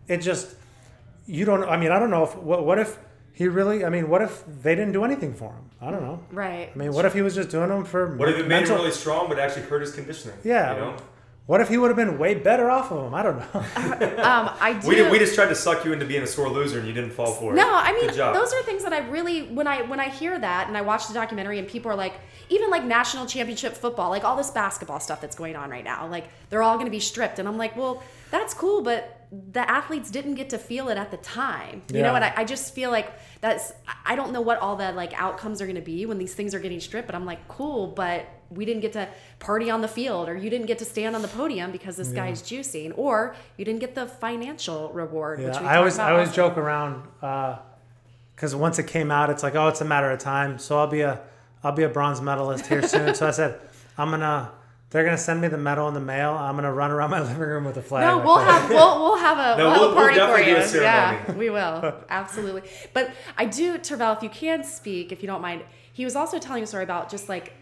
It 0.08 0.18
just 0.18 0.56
you 1.28 1.46
don't. 1.46 1.64
I 1.64 1.78
mean, 1.78 1.92
I 1.92 2.00
don't 2.00 2.10
know 2.10 2.24
if 2.24 2.36
what, 2.36 2.66
what 2.66 2.80
if 2.80 2.98
he 3.34 3.48
really. 3.48 3.86
I 3.86 3.90
mean, 3.90 4.10
what 4.10 4.22
if 4.22 4.44
they 4.64 4.76
didn't 4.76 4.94
do 4.94 5.04
anything 5.04 5.34
for 5.34 5.52
him? 5.52 5.70
I 5.80 5.92
don't 5.92 6.02
know. 6.02 6.20
right 6.32 6.72
I 6.74 6.78
mean, 6.78 6.94
what 6.94 7.06
if 7.06 7.14
he 7.14 7.22
was 7.22 7.36
just 7.36 7.50
doing 7.50 7.70
them 7.70 7.86
for 7.86 8.16
What 8.16 8.30
if 8.30 8.36
it 8.36 8.44
made 8.44 8.50
mental? 8.50 8.76
him 8.76 8.82
really 8.82 8.92
strong, 8.92 9.30
but 9.30 9.38
actually 9.40 9.64
hurt 9.64 9.82
his 9.82 9.94
conditioning? 9.94 10.38
Yeah. 10.44 10.74
You 10.74 10.82
know? 10.82 10.96
What 11.48 11.62
if 11.62 11.70
he 11.70 11.78
would 11.78 11.90
have 11.90 11.96
been 11.96 12.18
way 12.18 12.34
better 12.34 12.72
off 12.72 12.92
of 12.92 13.06
him? 13.06 13.14
I 13.14 13.22
don't 13.22 13.38
know. 13.38 13.60
um 14.24 14.50
i 14.60 14.80
do 14.82 14.88
We, 14.88 14.96
did, 14.96 15.12
we 15.12 15.20
just 15.20 15.36
tried 15.36 15.50
to 15.50 15.56
suck 15.56 15.86
you 15.86 15.94
into 15.94 16.06
being 16.06 16.24
a 16.24 16.28
sore 16.28 16.50
loser, 16.50 16.80
and 16.80 16.88
you 16.88 16.94
didn't 16.94 17.12
fall 17.12 17.32
for 17.34 17.54
it. 17.54 17.56
No, 17.56 17.70
I 17.72 17.94
mean 17.94 18.08
Good 18.08 18.16
job. 18.16 18.34
those 18.34 18.52
are 18.54 18.64
things 18.64 18.84
that 18.84 18.94
I 18.94 19.08
really 19.10 19.44
when 19.44 19.68
I 19.68 19.84
when 19.84 20.00
I 20.00 20.10
hear 20.10 20.38
that 20.40 20.68
and 20.68 20.76
I 20.76 20.82
watch 20.82 21.08
the 21.08 21.14
documentary 21.14 21.60
and 21.60 21.68
people 21.68 21.92
are 21.92 21.96
like 21.96 22.16
even 22.50 22.70
like 22.70 22.84
national 22.84 23.26
championship 23.28 23.74
football, 23.74 24.10
like 24.10 24.24
all 24.24 24.36
this 24.36 24.50
basketball 24.52 25.00
stuff 25.00 25.22
that's 25.22 25.36
going 25.36 25.56
on 25.56 25.70
right 25.70 25.84
now, 25.84 26.08
like 26.08 26.26
they're 26.50 26.64
all 26.64 26.76
going 26.76 26.86
to 26.86 26.92
be 26.92 27.00
stripped 27.00 27.38
and 27.40 27.48
I'm 27.48 27.58
like, 27.58 27.76
well, 27.78 28.02
that's 28.32 28.54
cool, 28.54 28.82
but 28.82 29.28
the 29.52 29.70
athletes 29.70 30.10
didn't 30.12 30.36
get 30.36 30.50
to 30.52 30.58
feel 30.58 30.88
it 30.90 30.98
at 30.98 31.12
the 31.12 31.18
time. 31.18 31.82
You 31.92 32.02
know 32.02 32.08
Yeah. 32.08 32.14
what? 32.14 32.24
I, 32.24 32.34
I 32.38 32.44
just 32.46 32.74
feel 32.74 32.90
like 32.90 33.12
that's 33.42 33.72
I 34.06 34.16
don't 34.16 34.32
know 34.32 34.42
what 34.42 34.58
all 34.60 34.76
the 34.78 34.92
like 34.94 35.14
outcomes 35.20 35.62
are 35.62 35.66
going 35.66 35.76
to 35.76 35.82
be 35.82 36.06
when 36.08 36.18
these 36.18 36.34
things 36.34 36.56
are 36.56 36.60
getting 36.60 36.80
stripped, 36.80 37.08
but 37.08 37.16
I'm 37.16 37.26
like, 37.26 37.48
cool, 37.48 37.88
but 37.88 38.26
we 38.50 38.66
didn't 38.66 38.82
get 38.82 38.94
to 38.94 39.08
party 39.40 39.70
on 39.70 39.82
the 39.82 39.88
field 39.88 40.30
or 40.30 40.36
you 40.38 40.50
didn't 40.50 40.68
get 40.68 40.78
to 40.80 40.86
stand 40.86 41.16
on 41.16 41.22
the 41.22 41.28
podium 41.28 41.72
because 41.72 41.96
this 41.98 42.10
guy's 42.10 42.42
juicing 42.42 42.94
or 42.98 43.36
you 43.58 43.66
didn't 43.66 43.80
get 43.80 43.96
the 43.96 44.06
financial 44.06 44.90
reward 44.94 45.40
which 45.40 45.54
Yeah, 45.56 45.62
we 45.62 45.68
I 45.68 45.78
always 45.78 45.96
talked 45.98 46.10
I 46.10 46.14
always 46.14 46.32
joke 46.32 46.58
around 46.58 47.04
uh, 47.22 47.58
because 48.36 48.54
once 48.56 48.80
it 48.80 48.88
came 48.88 49.12
out, 49.12 49.30
it's 49.30 49.44
like 49.44 49.56
oh, 49.56 49.68
it's 49.68 49.82
a 49.82 49.86
matter 49.86 50.10
of 50.12 50.20
time. 50.20 50.58
So 50.60 50.78
I'll 50.78 50.88
be 50.88 51.02
a 51.02 51.22
I'll 51.64 51.72
be 51.72 51.84
a 51.84 51.90
bronze 51.90 52.22
medalist 52.22 52.68
here 52.68 52.82
soon. 52.88 53.16
so 53.16 53.28
I 53.28 53.32
said 53.32 53.60
I'm 53.98 54.10
gonna 54.12 54.52
they're 54.92 55.04
gonna 55.04 55.18
send 55.18 55.42
me 55.42 55.48
the 55.48 55.58
medal 55.58 55.88
in 55.88 55.94
the 55.94 56.00
mail. 56.00 56.32
I'm 56.32 56.56
gonna 56.56 56.72
run 56.72 56.92
around 56.92 57.10
my 57.12 57.20
living 57.28 57.38
room 57.40 57.66
with 57.66 57.78
a 57.78 57.82
flag. 57.82 58.06
No, 58.06 58.18
like 58.18 58.26
we'll 58.26 58.36
that. 58.38 58.62
have 58.62 58.70
we'll, 58.70 59.00
we'll 59.02 59.18
have 59.18 59.38
a, 59.40 59.58
No, 59.62 59.70
we'll 59.72 59.80
we'll- 59.80 59.84
a 59.92 59.96
we'll 59.96 59.96
party 59.96 60.20
for 60.44 60.50
you. 60.50 60.56
do 60.56 60.62
a 60.62 60.68
ceremony. 60.68 61.24
Yeah, 61.28 61.32
we 61.34 61.50
will 61.50 61.96
absolutely. 62.10 62.62
But 62.94 63.12
I 63.38 63.46
do, 63.46 63.78
Tervel, 63.80 64.16
if 64.16 64.22
you 64.24 64.30
can 64.30 64.64
speak, 64.64 65.12
if 65.12 65.22
you 65.24 65.28
don't 65.28 65.42
mind. 65.42 65.64
He 65.92 66.04
was 66.04 66.18
also 66.18 66.40
telling 66.40 66.62
a 66.62 66.68
story 66.68 66.84
about 66.84 67.10
just 67.10 67.30
like 67.30 67.54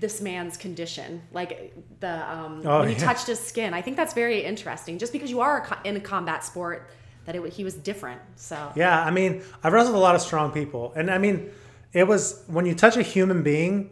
this 0.00 0.20
man's 0.20 0.56
condition, 0.56 1.22
like 1.32 1.74
the 2.00 2.30
um, 2.30 2.62
Oh, 2.64 2.80
when 2.80 2.88
he 2.88 2.94
yeah. 2.94 3.00
touched 3.04 3.26
his 3.26 3.40
skin. 3.40 3.74
I 3.74 3.82
think 3.82 3.96
that's 3.96 4.14
very 4.14 4.44
interesting. 4.44 4.98
Just 4.98 5.12
because 5.12 5.30
you 5.30 5.40
are 5.40 5.58
a 5.62 5.64
co- 5.66 5.78
in 5.84 5.96
a 5.96 6.00
combat 6.00 6.44
sport, 6.44 6.90
that 7.24 7.34
it, 7.36 7.52
he 7.52 7.64
was 7.64 7.74
different. 7.74 8.20
So 8.36 8.72
Yeah, 8.74 9.02
I 9.02 9.10
mean, 9.10 9.42
I've 9.62 9.72
wrestled 9.72 9.96
a 9.96 9.98
lot 10.00 10.14
of 10.14 10.20
strong 10.20 10.50
people, 10.52 10.92
and 10.96 11.10
I 11.10 11.18
mean, 11.18 11.50
it 11.92 12.06
was 12.06 12.42
when 12.46 12.66
you 12.66 12.74
touch 12.74 12.96
a 12.96 13.02
human 13.02 13.42
being, 13.42 13.90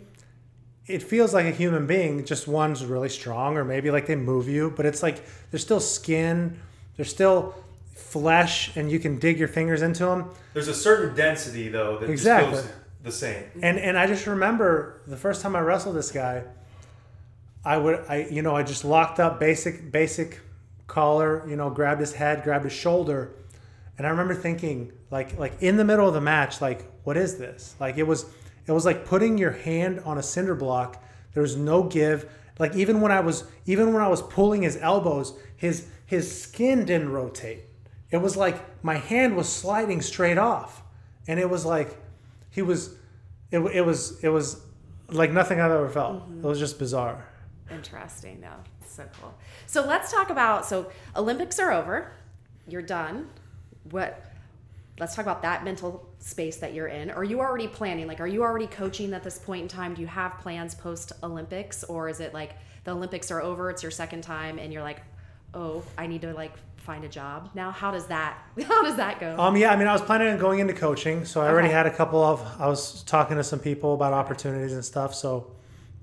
it 0.87 1.03
feels 1.03 1.33
like 1.35 1.47
a 1.47 1.51
human 1.53 1.87
being. 1.87 2.25
Just 2.25 2.49
one's 2.49 2.85
really 2.85 3.09
strong, 3.09 3.57
or 3.57 3.65
maybe 3.65 3.91
like 3.91 4.07
they 4.07 4.17
move 4.17 4.49
you, 4.49 4.73
but 4.77 4.87
it's 4.87 5.03
like 5.03 5.23
there's 5.51 5.63
still 5.63 5.81
skin, 5.81 6.59
there's 6.97 7.11
still 7.11 7.55
flesh, 7.95 8.77
and 8.77 8.91
you 8.91 8.99
can 8.99 9.19
dig 9.19 9.39
your 9.39 9.49
fingers 9.49 9.83
into 9.83 10.05
them. 10.05 10.31
There's 10.55 10.69
a 10.69 10.75
certain 10.75 11.15
density 11.15 11.69
though 11.69 11.99
that 11.99 12.11
Exactly. 12.11 12.53
just 12.53 12.67
feels 12.67 12.77
the 13.03 13.13
same. 13.13 13.45
And 13.63 13.79
and 13.79 13.99
I 13.99 14.07
just 14.07 14.27
remember 14.27 15.03
the 15.07 15.17
first 15.17 15.43
time 15.43 15.57
I 15.57 15.61
wrestled 15.61 15.97
this 15.97 16.13
guy, 16.13 16.45
I 17.65 17.77
would 17.77 18.05
I 18.09 18.29
you 18.31 18.43
know 18.43 18.55
I 18.55 18.63
just 18.63 18.85
locked 18.85 19.21
up 19.21 19.41
basic 19.41 19.91
basic 19.91 20.41
collar, 20.87 21.49
you 21.49 21.57
know, 21.57 21.71
grabbed 21.71 22.01
his 22.01 22.13
head, 22.13 22.43
grabbed 22.43 22.65
his 22.65 22.73
shoulder, 22.73 23.33
and 23.97 24.07
I 24.07 24.11
remember 24.11 24.35
thinking 24.35 24.93
like 25.11 25.39
like 25.39 25.55
in 25.61 25.77
the 25.77 25.85
middle 25.85 26.07
of 26.07 26.15
the 26.15 26.21
match, 26.21 26.61
like 26.61 26.85
what 27.05 27.17
is 27.17 27.39
this? 27.39 27.75
Like 27.81 27.97
it 27.97 28.07
was 28.07 28.27
it 28.67 28.73
was 28.73 28.85
like 28.85 29.05
putting 29.05 29.39
your 29.39 29.53
hand 29.53 30.01
on 30.05 30.19
a 30.19 30.23
cinder 30.23 30.55
block. 30.55 31.03
There 31.33 31.43
was 31.43 31.57
no 31.57 31.85
give. 31.85 32.31
Like 32.59 32.75
even 32.75 33.01
when 33.01 33.13
I 33.13 33.21
was 33.21 33.45
even 33.67 33.93
when 33.95 34.03
I 34.03 34.09
was 34.09 34.23
pulling 34.23 34.63
his 34.63 34.77
elbows, 34.77 35.35
his 35.57 35.87
his 36.07 36.41
skin 36.41 36.85
didn't 36.85 37.11
rotate. 37.11 37.61
It 38.11 38.19
was 38.19 38.37
like 38.37 38.85
my 38.85 38.97
hand 38.97 39.37
was 39.37 39.49
sliding 39.49 40.03
straight 40.03 40.39
off, 40.39 40.83
and 41.27 41.41
it 41.41 41.49
was 41.49 41.65
like 41.65 41.97
he 42.51 42.63
was 42.63 42.97
it, 43.51 43.59
it 43.59 43.83
was 43.83 44.23
it 44.23 44.29
was 44.29 44.61
like 45.09 45.33
nothing 45.33 45.61
I've 45.61 45.71
ever 45.71 45.89
felt. 45.89 46.23
Mm-hmm. 46.23 46.45
It 46.45 46.49
was 46.49 46.59
just 46.59 46.79
bizarre. 46.79 47.27
Interesting, 47.71 48.41
no, 48.41 48.53
so 48.87 49.05
cool. 49.21 49.35
So 49.67 49.85
let's 49.85 50.13
talk 50.13 50.31
about 50.31 50.67
so 50.67 50.91
Olympics 51.17 51.59
are 51.59 51.73
over, 51.73 52.13
you're 52.67 52.83
done. 52.83 53.29
What? 53.91 54.25
Let's 54.99 55.15
talk 55.15 55.25
about 55.25 55.41
that 55.43 55.65
mental 55.65 56.07
space 56.19 56.59
that 56.59 56.75
you're 56.75 56.89
in. 56.89 57.11
Are 57.11 57.25
you 57.25 57.41
already 57.41 57.67
planning? 57.67 58.07
Like, 58.07 58.21
are 58.21 58.27
you 58.27 58.43
already 58.43 58.67
coaching 58.67 59.15
at 59.15 59.25
this 59.25 59.39
point 59.39 59.63
in 59.63 59.69
time? 59.69 59.95
Do 59.95 60.03
you 60.03 60.07
have 60.07 60.37
plans 60.39 60.75
post 60.75 61.13
Olympics, 61.23 61.85
or 61.85 62.09
is 62.09 62.21
it 62.21 62.35
like 62.35 62.57
the 62.85 62.91
Olympics 62.91 63.31
are 63.31 63.41
over, 63.41 63.71
it's 63.71 63.83
your 63.83 63.91
second 63.91 64.23
time, 64.23 64.59
and 64.59 64.73
you're 64.73 64.83
like, 64.83 65.01
oh, 65.55 65.83
I 65.97 66.07
need 66.07 66.23
to 66.23 66.35
like 66.35 66.53
find 66.91 67.05
a 67.05 67.09
job 67.09 67.51
now? 67.55 67.71
How 67.71 67.93
does 67.93 68.07
that? 68.07 68.37
How 68.67 68.83
does 68.83 68.97
that 68.97 69.21
go? 69.21 69.39
Um, 69.39 69.57
yeah, 69.57 69.71
I 69.71 69.77
mean, 69.77 69.87
I 69.87 69.93
was 69.93 70.03
planning 70.03 70.27
on 70.27 70.39
going 70.39 70.59
into 70.59 70.75
coaching, 70.75 71.25
so 71.25 71.41
I 71.41 71.49
already 71.49 71.69
had 71.69 71.87
a 71.87 71.91
couple 71.91 72.21
of. 72.21 72.45
I 72.59 72.67
was 72.67 73.05
talking 73.05 73.37
to 73.37 73.45
some 73.45 73.61
people 73.61 73.95
about 73.95 74.13
opportunities 74.13 74.73
and 74.73 74.85
stuff. 74.85 75.15
So, 75.15 75.53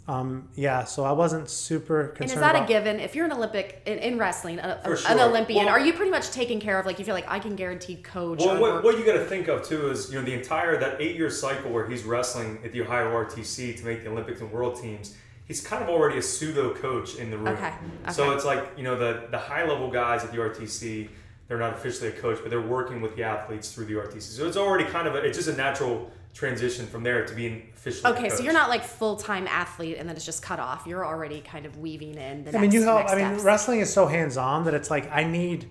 um, 0.07 0.47
yeah, 0.55 0.85
so 0.85 1.03
I 1.03 1.11
wasn't 1.11 1.49
super 1.49 1.99
and 1.99 2.15
concerned. 2.15 2.37
is 2.37 2.39
that 2.39 2.55
about, 2.55 2.69
a 2.69 2.73
given? 2.73 3.01
If 3.01 3.15
you're 3.15 3.25
an 3.25 3.33
Olympic 3.33 3.81
in, 3.85 3.97
in 3.97 4.17
wrestling, 4.17 4.59
a, 4.59 4.79
For 4.81 5.11
an. 5.11 5.19
Olympian, 5.19 5.65
Well- 5.65 5.73
are 5.75 5.79
you 5.81 5.91
pretty 5.91 6.11
much 6.11 6.31
taken 6.31 6.61
care 6.61 6.79
of? 6.79 6.85
Like, 6.85 6.99
you 6.99 7.03
feel 7.03 7.15
like 7.15 7.29
I 7.29 7.39
can 7.39 7.57
guarantee 7.57 7.97
coach. 7.97 8.39
Well, 8.39 8.57
what, 8.61 8.81
what 8.85 8.97
you 8.97 9.05
got 9.05 9.17
to 9.17 9.25
think 9.25 9.49
of 9.49 9.67
too 9.67 9.91
is 9.91 10.09
you 10.09 10.17
know 10.17 10.23
the 10.23 10.33
entire 10.33 10.79
that 10.79 11.01
eight 11.01 11.17
year 11.17 11.29
cycle 11.29 11.69
where 11.69 11.85
he's 11.85 12.03
wrestling 12.05 12.59
at 12.63 12.71
the 12.71 12.81
Ohio 12.81 13.11
RTC 13.11 13.77
to 13.77 13.83
make 13.83 14.03
the 14.05 14.09
Olympics 14.09 14.39
and 14.39 14.49
World 14.53 14.81
teams. 14.81 15.17
He's 15.47 15.61
kind 15.61 15.81
of 15.81 15.89
already 15.89 16.17
a 16.17 16.21
pseudo 16.21 16.73
coach 16.73 17.15
in 17.15 17.31
the 17.31 17.37
room. 17.37 17.47
Okay, 17.47 17.73
So 18.11 18.31
it's 18.31 18.43
like 18.43 18.73
you 18.77 18.83
know 18.83 18.97
the 18.97 19.27
the 19.31 19.37
high 19.37 19.65
level 19.65 19.89
guys 19.89 20.23
at 20.23 20.31
the 20.31 20.37
RTC. 20.37 21.09
They're 21.47 21.57
not 21.57 21.73
officially 21.73 22.09
a 22.09 22.11
coach, 22.11 22.39
but 22.41 22.49
they're 22.49 22.61
working 22.61 22.99
with 22.99 23.15
the 23.15 23.23
athletes 23.23 23.71
through 23.71 23.85
the 23.85 23.93
RTC. 23.93 24.21
So 24.21 24.45
it's 24.45 24.57
already 24.57 24.83
kind 24.83 25.07
of 25.07 25.15
a, 25.15 25.19
it's 25.19 25.37
just 25.37 25.47
a 25.47 25.55
natural 25.55 26.11
transition 26.33 26.85
from 26.85 27.03
there 27.03 27.25
to 27.25 27.33
being 27.33 27.69
officially. 27.75 28.11
a 28.11 28.15
Okay, 28.15 28.29
so 28.29 28.43
you're 28.43 28.53
not 28.53 28.69
like 28.69 28.83
full 28.83 29.15
time 29.15 29.47
athlete 29.47 29.97
and 29.97 30.07
then 30.07 30.15
it's 30.15 30.25
just 30.25 30.43
cut 30.43 30.59
off. 30.59 30.85
You're 30.85 31.05
already 31.05 31.41
kind 31.41 31.65
of 31.65 31.77
weaving 31.77 32.15
in 32.15 32.43
the. 32.43 32.55
I 32.55 32.61
mean, 32.61 32.71
you 32.71 32.83
help. 32.83 33.09
I 33.09 33.15
mean, 33.15 33.25
steps. 33.25 33.43
wrestling 33.43 33.79
is 33.79 33.91
so 33.91 34.05
hands 34.05 34.37
on 34.37 34.65
that 34.65 34.73
it's 34.73 34.91
like 34.91 35.09
I 35.11 35.23
need. 35.23 35.69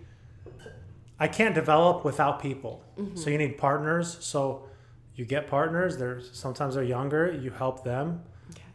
I 1.18 1.29
can't 1.29 1.55
develop 1.55 2.05
without 2.05 2.43
people. 2.43 2.83
Mm-hmm. 2.99 3.16
So 3.16 3.31
you 3.31 3.39
need 3.39 3.57
partners. 3.59 4.18
So 4.20 4.64
you 5.14 5.24
get 5.24 5.49
partners. 5.49 5.97
They're 5.97 6.20
sometimes 6.20 6.74
they're 6.74 6.85
younger. 6.85 7.31
You 7.33 7.51
help 7.51 7.85
them, 7.85 8.22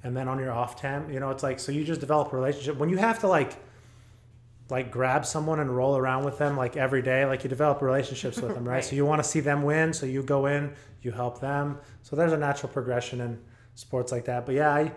and 0.03 0.15
then 0.15 0.27
on 0.27 0.39
your 0.39 0.51
off 0.51 0.79
time, 0.81 1.11
you 1.11 1.19
know, 1.19 1.29
it's 1.29 1.43
like 1.43 1.59
so 1.59 1.71
you 1.71 1.83
just 1.83 2.01
develop 2.01 2.33
a 2.33 2.35
relationship. 2.35 2.77
When 2.77 2.89
you 2.89 2.97
have 2.97 3.19
to 3.19 3.27
like, 3.27 3.53
like 4.69 4.89
grab 4.89 5.25
someone 5.25 5.59
and 5.59 5.75
roll 5.75 5.97
around 5.97 6.23
with 6.23 6.37
them 6.37 6.55
like 6.57 6.77
every 6.77 7.01
day, 7.01 7.25
like 7.25 7.43
you 7.43 7.49
develop 7.49 7.81
relationships 7.81 8.41
with 8.41 8.53
them, 8.53 8.63
right? 8.65 8.71
Right. 8.75 8.85
So 8.85 8.95
you 8.95 9.05
want 9.05 9.21
to 9.21 9.27
see 9.27 9.41
them 9.41 9.63
win, 9.63 9.93
so 9.93 10.05
you 10.05 10.23
go 10.23 10.45
in, 10.45 10.73
you 11.01 11.11
help 11.11 11.41
them. 11.41 11.77
So 12.03 12.15
there's 12.15 12.31
a 12.31 12.37
natural 12.37 12.71
progression 12.71 13.19
in 13.21 13.39
sports 13.75 14.11
like 14.11 14.25
that. 14.25 14.45
But 14.45 14.55
yeah, 14.55 14.73
I, 14.73 14.91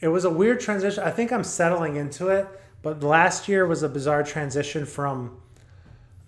it 0.00 0.08
was 0.08 0.24
a 0.24 0.30
weird 0.30 0.60
transition. 0.60 1.02
I 1.02 1.10
think 1.10 1.32
I'm 1.32 1.44
settling 1.44 1.96
into 1.96 2.28
it, 2.28 2.46
but 2.82 3.02
last 3.02 3.48
year 3.48 3.66
was 3.66 3.82
a 3.82 3.88
bizarre 3.88 4.22
transition 4.22 4.84
from 4.84 5.40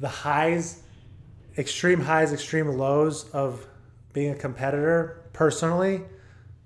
the 0.01 0.09
highs, 0.09 0.83
extreme 1.59 2.01
highs, 2.01 2.33
extreme 2.33 2.69
lows 2.69 3.29
of 3.31 3.67
being 4.13 4.31
a 4.33 4.37
competitor 4.37 5.23
personally 5.33 6.03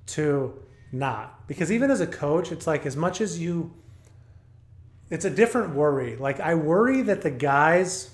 to 0.06 0.62
not. 0.92 1.46
Because 1.46 1.70
even 1.70 1.90
as 1.90 2.00
a 2.00 2.06
coach, 2.06 2.52
it's 2.52 2.66
like 2.66 2.86
as 2.86 2.96
much 2.96 3.20
as 3.20 3.38
you 3.38 3.72
it's 5.10 5.24
a 5.24 5.30
different 5.30 5.74
worry. 5.74 6.16
Like 6.16 6.38
I 6.40 6.54
worry 6.54 7.02
that 7.02 7.22
the 7.22 7.30
guys 7.30 8.10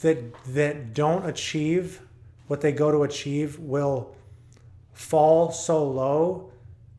that 0.00 0.18
that 0.46 0.94
don't 0.94 1.26
achieve 1.26 2.00
what 2.46 2.60
they 2.60 2.72
go 2.72 2.90
to 2.90 3.02
achieve 3.02 3.58
will 3.58 4.14
fall 4.92 5.50
so 5.50 5.84
low 5.84 6.50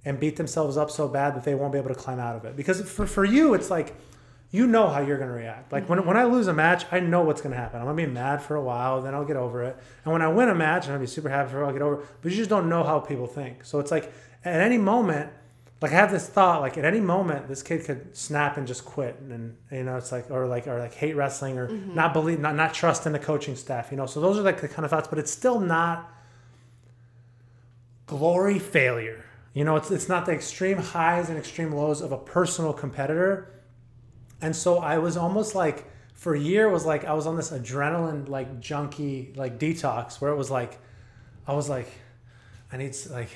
and 0.05 0.19
beat 0.19 0.35
themselves 0.35 0.75
up 0.75 0.91
so 0.91 1.07
bad 1.07 1.35
that 1.35 1.43
they 1.43 1.55
won't 1.55 1.71
be 1.71 1.79
able 1.79 1.89
to 1.89 1.95
climb 1.95 2.19
out 2.19 2.35
of 2.35 2.43
it. 2.43 2.55
Because 2.57 2.81
for, 2.89 3.07
for 3.07 3.23
you, 3.23 3.53
it's 3.53 3.69
like 3.69 3.95
you 4.53 4.67
know 4.67 4.87
how 4.87 5.01
you're 5.01 5.17
going 5.17 5.29
to 5.29 5.35
react. 5.35 5.71
Like 5.71 5.89
when, 5.89 5.97
mm-hmm. 5.97 6.07
when 6.07 6.15
I 6.15 6.25
lose 6.25 6.45
a 6.45 6.53
match, 6.53 6.85
I 6.91 6.99
know 6.99 7.23
what's 7.23 7.41
going 7.41 7.55
to 7.55 7.59
happen. 7.59 7.79
I'm 7.79 7.87
going 7.87 7.97
to 7.97 8.05
be 8.05 8.11
mad 8.11 8.39
for 8.39 8.55
a 8.55 8.61
while, 8.61 9.01
then 9.01 9.15
I'll 9.15 9.25
get 9.25 9.35
over 9.35 9.63
it. 9.63 9.75
And 10.05 10.13
when 10.13 10.21
I 10.21 10.27
win 10.27 10.47
a 10.47 10.53
match, 10.53 10.83
I'm 10.83 10.89
going 10.89 10.99
to 10.99 11.07
be 11.07 11.07
super 11.07 11.27
happy 11.27 11.49
for 11.49 11.57
a 11.57 11.61
while, 11.61 11.69
I'll 11.69 11.73
get 11.73 11.81
over 11.81 12.01
it. 12.01 12.07
But 12.21 12.31
you 12.31 12.37
just 12.37 12.51
don't 12.51 12.69
know 12.69 12.83
how 12.83 12.99
people 12.99 13.25
think. 13.25 13.65
So 13.65 13.79
it's 13.79 13.89
like 13.89 14.13
at 14.45 14.61
any 14.61 14.77
moment, 14.77 15.31
like 15.81 15.91
I 15.91 15.95
have 15.95 16.11
this 16.11 16.29
thought, 16.29 16.61
like 16.61 16.77
at 16.77 16.85
any 16.85 17.01
moment, 17.01 17.47
this 17.47 17.63
kid 17.63 17.83
could 17.83 18.15
snap 18.15 18.55
and 18.55 18.65
just 18.65 18.85
quit, 18.85 19.19
and 19.19 19.57
you 19.69 19.83
know, 19.83 19.97
it's 19.97 20.13
like 20.13 20.31
or 20.31 20.47
like 20.47 20.65
or 20.65 20.79
like 20.79 20.93
hate 20.93 21.13
wrestling 21.13 21.57
or 21.57 21.67
mm-hmm. 21.67 21.93
not 21.93 22.13
believe, 22.13 22.39
not 22.39 22.55
not 22.55 22.73
trust 22.73 23.05
in 23.05 23.11
the 23.11 23.19
coaching 23.19 23.57
staff, 23.57 23.91
you 23.91 23.97
know. 23.97 24.05
So 24.05 24.21
those 24.21 24.39
are 24.39 24.43
like 24.43 24.61
the 24.61 24.69
kind 24.69 24.85
of 24.85 24.91
thoughts, 24.91 25.09
but 25.09 25.19
it's 25.19 25.31
still 25.31 25.59
not 25.59 26.09
glory 28.05 28.59
failure. 28.59 29.25
You 29.53 29.65
know, 29.65 29.75
it's 29.75 29.91
it's 29.91 30.07
not 30.07 30.25
the 30.25 30.31
extreme 30.31 30.77
highs 30.77 31.27
and 31.27 31.37
extreme 31.37 31.73
lows 31.73 31.99
of 31.99 32.13
a 32.13 32.17
personal 32.17 32.71
competitor. 32.71 33.51
And 34.43 34.55
so 34.55 34.77
I 34.79 34.97
was 34.99 35.15
almost 35.17 35.55
like 35.55 35.85
for 36.13 36.35
a 36.35 36.39
year 36.39 36.69
was 36.69 36.85
like 36.85 37.05
I 37.05 37.13
was 37.13 37.25
on 37.25 37.35
this 37.37 37.49
adrenaline 37.51 38.27
like 38.29 38.59
junkie 38.59 39.33
like 39.35 39.57
detox 39.57 40.21
where 40.21 40.31
it 40.31 40.35
was 40.35 40.51
like 40.51 40.77
I 41.47 41.53
was 41.53 41.67
like 41.69 41.89
I 42.71 42.77
need 42.77 42.89
s- 42.89 43.09
like 43.09 43.29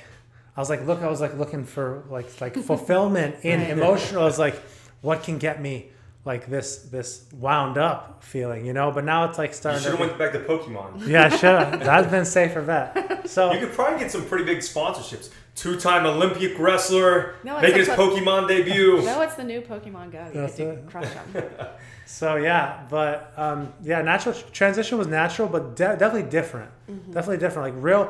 I 0.55 0.59
was 0.59 0.69
like 0.69 0.85
look 0.85 1.01
I 1.01 1.09
was 1.09 1.21
like 1.21 1.35
looking 1.37 1.63
for 1.65 2.03
like 2.09 2.29
like 2.41 2.55
fulfillment 2.55 3.43
in 3.43 3.59
emotional 3.61 4.21
I 4.21 4.25
was 4.25 4.39
like 4.39 4.55
what 5.01 5.23
can 5.23 5.37
get 5.37 5.61
me 5.61 5.89
like 6.27 6.45
this 6.47 6.77
this 6.95 7.25
wound 7.33 7.77
up 7.77 8.23
feeling 8.23 8.65
you 8.65 8.73
know 8.73 8.91
but 8.91 9.03
now 9.03 9.23
it's 9.27 9.37
like 9.39 9.49
You 9.51 9.55
starting 9.55 9.81
should 9.81 9.91
have 9.91 9.99
to 9.99 10.05
went 10.05 10.17
back 10.19 10.33
to 10.33 10.39
Pokemon. 10.41 11.07
yeah 11.15 11.29
sure 11.29 11.59
that's 11.77 12.11
been 12.11 12.25
safer 12.25 12.61
bet 12.61 13.27
so 13.27 13.51
You 13.53 13.59
could 13.61 13.71
probably 13.73 13.97
get 13.99 14.11
some 14.11 14.25
pretty 14.25 14.43
big 14.45 14.59
sponsorships. 14.59 15.29
Two-time 15.55 16.05
Olympic 16.05 16.59
wrestler 16.59 17.33
No, 17.43 17.59
making 17.59 17.79
his 17.79 17.87
po- 17.89 18.11
Pokemon 18.11 18.47
debut. 18.47 19.01
No, 19.11 19.21
it's 19.21 19.33
the 19.33 19.43
new 19.43 19.61
Pokemon 19.61 20.11
Go. 20.11 20.23
You 20.31 20.41
That's 20.41 20.55
get 20.55 20.65
to 20.65 20.69
it. 20.73 20.87
crush 20.87 21.09
them. 21.09 21.43
So 22.05 22.35
yeah, 22.37 22.83
but 22.89 23.33
um, 23.35 23.73
yeah, 23.83 24.01
natural 24.01 24.33
transition 24.53 24.97
was 24.97 25.07
natural, 25.07 25.47
but 25.49 25.75
de- 25.75 25.97
definitely 25.97 26.29
different. 26.29 26.71
Definitely 27.11 27.37
different. 27.39 27.73
Like 27.75 27.83
real 27.83 28.03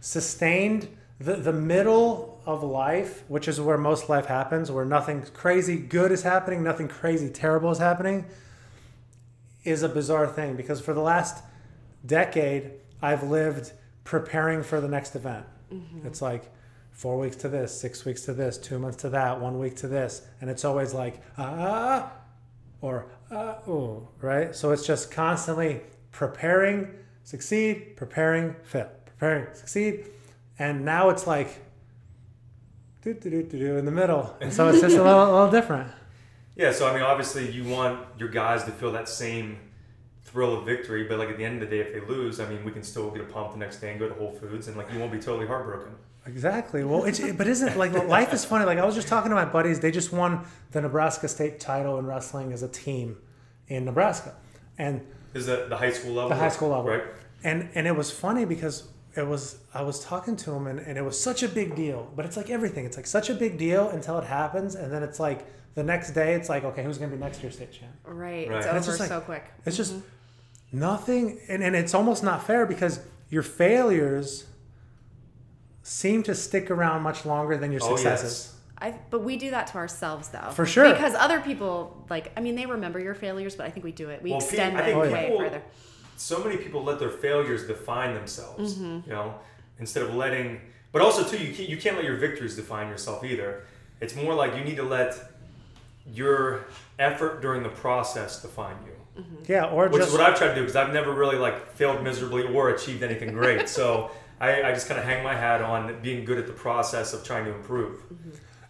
sustained. 0.00 0.86
The 1.20 1.36
the 1.36 1.52
middle 1.52 2.40
of 2.46 2.62
life, 2.62 3.24
which 3.28 3.46
is 3.46 3.60
where 3.60 3.76
most 3.76 4.08
life 4.08 4.26
happens, 4.26 4.70
where 4.70 4.86
nothing 4.86 5.22
crazy 5.34 5.76
good 5.76 6.10
is 6.10 6.22
happening, 6.22 6.62
nothing 6.64 6.88
crazy 6.88 7.28
terrible 7.28 7.70
is 7.70 7.78
happening, 7.78 8.24
is 9.62 9.82
a 9.82 9.88
bizarre 9.88 10.26
thing 10.26 10.56
because 10.56 10.80
for 10.80 10.94
the 10.94 11.02
last 11.02 11.44
decade 12.06 12.72
I've 13.02 13.22
lived 13.22 13.72
preparing 14.04 14.62
for 14.62 14.80
the 14.80 14.88
next 14.88 15.14
event. 15.14 15.44
It's 16.04 16.22
like 16.22 16.50
four 16.90 17.18
weeks 17.18 17.36
to 17.36 17.48
this, 17.48 17.78
six 17.78 18.04
weeks 18.04 18.22
to 18.22 18.32
this, 18.32 18.56
two 18.58 18.78
months 18.78 18.96
to 19.02 19.10
that, 19.10 19.40
one 19.40 19.58
week 19.58 19.76
to 19.76 19.88
this, 19.88 20.22
and 20.40 20.48
it's 20.50 20.64
always 20.64 20.94
like 20.94 21.20
ah 21.36 22.10
or 22.80 23.06
uh, 23.30 23.56
oh, 23.68 24.08
right? 24.20 24.56
So 24.56 24.72
it's 24.72 24.86
just 24.86 25.10
constantly 25.10 25.82
preparing, 26.12 26.94
succeed, 27.24 27.96
preparing, 27.96 28.56
fail, 28.64 28.88
preparing, 29.04 29.46
succeed, 29.54 30.06
and 30.60 30.84
now 30.84 31.08
it's 31.10 31.26
like 31.26 31.48
do 33.02 33.14
do 33.14 33.30
do 33.30 33.42
do 33.58 33.76
in 33.78 33.84
the 33.84 33.90
middle, 33.90 34.36
and 34.40 34.52
so 34.52 34.68
it's 34.68 34.80
just 34.80 34.96
a 34.96 35.02
little, 35.02 35.22
a 35.22 35.32
little 35.32 35.50
different. 35.50 35.90
Yeah, 36.54 36.72
so 36.72 36.86
I 36.88 36.92
mean, 36.92 37.02
obviously, 37.02 37.50
you 37.50 37.64
want 37.64 38.06
your 38.18 38.28
guys 38.28 38.64
to 38.64 38.70
feel 38.70 38.92
that 38.92 39.08
same 39.08 39.58
thrill 40.22 40.58
of 40.58 40.66
victory, 40.66 41.04
but 41.04 41.18
like 41.18 41.30
at 41.30 41.38
the 41.38 41.44
end 41.44 41.62
of 41.62 41.70
the 41.70 41.76
day, 41.76 41.80
if 41.82 41.92
they 41.94 42.00
lose, 42.06 42.38
I 42.38 42.48
mean, 42.48 42.62
we 42.64 42.72
can 42.72 42.82
still 42.82 43.10
get 43.10 43.22
a 43.22 43.24
pump 43.24 43.52
the 43.52 43.58
next 43.58 43.80
day 43.80 43.90
and 43.90 43.98
go 43.98 44.06
to 44.08 44.14
Whole 44.14 44.32
Foods, 44.32 44.68
and 44.68 44.76
like 44.76 44.92
you 44.92 44.98
won't 44.98 45.12
be 45.12 45.18
totally 45.18 45.46
heartbroken. 45.46 45.92
Exactly. 46.26 46.84
Well, 46.84 47.04
it's 47.04 47.18
but 47.32 47.48
isn't 47.48 47.78
like 47.78 47.92
life 48.06 48.34
is 48.34 48.44
funny. 48.44 48.66
Like 48.66 48.78
I 48.78 48.84
was 48.84 48.94
just 48.94 49.08
talking 49.08 49.30
to 49.30 49.34
my 49.34 49.46
buddies. 49.46 49.80
They 49.80 49.90
just 49.90 50.12
won 50.12 50.44
the 50.72 50.82
Nebraska 50.82 51.26
state 51.28 51.58
title 51.58 51.98
in 51.98 52.04
wrestling 52.06 52.52
as 52.52 52.62
a 52.62 52.68
team 52.68 53.16
in 53.68 53.86
Nebraska, 53.86 54.34
and 54.76 55.00
Is 55.32 55.46
that 55.46 55.70
the 55.70 55.76
high 55.78 55.92
school 55.92 56.12
level? 56.12 56.28
the 56.28 56.36
high 56.36 56.50
school 56.50 56.68
level. 56.68 56.84
right? 56.84 57.04
And 57.42 57.70
and 57.74 57.86
it 57.86 57.96
was 57.96 58.10
funny 58.10 58.44
because 58.44 58.86
it 59.16 59.26
was 59.26 59.58
I 59.74 59.82
was 59.82 60.04
talking 60.04 60.36
to 60.36 60.52
him 60.52 60.66
and, 60.66 60.78
and 60.80 60.96
it 60.98 61.02
was 61.04 61.20
such 61.20 61.42
a 61.42 61.48
big 61.48 61.74
deal. 61.74 62.10
But 62.16 62.24
it's 62.26 62.36
like 62.36 62.50
everything. 62.50 62.84
It's 62.86 62.96
like 62.96 63.06
such 63.06 63.30
a 63.30 63.34
big 63.34 63.58
deal 63.58 63.88
until 63.90 64.18
it 64.18 64.24
happens, 64.24 64.74
and 64.74 64.92
then 64.92 65.02
it's 65.02 65.18
like 65.20 65.46
the 65.74 65.82
next 65.82 66.12
day. 66.12 66.34
It's 66.34 66.48
like 66.48 66.64
okay, 66.64 66.82
who's 66.84 66.98
gonna 66.98 67.10
be 67.12 67.18
next 67.18 67.42
year's 67.42 67.56
state 67.56 67.72
champ? 67.72 67.92
Right. 68.04 68.48
Right. 68.48 68.56
It's 68.58 68.66
And 68.66 68.70
over 68.70 68.76
it's 68.78 68.86
just 68.86 69.00
like- 69.00 69.08
so 69.08 69.20
quick. 69.20 69.44
It's 69.66 69.76
just 69.76 69.94
mm-hmm. 69.94 70.78
nothing, 70.78 71.40
and, 71.48 71.62
and 71.62 71.74
it's 71.76 71.94
almost 71.94 72.22
not 72.22 72.44
fair 72.46 72.66
because 72.66 73.00
your 73.30 73.42
failures 73.42 74.46
seem 75.82 76.22
to 76.24 76.34
stick 76.34 76.70
around 76.70 77.02
much 77.02 77.24
longer 77.24 77.56
than 77.56 77.72
your 77.72 77.80
Oh 77.82 77.96
successes. 77.96 78.52
yes. 78.52 78.56
I, 78.82 78.94
but 79.10 79.22
we 79.22 79.36
do 79.36 79.50
that 79.50 79.66
to 79.68 79.74
ourselves 79.76 80.28
though. 80.28 80.50
For 80.52 80.64
sure. 80.64 80.90
Because 80.90 81.14
other 81.14 81.40
people 81.40 82.06
like 82.08 82.32
I 82.36 82.40
mean 82.40 82.54
they 82.54 82.66
remember 82.66 82.98
your 82.98 83.14
failures, 83.14 83.54
but 83.56 83.66
I 83.66 83.70
think 83.70 83.84
we 83.84 83.92
do 83.92 84.08
it. 84.08 84.22
We 84.22 84.30
Well, 84.30 84.40
extend 84.40 84.76
pe- 84.76 84.78
I 84.78 84.82
it 84.82 84.84
think 84.86 84.96
oh, 84.96 85.00
way 85.12 85.24
people- 85.26 85.38
further. 85.38 85.62
So 86.20 86.44
many 86.44 86.58
people 86.58 86.84
let 86.84 86.98
their 86.98 87.10
failures 87.10 87.66
define 87.66 88.14
themselves. 88.14 88.74
Mm-hmm. 88.74 89.08
You 89.08 89.16
know, 89.16 89.34
instead 89.78 90.02
of 90.02 90.14
letting, 90.14 90.60
but 90.92 91.00
also 91.00 91.24
too, 91.24 91.42
you 91.42 91.54
can't, 91.54 91.68
you 91.68 91.76
can't 91.78 91.96
let 91.96 92.04
your 92.04 92.16
victories 92.16 92.56
define 92.56 92.88
yourself 92.88 93.24
either. 93.24 93.64
It's 94.00 94.14
more 94.14 94.34
like 94.34 94.54
you 94.54 94.62
need 94.62 94.76
to 94.76 94.82
let 94.82 95.14
your 96.12 96.66
effort 96.98 97.40
during 97.40 97.62
the 97.62 97.70
process 97.70 98.42
define 98.42 98.76
you. 98.84 99.24
Yeah, 99.46 99.66
or 99.66 99.88
Which 99.88 100.00
just 100.00 100.12
is 100.12 100.18
what 100.18 100.26
I've 100.26 100.38
tried 100.38 100.48
to 100.48 100.54
do 100.54 100.60
because 100.60 100.76
I've 100.76 100.92
never 100.92 101.12
really 101.12 101.36
like 101.36 101.72
failed 101.72 102.02
miserably 102.02 102.44
or 102.44 102.70
achieved 102.70 103.02
anything 103.02 103.32
great. 103.32 103.68
so 103.68 104.10
I, 104.40 104.62
I 104.62 104.72
just 104.72 104.88
kind 104.88 104.98
of 104.98 105.04
hang 105.04 105.22
my 105.22 105.34
hat 105.34 105.60
on 105.62 106.00
being 106.02 106.24
good 106.24 106.38
at 106.38 106.46
the 106.46 106.52
process 106.52 107.12
of 107.12 107.24
trying 107.24 107.44
to 107.44 107.54
improve. 107.54 108.02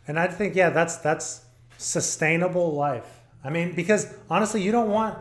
And 0.08 0.18
I 0.18 0.26
think 0.26 0.56
yeah, 0.56 0.70
that's 0.70 0.96
that's 0.96 1.42
sustainable 1.78 2.74
life. 2.74 3.20
I 3.44 3.50
mean, 3.50 3.74
because 3.74 4.12
honestly, 4.28 4.62
you 4.62 4.72
don't 4.72 4.90
want 4.90 5.18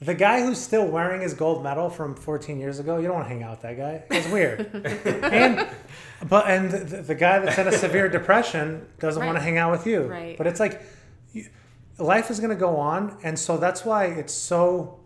the 0.00 0.14
guy 0.14 0.42
who's 0.42 0.58
still 0.58 0.86
wearing 0.86 1.22
his 1.22 1.32
gold 1.32 1.62
medal 1.62 1.88
from 1.88 2.14
14 2.14 2.60
years 2.60 2.78
ago. 2.78 2.98
You 2.98 3.04
don't 3.04 3.14
want 3.16 3.28
to 3.28 3.34
hang 3.34 3.42
out 3.42 3.50
with 3.52 3.62
that 3.62 3.76
guy. 3.76 4.04
It's 4.10 4.28
weird. 4.28 4.70
and 5.24 5.68
but 6.28 6.48
and 6.48 6.70
the, 6.70 7.02
the 7.02 7.14
guy 7.14 7.38
that's 7.38 7.58
in 7.58 7.66
a 7.66 7.72
severe 7.72 8.08
depression 8.08 8.86
doesn't 8.98 9.24
want 9.24 9.36
to 9.36 9.42
hang 9.42 9.58
out 9.58 9.72
with 9.72 9.86
you. 9.86 10.02
Right. 10.02 10.36
But 10.36 10.46
it's 10.46 10.60
like 10.60 10.82
you, 11.32 11.46
life 11.98 12.30
is 12.30 12.40
going 12.40 12.50
to 12.50 12.56
go 12.56 12.76
on, 12.76 13.16
and 13.22 13.38
so 13.38 13.56
that's 13.56 13.84
why 13.84 14.06
it's 14.06 14.34
so 14.34 15.00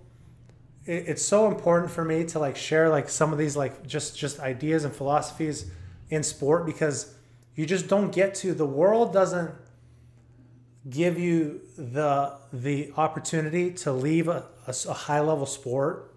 it, 0.87 1.05
it's 1.09 1.25
so 1.25 1.47
important 1.47 1.91
for 1.93 2.05
me 2.05 2.25
to 2.25 2.39
like 2.41 2.57
share 2.57 2.89
like 2.89 3.09
some 3.09 3.33
of 3.33 3.39
these 3.39 3.57
like 3.57 3.87
just 3.87 4.19
just 4.19 4.41
ideas 4.41 4.85
and 4.85 4.95
philosophies 4.95 5.71
in 6.11 6.25
sport 6.25 6.67
because 6.67 7.15
you 7.55 7.65
just 7.65 7.87
don't 7.87 8.13
get 8.13 8.35
to 8.35 8.55
the 8.55 8.67
world 8.67 9.13
doesn't 9.13 9.53
give 10.89 11.19
you 11.19 11.61
the 11.77 12.35
the 12.53 12.93
opportunity 12.97 13.71
to 13.71 13.93
leave 13.93 14.29
a, 14.29 14.47
a, 14.67 14.93
high 14.95 15.21
level 15.21 15.45
sport 15.45 16.15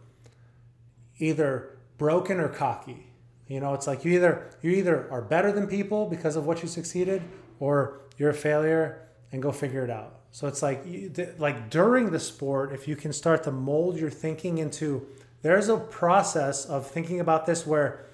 either 1.18 1.78
broken 1.97 2.39
or 2.39 2.47
cocky 2.47 3.07
you 3.47 3.59
know 3.59 3.74
it's 3.74 3.88
like 3.88 4.05
you 4.05 4.14
either 4.14 4.49
you 4.61 4.72
either 4.72 5.09
are 5.11 5.22
better 5.22 5.51
than 5.51 5.68
people 5.68 6.05
because 6.05 6.38
of 6.38 6.45
what 6.45 6.61
you 6.61 6.68
succeeded 6.68 7.22
or 7.59 7.99
you're 8.18 8.30
a 8.30 8.34
failure 8.34 9.01
and 9.34 9.41
go 9.41 9.51
figure 9.51 9.84
it 9.84 9.89
out 9.89 10.22
so 10.32 10.47
it's 10.47 10.61
like 10.61 10.82
you, 10.86 11.09
th- 11.09 11.30
like 11.39 11.70
during 11.70 12.11
the 12.11 12.20
sport 12.20 12.72
if 12.72 12.88
you 12.88 12.95
can 12.95 13.11
start 13.11 13.43
to 13.43 13.51
mold 13.51 13.97
your 13.97 14.09
thinking 14.09 14.59
into 14.59 15.05
there's 15.41 15.68
a 15.68 15.76
process 15.76 16.66
of 16.66 16.88
thinking 16.88 17.20
about 17.20 17.45
this 17.45 17.68
where 17.68 18.05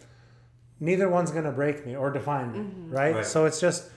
neither 0.80 1.08
one's 1.08 1.30
going 1.30 1.44
to 1.44 1.52
break 1.52 1.86
me 1.86 1.96
or 1.96 2.10
define 2.10 2.52
me 2.52 2.60
mm-hmm. 2.60 2.92
right? 2.92 3.16
Right. 3.18 3.26
so 3.26 3.46
it's 3.46 3.62
just 3.62 3.92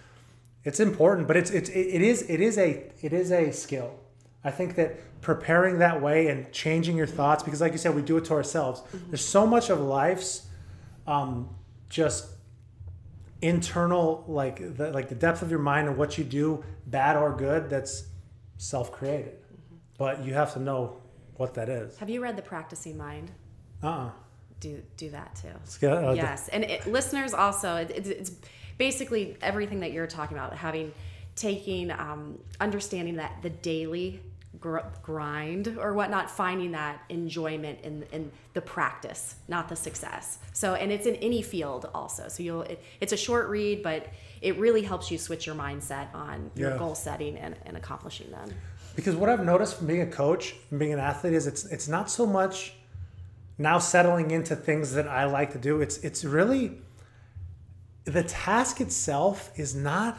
it's 0.65 0.81
important 0.81 1.27
but 1.29 1.37
it's 1.37 1.51
it's 1.51 1.69
it 1.71 2.03
is 2.03 2.23
it 2.23 2.41
is 2.41 2.59
a 2.59 2.91
it 3.03 3.13
is 3.13 3.31
a 3.33 3.51
skill. 3.53 3.99
I 4.45 4.51
think 4.51 4.75
that 4.75 5.21
preparing 5.21 5.79
that 5.79 6.03
way 6.03 6.29
and 6.29 6.51
changing 6.53 6.97
your 6.97 7.07
thoughts 7.07 7.43
because 7.43 7.61
like 7.61 7.73
you 7.73 7.79
said 7.79 7.95
we 7.95 8.03
do 8.03 8.17
it 8.17 8.25
to 8.27 8.35
ourselves. 8.35 8.83
There's 9.09 9.25
so 9.25 9.47
much 9.47 9.71
of 9.71 9.81
life's 9.81 10.47
um 11.07 11.55
just 11.89 12.27
internal 13.41 14.25
like 14.29 14.77
the 14.77 14.91
like 14.93 15.09
the 15.09 15.15
depth 15.15 15.43
of 15.43 15.51
your 15.51 15.61
mind 15.61 15.89
and 15.89 15.97
what 15.97 16.17
you 16.17 16.25
do 16.25 16.65
bad 16.87 17.17
or 17.17 17.37
good 17.37 17.69
that's 17.69 18.07
self-created. 18.57 19.39
But 19.99 20.25
you 20.25 20.35
have 20.35 20.53
to 20.55 20.61
know 20.61 20.97
what 21.37 21.55
that 21.55 21.69
is. 21.69 21.99
Have 21.99 22.09
you 22.09 22.23
read 22.23 22.37
The 22.37 22.43
Practicing 22.43 22.97
Mind? 22.97 23.31
uh-uh. 23.83 24.11
Do 24.61 24.81
do 24.97 25.11
that 25.11 25.35
too. 25.35 25.49
Get, 25.81 25.93
uh, 25.93 26.13
yes, 26.13 26.49
and 26.49 26.63
it, 26.63 26.87
listeners 26.87 27.35
also, 27.35 27.75
it, 27.75 27.91
it's, 27.91 28.09
it's 28.09 28.33
basically 28.83 29.37
everything 29.43 29.78
that 29.78 29.93
you're 29.93 30.09
talking 30.09 30.37
about, 30.37 30.53
having, 30.57 30.93
taking, 31.37 31.89
um, 31.93 32.37
understanding 32.59 33.14
that 33.14 33.33
the 33.41 33.49
daily 33.49 34.20
gr- 34.59 34.89
grind 35.05 35.76
or 35.78 35.93
whatnot, 35.95 36.28
finding 36.28 36.72
that 36.72 37.01
enjoyment 37.09 37.78
in 37.85 38.05
in 38.11 38.33
the 38.55 38.61
practice, 38.61 39.37
not 39.47 39.68
the 39.68 39.76
success. 39.76 40.39
So, 40.53 40.74
and 40.74 40.91
it's 40.91 41.07
in 41.07 41.14
any 41.28 41.43
field 41.43 41.89
also. 41.95 42.26
So 42.26 42.43
you'll, 42.43 42.62
it, 42.62 42.83
it's 43.01 43.12
a 43.12 43.16
short 43.16 43.49
read, 43.51 43.85
but 43.85 44.09
it 44.41 44.59
really 44.59 44.83
helps 44.83 45.12
you 45.12 45.16
switch 45.16 45.47
your 45.47 45.55
mindset 45.55 46.12
on 46.12 46.51
your 46.57 46.76
goal 46.76 46.97
setting 46.97 47.37
and, 47.39 47.55
and 47.64 47.76
accomplishing 47.76 48.33
them. 48.33 48.49
Because 48.97 49.14
what 49.14 49.28
I've 49.28 49.45
noticed 49.45 49.76
from 49.76 49.87
being 49.87 50.03
a 50.03 50.11
coach 50.11 50.57
and 50.70 50.80
being 50.80 50.93
an 50.93 50.99
athlete 50.99 51.35
is 51.35 51.47
it's 51.47 51.66
it's 51.66 51.87
not 51.87 52.11
so 52.11 52.26
much 52.26 52.74
now 53.59 53.78
settling 53.78 54.33
into 54.33 54.57
things 54.57 54.93
that 54.95 55.07
I 55.07 55.26
like 55.26 55.53
to 55.53 55.59
do. 55.59 55.80
It's 55.80 55.99
it's 55.99 56.24
really 56.24 56.83
the 58.05 58.22
task 58.22 58.80
itself 58.80 59.50
is 59.57 59.74
not 59.74 60.18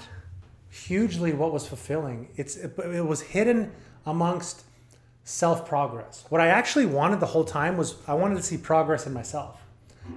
hugely 0.70 1.34
what 1.34 1.54
was 1.54 1.68
fulfilling. 1.68 2.30
It's 2.36 2.56
it, 2.56 2.78
it 2.80 3.06
was 3.06 3.22
hidden 3.22 3.72
amongst 4.06 4.64
self 5.24 5.68
progress. 5.68 6.26
What 6.30 6.42
I 6.42 6.48
actually 6.48 6.86
wanted 6.86 7.20
the 7.20 7.28
whole 7.28 7.46
time 7.46 7.78
was 7.78 7.96
I 8.08 8.14
wanted 8.14 8.36
to 8.36 8.44
see 8.44 8.58
progress 8.58 9.06
in 9.06 9.14
myself. 9.14 9.60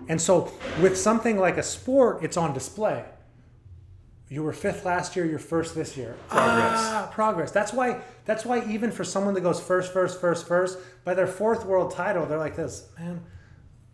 And 0.08 0.20
so 0.20 0.50
with 0.80 0.98
something 0.98 1.38
like 1.38 1.58
a 1.58 1.62
sport, 1.62 2.24
it's 2.24 2.36
on 2.36 2.52
display. 2.52 3.04
You 4.28 4.42
were 4.42 4.52
fifth 4.52 4.84
last 4.84 5.14
year, 5.14 5.24
you're 5.24 5.38
first 5.38 5.76
this 5.76 5.96
year. 5.96 6.16
Progress. 6.28 6.72
Ah, 6.74 7.08
progress. 7.12 7.52
That's 7.52 7.72
why 7.72 8.00
that's 8.24 8.44
why 8.44 8.68
even 8.68 8.90
for 8.90 9.04
someone 9.04 9.34
that 9.34 9.42
goes 9.42 9.60
first, 9.60 9.92
first, 9.92 10.20
first, 10.20 10.48
first, 10.48 10.78
by 11.04 11.14
their 11.14 11.28
fourth 11.28 11.64
world 11.64 11.92
title, 11.92 12.26
they're 12.26 12.38
like 12.38 12.56
this, 12.56 12.88
man, 12.98 13.20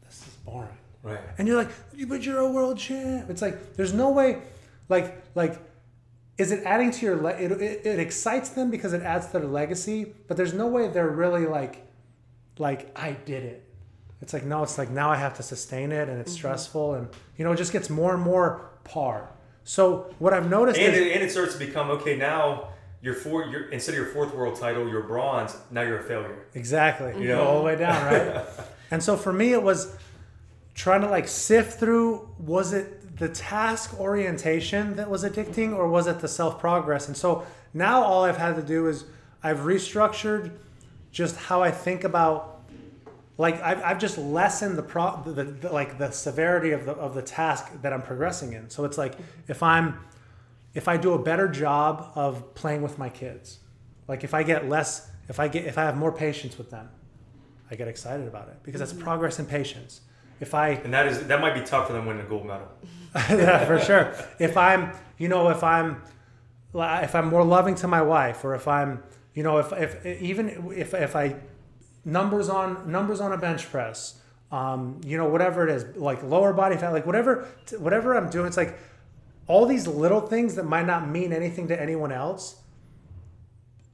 this 0.03 0.27
is 0.27 0.35
boring. 0.45 0.69
Right. 1.03 1.19
And 1.39 1.49
you're 1.49 1.57
like, 1.57 1.71
but 2.09 2.25
you're 2.25 2.39
a 2.39 2.51
world 2.51 2.79
champ. 2.79 3.29
It's 3.29 3.43
like 3.43 3.75
there's 3.75 3.93
no 3.93 4.11
way, 4.11 4.43
like 4.89 5.23
like, 5.35 5.59
is 6.39 6.53
it 6.53 6.63
adding 6.65 6.91
to 6.93 7.07
your? 7.07 7.17
Le- 7.17 7.31
it, 7.31 7.51
it 7.53 7.87
it 7.87 7.99
excites 7.99 8.51
them 8.51 8.71
because 8.71 8.93
it 8.93 9.03
adds 9.03 9.27
to 9.27 9.33
their 9.33 9.49
legacy, 9.49 10.13
but 10.29 10.37
there's 10.37 10.55
no 10.55 10.69
way 10.69 10.89
they're 10.89 11.09
really 11.09 11.47
like, 11.47 11.87
like 12.59 12.97
I 12.97 13.13
did 13.13 13.43
it. 13.43 13.69
It's 14.21 14.33
like 14.33 14.45
no, 14.45 14.63
it's 14.63 14.79
like 14.79 14.91
now 14.91 15.11
I 15.11 15.17
have 15.17 15.35
to 15.39 15.43
sustain 15.43 15.91
it, 15.91 16.09
and 16.09 16.21
it's 16.21 16.31
mm-hmm. 16.31 16.39
stressful, 16.39 16.95
and 16.95 17.09
you 17.37 17.45
know 17.45 17.53
it 17.53 17.57
just 17.57 17.73
gets 17.73 17.91
more 17.91 18.15
and 18.15 18.23
more 18.23 18.71
par. 18.85 19.29
So 19.65 20.15
what 20.19 20.33
I've 20.33 20.49
noticed 20.49 20.79
And 20.79 20.95
is 20.95 21.01
it, 21.01 21.13
and 21.13 21.23
it 21.23 21.31
starts 21.31 21.55
to 21.55 21.59
become 21.59 21.91
okay 21.91 22.17
now. 22.17 22.69
You're 23.01 23.15
four. 23.15 23.47
You're 23.47 23.69
instead 23.71 23.97
of 23.97 23.99
your 23.99 24.13
fourth 24.13 24.33
world 24.33 24.57
title, 24.61 24.89
you're 24.89 25.03
bronze. 25.03 25.57
Now 25.73 25.83
you're 25.83 25.99
a 25.99 26.05
failure. 26.05 26.47
Exactly. 26.55 27.09
Mm-hmm. 27.09 27.23
You 27.23 27.29
know? 27.29 27.45
all 27.45 27.59
the 27.59 27.65
way 27.65 27.75
down, 27.75 28.05
right? 28.07 28.45
and 28.93 29.03
so 29.03 29.17
for 29.17 29.33
me, 29.33 29.53
it 29.53 29.63
was 29.63 29.93
trying 30.75 31.01
to 31.03 31.09
like 31.09 31.29
sift 31.29 31.79
through 31.79 32.29
was 32.39 32.73
it 32.73 33.17
the 33.17 33.29
task 33.29 33.99
orientation 34.01 34.97
that 34.97 35.09
was 35.09 35.25
addicting 35.25 35.77
or 35.77 35.89
was 35.89 36.07
it 36.07 36.21
the 36.21 36.29
self 36.29 36.59
progress? 36.59 37.09
And 37.09 37.17
so 37.17 37.47
now 37.75 38.03
all 38.03 38.25
I've 38.25 38.39
had 38.39 38.57
to 38.57 38.63
do 38.63 38.89
is 38.89 39.05
I've 39.43 39.61
restructured 39.61 40.53
just 41.11 41.37
how 41.37 41.63
I 41.63 41.71
think 41.71 42.05
about 42.05 42.63
like 43.39 43.61
I've, 43.63 43.83
I've 43.83 43.99
just 43.99 44.19
lessened 44.19 44.79
the 44.79 44.83
pro 44.83 45.23
the, 45.25 45.45
the, 45.45 45.73
like 45.73 45.99
the 45.99 46.11
severity 46.11 46.73
of 46.73 46.85
the 46.85 46.93
of 46.93 47.15
the 47.15 47.23
task 47.23 47.71
that 47.83 47.93
I'm 47.93 48.03
progressing 48.03 48.53
in. 48.53 48.71
So 48.71 48.85
it's 48.85 48.99
like 48.99 49.15
if 49.49 49.63
I'm 49.63 49.99
if 50.75 50.89
I 50.89 50.97
do 50.97 51.13
a 51.13 51.19
better 51.19 51.49
job 51.49 52.13
of 52.15 52.55
playing 52.55 52.83
with 52.83 52.99
my 52.99 53.09
kids, 53.09 53.59
like 54.09 54.25
if 54.25 54.35
I 54.35 54.43
get 54.43 54.69
less, 54.69 55.11
if 55.29 55.39
I 55.39 55.49
get, 55.49 55.67
if 55.67 55.79
I 55.79 55.83
have 55.83 55.97
more 55.97 56.13
patience 56.13 56.57
with 56.57 56.71
them, 56.71 56.89
I 57.71 57.75
get 57.75 57.89
excited 57.89 58.27
about 58.27 58.49
it 58.49 58.63
because 58.63 58.79
that's 58.79 58.93
mm-hmm. 58.93 59.03
progress 59.03 59.39
and 59.39 59.49
patience. 59.49 60.01
If 60.43 60.55
I, 60.55 60.71
And 60.71 60.93
that 60.93 61.07
is 61.07 61.25
that 61.29 61.41
might 61.41 61.55
be 61.55 61.61
tougher 61.61 61.93
than 61.93 62.05
winning 62.05 62.27
a 62.27 62.29
gold 62.29 62.45
medal. 62.45 62.67
yeah, 63.15 63.65
for 63.65 63.79
sure. 63.79 64.13
If 64.41 64.57
I'm, 64.57 64.91
you 65.17 65.29
know, 65.29 65.51
if 65.51 65.63
I'm, 65.63 66.03
if 66.75 67.15
I'm 67.15 67.29
more 67.29 67.45
loving 67.45 67.77
to 67.77 67.87
my 67.87 68.03
wife, 68.03 68.45
or 68.45 68.57
if 68.57 68.67
I'm, 68.67 69.05
you 69.35 69.45
know, 69.45 69.59
if 69.59 69.73
if 69.73 70.05
even 70.05 70.73
if 70.75 70.95
if 70.95 71.15
I 71.15 71.37
numbers 72.05 72.49
on 72.49 72.91
numbers 72.91 73.21
on 73.21 73.33
a 73.33 73.39
bench 73.39 73.71
press, 73.71 74.21
um, 74.51 75.01
you 75.05 75.17
know, 75.17 75.29
whatever 75.29 75.63
it 75.69 75.71
is, 75.71 75.97
like 75.97 76.25
lower 76.25 76.53
body 76.53 76.77
fat, 76.77 76.93
like 76.93 77.07
whatever 77.07 77.47
whatever 77.79 78.17
I'm 78.17 78.29
doing, 78.29 78.49
it's 78.49 78.57
like 78.57 78.77
all 79.47 79.65
these 79.65 79.87
little 79.87 80.23
things 80.23 80.57
that 80.57 80.65
might 80.65 80.87
not 80.87 81.09
mean 81.09 81.33
anything 81.33 81.69
to 81.69 81.81
anyone 81.81 82.11
else 82.11 82.57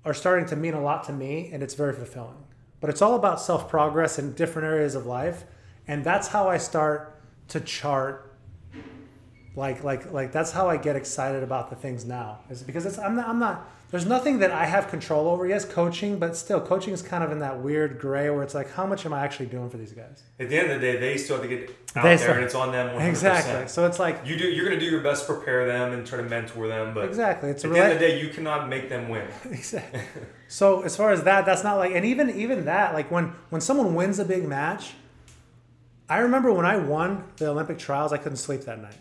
are 0.06 0.14
starting 0.14 0.46
to 0.46 0.56
mean 0.56 0.72
a 0.72 0.80
lot 0.80 1.04
to 1.04 1.12
me, 1.12 1.50
and 1.52 1.62
it's 1.62 1.74
very 1.74 1.92
fulfilling. 1.92 2.42
But 2.80 2.88
it's 2.88 3.02
all 3.02 3.16
about 3.16 3.38
self 3.38 3.68
progress 3.68 4.18
in 4.18 4.32
different 4.32 4.66
areas 4.66 4.94
of 4.94 5.04
life, 5.04 5.44
and 5.88 6.04
that's 6.04 6.28
how 6.28 6.48
I 6.48 6.58
start 6.58 7.20
to 7.48 7.60
chart 7.60 8.24
like 9.56 9.82
like 9.82 10.12
like 10.12 10.30
that's 10.30 10.52
how 10.52 10.68
I 10.68 10.76
get 10.76 10.94
excited 10.94 11.42
about 11.42 11.70
the 11.70 11.76
things 11.76 12.04
now 12.04 12.40
is 12.50 12.62
because 12.62 12.86
it's 12.86 12.98
I'm 12.98 13.16
not 13.16 13.28
I'm 13.28 13.38
not 13.40 13.68
there's 13.90 14.04
nothing 14.04 14.40
that 14.40 14.50
I 14.52 14.66
have 14.66 14.88
control 14.88 15.26
over 15.28 15.46
yes 15.48 15.64
coaching 15.64 16.18
but 16.18 16.36
still 16.36 16.60
coaching 16.60 16.92
is 16.92 17.02
kind 17.02 17.24
of 17.24 17.32
in 17.32 17.40
that 17.40 17.58
weird 17.60 17.98
gray 17.98 18.28
where 18.30 18.42
it's 18.44 18.54
like 18.54 18.70
how 18.72 18.86
much 18.86 19.04
am 19.06 19.12
I 19.14 19.24
actually 19.24 19.46
doing 19.46 19.68
for 19.70 19.78
these 19.78 19.92
guys 19.92 20.22
At 20.38 20.50
the 20.50 20.58
end 20.58 20.70
of 20.70 20.80
the 20.80 20.86
day, 20.86 21.00
they 21.00 21.16
still 21.16 21.36
have 21.40 21.48
to 21.48 21.48
get 21.48 21.70
out 21.96 22.02
They 22.04 22.08
there, 22.10 22.18
still- 22.18 22.34
and 22.34 22.44
it's 22.44 22.54
on 22.54 22.70
them. 22.70 22.94
100%. 22.94 23.08
exactly 23.08 23.66
so 23.68 23.86
it's 23.86 23.98
like 23.98 24.20
You 24.24 24.36
do. 24.36 24.46
You're 24.46 24.66
going 24.66 24.78
to 24.78 24.84
do 24.84 24.90
your 24.90 25.00
best 25.00 25.26
to 25.26 25.32
prepare 25.32 25.66
them 25.66 25.92
and 25.92 26.06
try 26.06 26.18
to 26.18 26.22
mentor 26.24 26.68
them, 26.68 26.92
but 26.94 27.06
exactly 27.06 27.48
it's 27.50 27.64
at 27.64 27.72
the 27.72 27.78
end 27.82 27.92
of 27.94 27.98
the 27.98 28.06
day, 28.06 28.20
you 28.20 28.28
cannot 28.28 28.68
make 28.68 28.88
them 28.90 29.08
win. 29.08 29.26
exactly 29.50 30.02
so 30.46 30.82
as 30.82 30.94
far 30.94 31.10
as 31.10 31.24
that 31.24 31.44
that's 31.46 31.64
not 31.64 31.78
like 31.78 31.92
and 31.94 32.04
even 32.04 32.30
even 32.30 32.66
that 32.66 32.94
like 32.94 33.10
when 33.10 33.32
when 33.48 33.60
someone 33.60 33.94
wins 33.96 34.18
a 34.20 34.24
big 34.24 34.46
match 34.46 34.92
I 36.08 36.18
remember 36.18 36.52
when 36.52 36.66
I 36.66 36.76
won 36.78 37.24
the 37.36 37.48
Olympic 37.48 37.78
trials 37.78 38.12
I 38.12 38.16
couldn't 38.18 38.38
sleep 38.38 38.62
that 38.62 38.80
night 38.80 38.96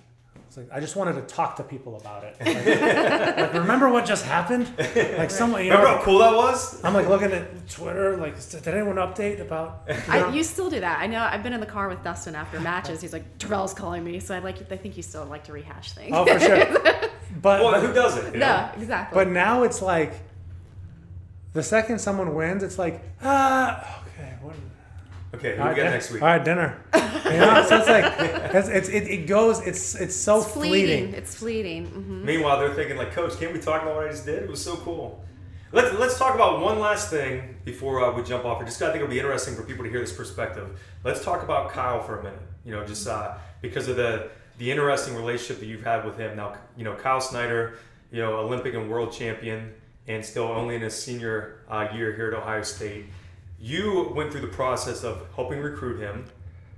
It's 0.48 0.58
like 0.58 0.68
I 0.72 0.80
just 0.80 0.96
wanted 0.96 1.14
to 1.14 1.22
talk 1.22 1.56
to 1.58 1.64
people 1.64 1.96
about 1.98 2.24
it. 2.24 2.36
Like, 2.40 3.38
like, 3.38 3.54
remember 3.54 3.90
what 3.90 4.06
just 4.06 4.26
happened? 4.26 4.70
Like 4.78 5.32
someone, 5.32 5.64
you 5.64 5.70
know, 5.72 5.78
Remember 5.78 5.98
how 6.00 6.04
cool 6.04 6.20
that 6.20 6.36
was? 6.36 6.84
I'm 6.84 6.94
like 6.94 7.08
looking 7.08 7.32
at 7.32 7.70
Twitter, 7.70 8.18
like, 8.18 8.36
did 8.50 8.68
anyone 8.68 8.96
update 8.96 9.40
about? 9.40 9.84
you 9.88 9.96
I, 10.10 10.30
you 10.34 10.44
still 10.44 10.70
do 10.70 10.80
that. 10.82 11.00
I 11.00 11.08
know. 11.08 11.22
I've 11.22 11.44
been 11.44 11.54
in 11.54 11.60
the 11.60 11.66
car 11.66 11.88
with 11.90 12.04
Dustin 12.04 12.36
after 12.36 12.60
matches. 12.60 13.02
He's 13.02 13.14
like, 13.14 13.38
Tervel's 13.40 13.74
calling 13.74 14.04
me, 14.04 14.20
so 14.20 14.36
I 14.36 14.40
like. 14.40 14.72
I 14.72 14.78
think 14.78 14.98
you 14.98 15.04
still 15.04 15.26
like 15.26 15.44
to 15.46 15.54
rehash 15.54 15.92
things. 15.94 16.12
oh, 16.16 16.26
for 16.26 16.40
sure. 16.40 16.66
But, 17.42 17.62
Well, 17.62 17.80
who 17.80 17.94
doesn't? 17.94 18.34
You 18.34 18.40
know? 18.40 18.72
no, 18.76 18.82
exactly. 18.82 19.16
but 19.16 19.30
now 19.30 19.64
it's 19.64 19.82
like, 19.82 20.14
the 21.54 21.62
second 21.62 22.00
someone 22.00 22.34
wins, 22.36 22.64
it's 22.64 22.80
like, 22.80 23.02
ah, 23.22 24.02
okay, 24.08 24.34
what? 24.42 24.56
Okay, 25.36 25.56
who 25.56 25.62
all 25.62 25.70
we 25.70 25.76
got 25.76 25.84
din- 25.84 25.92
next 25.92 26.12
week? 26.12 26.22
All 26.22 26.28
right, 26.28 26.44
dinner. 26.44 26.82
You 27.28 27.34
know, 27.40 27.66
so 27.68 27.80
it's 27.80 27.90
like, 27.90 28.06
it's, 28.56 28.70
it's 28.70 28.88
it, 28.88 29.04
it 29.10 29.28
goes, 29.28 29.60
it's 29.68 29.96
it's 29.96 30.16
so 30.16 30.38
it's 30.38 30.48
fleeting. 30.52 30.86
fleeting. 31.10 31.14
It's 31.14 31.36
fleeting. 31.36 31.86
hmm 31.88 32.24
Meanwhile, 32.26 32.60
they're 32.60 32.74
thinking 32.74 32.96
like, 32.96 33.12
Coach, 33.12 33.38
can't 33.38 33.52
we 33.52 33.60
talk 33.60 33.82
about 33.82 33.96
what 33.96 34.06
I 34.08 34.12
just 34.12 34.26
did? 34.26 34.44
It 34.44 34.50
was 34.50 34.64
so 34.64 34.78
cool. 34.78 35.26
Let's 35.74 35.94
let's 36.00 36.18
talk 36.18 36.36
about 36.36 36.62
one 36.62 36.80
last 36.80 37.10
thing 37.10 37.58
before 37.66 38.02
uh, 38.06 38.14
we 38.16 38.24
jump 38.24 38.46
off. 38.46 38.62
I 38.62 38.66
just 38.66 38.82
I 38.82 38.86
think 38.92 38.98
it'll 39.04 39.10
be 39.10 39.20
interesting 39.20 39.56
for 39.56 39.64
people 39.64 39.84
to 39.84 39.90
hear 39.90 40.00
this 40.00 40.14
perspective. 40.14 40.80
Let's 41.04 41.22
talk 41.26 41.44
about 41.44 41.72
Kyle 41.72 42.02
for 42.02 42.20
a 42.20 42.24
minute. 42.24 42.40
You 42.64 42.72
know, 42.72 42.86
just 42.86 43.06
uh, 43.06 43.34
because 43.62 43.90
of 43.90 43.98
the 43.98 44.30
the 44.58 44.72
interesting 44.72 45.14
relationship 45.16 45.60
that 45.60 45.66
you've 45.66 45.84
had 45.84 46.06
with 46.06 46.18
him. 46.18 46.38
Now, 46.38 46.56
you 46.78 46.86
know, 46.86 46.96
Kyle 46.96 47.20
Snyder, 47.20 47.78
you 48.12 48.22
know, 48.22 48.38
Olympic 48.38 48.74
and 48.74 48.90
world 48.90 49.12
champion, 49.12 49.74
and 50.08 50.24
still 50.24 50.46
only 50.46 50.76
in 50.76 50.82
his 50.82 50.96
senior 50.96 51.60
uh, 51.70 51.90
year 51.94 52.16
here 52.16 52.28
at 52.30 52.34
Ohio 52.36 52.62
State. 52.64 53.08
You 53.60 54.12
went 54.16 54.32
through 54.32 54.42
the 54.42 54.48
process 54.48 55.04
of 55.04 55.26
helping 55.36 55.60
recruit 55.60 56.00
him, 56.00 56.26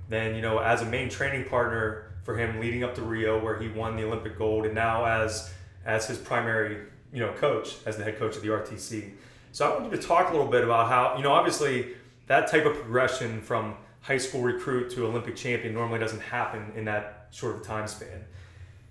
then 0.08 0.34
you 0.34 0.42
know 0.42 0.58
as 0.58 0.82
a 0.82 0.86
main 0.86 1.08
training 1.08 1.48
partner 1.48 2.12
for 2.22 2.36
him 2.36 2.60
leading 2.60 2.84
up 2.84 2.94
to 2.96 3.02
Rio 3.02 3.42
where 3.42 3.58
he 3.58 3.68
won 3.68 3.96
the 3.96 4.04
Olympic 4.04 4.38
gold 4.38 4.66
and 4.66 4.74
now 4.74 5.04
as 5.04 5.52
as 5.84 6.06
his 6.06 6.18
primary 6.18 6.86
you 7.12 7.20
know 7.20 7.32
coach 7.32 7.76
as 7.86 7.96
the 7.96 8.04
head 8.04 8.18
coach 8.18 8.36
of 8.36 8.42
the 8.42 8.48
RTC. 8.48 9.12
So 9.52 9.66
I 9.66 9.78
want 9.78 9.90
you 9.90 9.98
to 9.98 10.06
talk 10.06 10.28
a 10.28 10.32
little 10.32 10.50
bit 10.50 10.64
about 10.64 10.88
how 10.88 11.16
you 11.16 11.22
know 11.22 11.32
obviously 11.32 11.88
that 12.26 12.48
type 12.48 12.64
of 12.64 12.74
progression 12.74 13.40
from 13.40 13.74
high 14.02 14.18
school 14.18 14.42
recruit 14.42 14.90
to 14.90 15.06
Olympic 15.06 15.36
champion 15.36 15.74
normally 15.74 15.98
doesn't 15.98 16.22
happen 16.22 16.72
in 16.76 16.84
that 16.86 17.28
short 17.30 17.56
of 17.56 17.62
time 17.62 17.86
span. 17.86 18.24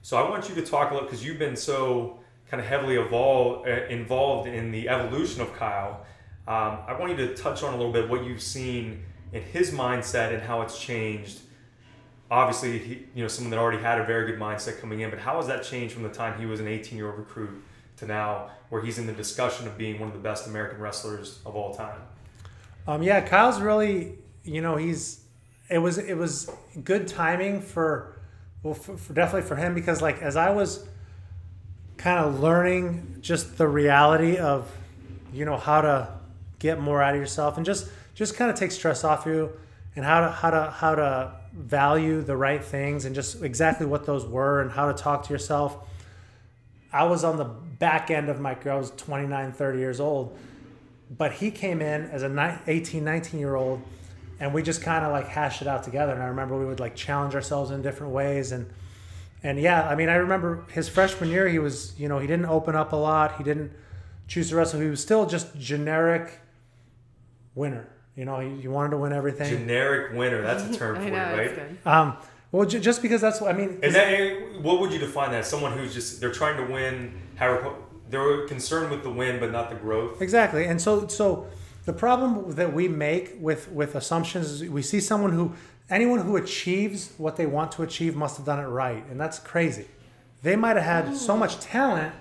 So 0.01 0.17
I 0.17 0.29
want 0.29 0.49
you 0.49 0.55
to 0.55 0.61
talk 0.61 0.91
a 0.91 0.93
little 0.93 1.07
because 1.07 1.25
you've 1.25 1.39
been 1.39 1.55
so 1.55 2.19
kind 2.49 2.61
of 2.61 2.67
heavily 2.67 2.95
evolved, 2.95 3.67
uh, 3.67 3.85
involved 3.89 4.47
in 4.47 4.71
the 4.71 4.89
evolution 4.89 5.41
of 5.41 5.53
Kyle. 5.55 6.05
Um, 6.49 6.79
I 6.87 6.97
want 6.99 7.11
you 7.11 7.27
to 7.27 7.35
touch 7.35 7.61
on 7.61 7.75
a 7.75 7.77
little 7.77 7.93
bit 7.93 8.09
what 8.09 8.25
you've 8.25 8.41
seen 8.41 9.05
in 9.33 9.43
his 9.43 9.69
mindset 9.69 10.33
and 10.33 10.41
how 10.41 10.63
it's 10.63 10.79
changed. 10.81 11.41
Obviously, 12.31 12.79
he, 12.79 12.93
you 13.13 13.21
know, 13.21 13.27
someone 13.27 13.51
that 13.51 13.59
already 13.59 13.77
had 13.77 14.01
a 14.01 14.03
very 14.03 14.31
good 14.31 14.39
mindset 14.39 14.81
coming 14.81 15.01
in, 15.01 15.11
but 15.11 15.19
how 15.19 15.37
has 15.37 15.45
that 15.45 15.63
changed 15.63 15.93
from 15.93 16.01
the 16.01 16.09
time 16.09 16.39
he 16.39 16.47
was 16.47 16.59
an 16.59 16.65
18-year-old 16.65 17.19
recruit 17.19 17.63
to 17.97 18.07
now, 18.07 18.49
where 18.69 18.81
he's 18.81 18.97
in 18.97 19.05
the 19.05 19.13
discussion 19.13 19.67
of 19.67 19.77
being 19.77 19.99
one 19.99 20.07
of 20.07 20.15
the 20.15 20.19
best 20.19 20.47
American 20.47 20.79
wrestlers 20.79 21.39
of 21.45 21.55
all 21.55 21.71
time? 21.71 22.01
Um, 22.87 23.03
yeah, 23.03 23.21
Kyle's 23.21 23.61
really, 23.61 24.17
you 24.43 24.61
know, 24.61 24.75
he's 24.75 25.21
it 25.69 25.77
was 25.77 25.99
it 25.99 26.15
was 26.15 26.49
good 26.83 27.07
timing 27.07 27.61
for 27.61 28.19
well, 28.63 28.73
for, 28.73 28.97
for 28.97 29.13
definitely 29.13 29.47
for 29.47 29.55
him 29.55 29.75
because 29.75 30.01
like 30.01 30.19
as 30.23 30.35
I 30.35 30.49
was 30.49 30.87
kind 31.97 32.25
of 32.25 32.39
learning 32.39 33.17
just 33.21 33.59
the 33.59 33.67
reality 33.67 34.37
of, 34.37 34.67
you 35.31 35.45
know, 35.45 35.57
how 35.57 35.81
to 35.81 36.18
get 36.59 36.79
more 36.79 37.01
out 37.01 37.15
of 37.15 37.19
yourself 37.19 37.57
and 37.57 37.65
just 37.65 37.87
just 38.15 38.35
kind 38.35 38.51
of 38.51 38.57
take 38.57 38.71
stress 38.71 39.03
off 39.03 39.25
you 39.25 39.51
and 39.95 40.05
how 40.05 40.21
to 40.21 40.29
how 40.29 40.49
to 40.49 40.71
how 40.71 40.95
to 40.95 41.33
value 41.53 42.21
the 42.21 42.35
right 42.37 42.63
things 42.63 43.05
and 43.05 43.15
just 43.15 43.41
exactly 43.41 43.85
what 43.85 44.05
those 44.05 44.25
were 44.25 44.61
and 44.61 44.71
how 44.71 44.91
to 44.91 44.93
talk 44.93 45.25
to 45.25 45.33
yourself. 45.33 45.77
I 46.91 47.03
was 47.03 47.23
on 47.23 47.37
the 47.37 47.45
back 47.45 48.11
end 48.11 48.29
of 48.29 48.39
my 48.39 48.55
career. 48.55 48.73
I 48.73 48.77
was 48.77 48.91
29, 48.91 49.51
30 49.51 49.79
years 49.79 49.99
old 49.99 50.37
but 51.09 51.33
he 51.33 51.51
came 51.51 51.81
in 51.81 52.03
as 52.11 52.23
a 52.23 52.29
ni- 52.29 52.57
18 52.67 53.03
19 53.03 53.39
year 53.39 53.55
old 53.55 53.81
and 54.39 54.53
we 54.53 54.61
just 54.61 54.81
kind 54.81 55.03
of 55.05 55.11
like 55.11 55.27
hashed 55.27 55.61
it 55.61 55.67
out 55.67 55.83
together 55.83 56.13
and 56.13 56.21
i 56.21 56.27
remember 56.27 56.57
we 56.57 56.65
would 56.65 56.79
like 56.79 56.95
challenge 56.95 57.35
ourselves 57.35 57.71
in 57.71 57.81
different 57.81 58.13
ways 58.13 58.51
and 58.51 58.69
and 59.43 59.59
yeah 59.59 59.87
i 59.89 59.95
mean 59.95 60.09
i 60.09 60.15
remember 60.15 60.63
his 60.71 60.87
freshman 60.87 61.29
year 61.29 61.47
he 61.47 61.59
was 61.59 61.97
you 61.99 62.07
know 62.07 62.19
he 62.19 62.27
didn't 62.27 62.45
open 62.45 62.75
up 62.75 62.93
a 62.93 62.95
lot 62.95 63.37
he 63.37 63.43
didn't 63.43 63.71
choose 64.27 64.49
to 64.49 64.55
wrestle 64.55 64.79
he 64.79 64.89
was 64.89 65.01
still 65.01 65.25
just 65.25 65.57
generic 65.57 66.39
winner 67.59 67.85
you 68.15 68.25
know 68.27 68.37
he, 68.39 68.49
he 68.63 68.67
wanted 68.67 68.91
to 68.95 68.97
win 69.03 69.11
everything 69.21 69.49
Generic 69.57 70.03
winner, 70.19 70.41
that's 70.41 70.63
a 70.63 70.77
term 70.79 70.95
for 70.95 71.01
I 71.01 71.05
it, 71.05 71.37
right? 71.37 71.51
It's 71.57 71.87
um 71.87 72.07
well 72.51 72.65
j- 72.71 72.79
just 72.89 72.99
because 73.05 73.21
that's 73.25 73.39
what 73.41 73.49
i 73.53 73.57
mean 73.61 73.71
And 73.83 73.93
that, 73.93 74.61
what 74.67 74.75
would 74.79 74.91
you 74.95 74.99
define 75.07 75.31
that? 75.35 75.45
Someone 75.53 75.71
who's 75.77 75.93
just 75.93 76.19
they're 76.19 76.37
trying 76.41 76.57
to 76.61 76.65
win, 76.73 76.93
however 77.41 77.67
they're 78.11 78.47
concerned 78.47 78.87
with 78.93 79.03
the 79.03 79.13
win, 79.21 79.39
but 79.39 79.49
not 79.51 79.65
the 79.69 79.75
growth. 79.85 80.13
Exactly. 80.27 80.63
And 80.65 80.77
so 80.85 80.91
so 81.19 81.25
the 81.89 81.93
problem 82.05 82.51
that 82.59 82.71
we 82.79 82.85
make 82.87 83.25
with 83.47 83.61
with 83.79 83.91
assumptions 84.01 84.45
is 84.53 84.69
we 84.79 84.81
see 84.91 84.99
someone 85.11 85.31
who 85.39 85.45
anyone 85.97 86.19
who 86.27 86.35
achieves 86.43 86.99
what 87.17 87.33
they 87.39 87.45
want 87.57 87.71
to 87.73 87.83
achieve 87.87 88.13
must 88.23 88.33
have 88.37 88.45
done 88.51 88.59
it 88.65 88.69
right, 88.83 89.03
and 89.11 89.17
that's 89.23 89.39
crazy. 89.51 89.85
They 90.47 90.55
might 90.63 90.75
have 90.81 90.89
had 91.05 91.17
so 91.17 91.33
much 91.43 91.53
talent 91.59 92.13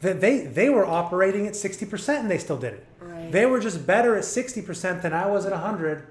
that 0.00 0.20
they 0.24 0.34
they 0.58 0.68
were 0.76 0.86
operating 1.00 1.46
at 1.50 1.54
60% 1.54 2.20
and 2.20 2.30
they 2.30 2.38
still 2.46 2.60
did 2.66 2.74
it. 2.78 2.84
Right. 3.00 3.15
They 3.30 3.46
were 3.46 3.60
just 3.60 3.86
better 3.86 4.16
at 4.16 4.24
60% 4.24 5.02
than 5.02 5.12
I 5.12 5.26
was 5.26 5.46
at 5.46 5.52
100 5.52 6.06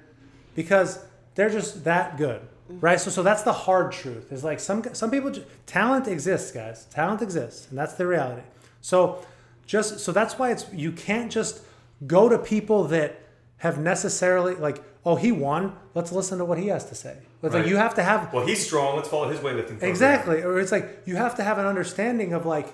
because 0.56 1.00
they're 1.36 1.50
just 1.50 1.84
that 1.84 2.18
good. 2.18 2.42
Right? 2.68 3.00
So 3.00 3.12
so 3.12 3.22
that's 3.22 3.44
the 3.44 3.54
hard 3.54 3.92
truth. 3.92 4.32
Is 4.32 4.44
like 4.44 4.60
some 4.60 4.84
some 4.94 5.12
people 5.12 5.30
ju- 5.32 5.46
talent 5.68 6.08
exists, 6.08 6.52
guys. 6.52 6.86
Talent 6.86 7.22
exists, 7.22 7.68
and 7.70 7.78
that's 7.78 7.94
the 7.94 8.08
reality. 8.08 8.42
So 8.82 9.24
just 9.68 10.00
so 10.00 10.12
that's 10.12 10.40
why 10.40 10.50
it's 10.52 10.66
you 10.74 10.92
can't 10.92 11.32
just 11.32 11.62
go 12.08 12.28
to 12.28 12.40
people 12.40 12.86
that 12.86 13.20
have 13.58 13.78
necessarily 13.80 14.56
like 14.56 14.84
oh 15.06 15.16
he 15.16 15.32
won 15.32 15.76
let's 15.94 16.12
listen 16.12 16.38
to 16.40 16.46
what 16.46 16.58
he 16.58 16.68
has 16.68 16.84
to 16.86 16.94
say 16.94 17.16
it's 17.42 17.54
like 17.54 17.66
you 17.68 17.78
have 17.78 17.96
to 17.96 18.04
have 18.04 18.32
Well, 18.34 18.46
he's 18.46 18.64
strong. 18.66 18.96
Let's 18.98 19.08
follow 19.08 19.30
his 19.30 19.40
weightlifting. 19.40 19.68
program. 19.80 19.90
exactly 19.90 20.42
or 20.44 20.60
it's 20.60 20.72
like 20.72 21.02
you 21.06 21.16
have 21.16 21.36
to 21.36 21.44
have 21.44 21.58
an 21.58 21.66
understanding 21.66 22.34
of 22.34 22.46
like 22.46 22.74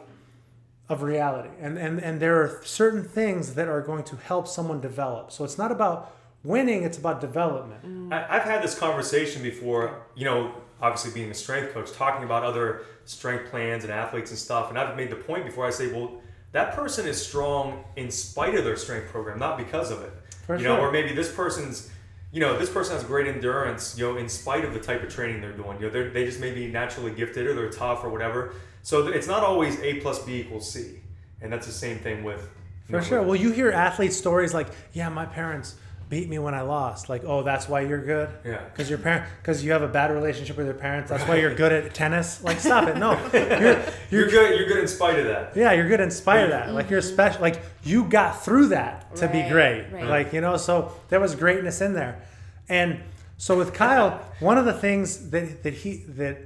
of 0.91 1.01
reality 1.01 1.53
and 1.59 1.77
and 1.77 1.99
and 2.07 2.19
there 2.19 2.37
are 2.41 2.61
certain 2.63 3.03
things 3.03 3.43
that 3.57 3.67
are 3.67 3.81
going 3.81 4.03
to 4.03 4.15
help 4.17 4.45
someone 4.47 4.79
develop 4.81 5.31
so 5.31 5.43
it's 5.43 5.57
not 5.57 5.71
about 5.71 5.97
winning 6.43 6.83
it's 6.83 6.97
about 6.97 7.21
development 7.21 7.81
I, 8.11 8.37
I've 8.37 8.43
had 8.43 8.61
this 8.61 8.77
conversation 8.77 9.41
before, 9.41 10.03
you 10.15 10.25
know, 10.25 10.53
obviously 10.81 11.11
being 11.11 11.31
a 11.31 11.33
strength 11.33 11.73
coach, 11.73 11.91
talking 11.93 12.23
about 12.23 12.43
other 12.43 12.81
strength 13.05 13.49
plans 13.49 13.83
and 13.83 13.93
athletes 13.93 14.31
and 14.31 14.39
stuff. 14.39 14.69
And 14.69 14.77
I've 14.77 14.95
made 14.97 15.09
the 15.09 15.15
point 15.15 15.45
before 15.45 15.65
I 15.65 15.69
say, 15.69 15.91
well, 15.91 16.21
that 16.51 16.75
person 16.75 17.07
is 17.07 17.25
strong 17.25 17.83
in 17.95 18.11
spite 18.11 18.55
of 18.55 18.65
their 18.65 18.75
strength 18.75 19.09
program, 19.09 19.39
not 19.39 19.57
because 19.57 19.91
of 19.91 20.01
it. 20.01 20.11
For 20.45 20.57
you 20.57 20.63
know, 20.65 20.79
or 20.79 20.91
maybe 20.91 21.13
this 21.13 21.33
person's, 21.33 21.89
you 22.31 22.39
know, 22.39 22.57
this 22.57 22.69
person 22.69 22.95
has 22.95 23.03
great 23.03 23.27
endurance, 23.27 23.97
you 23.97 24.05
know, 24.05 24.17
in 24.17 24.29
spite 24.29 24.63
of 24.63 24.73
the 24.73 24.79
type 24.79 25.03
of 25.03 25.09
training 25.13 25.41
they're 25.41 25.51
doing. 25.51 25.79
You 25.79 25.87
know, 25.87 25.89
they're, 25.89 26.09
just 26.25 26.39
may 26.39 26.53
be 26.53 26.67
naturally 26.67 27.11
gifted 27.11 27.45
or 27.47 27.53
they're 27.53 27.69
tough 27.69 28.03
or 28.03 28.09
whatever. 28.09 28.53
So 28.83 29.07
it's 29.07 29.27
not 29.27 29.43
always 29.43 29.79
A 29.81 29.99
plus 29.99 30.23
B 30.25 30.39
equals 30.39 30.71
C. 30.71 31.01
And 31.41 31.51
that's 31.51 31.67
the 31.67 31.73
same 31.73 31.97
thing 31.99 32.23
with. 32.23 32.49
For 32.85 32.93
know, 32.93 33.01
sure. 33.01 33.19
with- 33.19 33.27
Well, 33.27 33.35
you 33.35 33.51
hear 33.51 33.71
athlete 33.71 34.13
stories 34.13 34.53
like, 34.53 34.67
"Yeah, 34.93 35.09
my 35.09 35.25
parents 35.25 35.75
beat 36.11 36.29
me 36.29 36.37
when 36.37 36.53
I 36.53 36.61
lost." 36.61 37.09
Like, 37.09 37.23
"Oh, 37.25 37.41
that's 37.41 37.67
why 37.67 37.81
you're 37.81 38.03
good." 38.05 38.29
Yeah. 38.45 38.63
Because 38.65 38.87
your 38.87 38.99
parent, 38.99 39.25
because 39.41 39.63
you 39.65 39.71
have 39.71 39.81
a 39.81 39.87
bad 39.87 40.11
relationship 40.11 40.57
with 40.57 40.67
your 40.67 40.75
parents. 40.75 41.09
That's 41.09 41.27
why 41.27 41.37
you're 41.37 41.55
good 41.63 41.71
at 41.71 41.91
tennis. 41.95 42.43
Like, 42.43 42.59
stop 42.59 42.87
it. 42.87 42.97
No, 42.97 43.13
you're, 43.33 43.81
You're 44.11 44.29
good. 44.29 44.59
You're 44.59 44.67
good 44.67 44.77
in 44.79 44.87
spite 44.87 45.17
of 45.17 45.25
that. 45.25 45.57
yeah, 45.57 45.71
you're 45.71 45.87
good 45.87 46.01
in 46.01 46.11
spite 46.11 46.43
of 46.43 46.49
that. 46.51 46.65
Mm-hmm. 46.67 46.75
Like, 46.75 46.91
you're 46.91 47.01
special. 47.01 47.41
Like, 47.41 47.59
you 47.83 48.03
got 48.03 48.43
through 48.45 48.67
that 48.67 49.15
to 49.15 49.27
be 49.27 49.41
great. 49.49 49.87
right. 49.91 50.05
Like, 50.05 50.33
you 50.33 50.41
know, 50.41 50.57
so 50.57 50.91
there 51.09 51.19
was 51.19 51.33
greatness 51.33 51.81
in 51.81 51.93
there. 51.93 52.21
And 52.69 52.99
so 53.37 53.57
with 53.57 53.73
Kyle, 53.73 54.19
one 54.39 54.59
of 54.59 54.65
the 54.65 54.73
things 54.73 55.31
that 55.31 55.63
that 55.63 55.73
he 55.73 56.03
that 56.09 56.37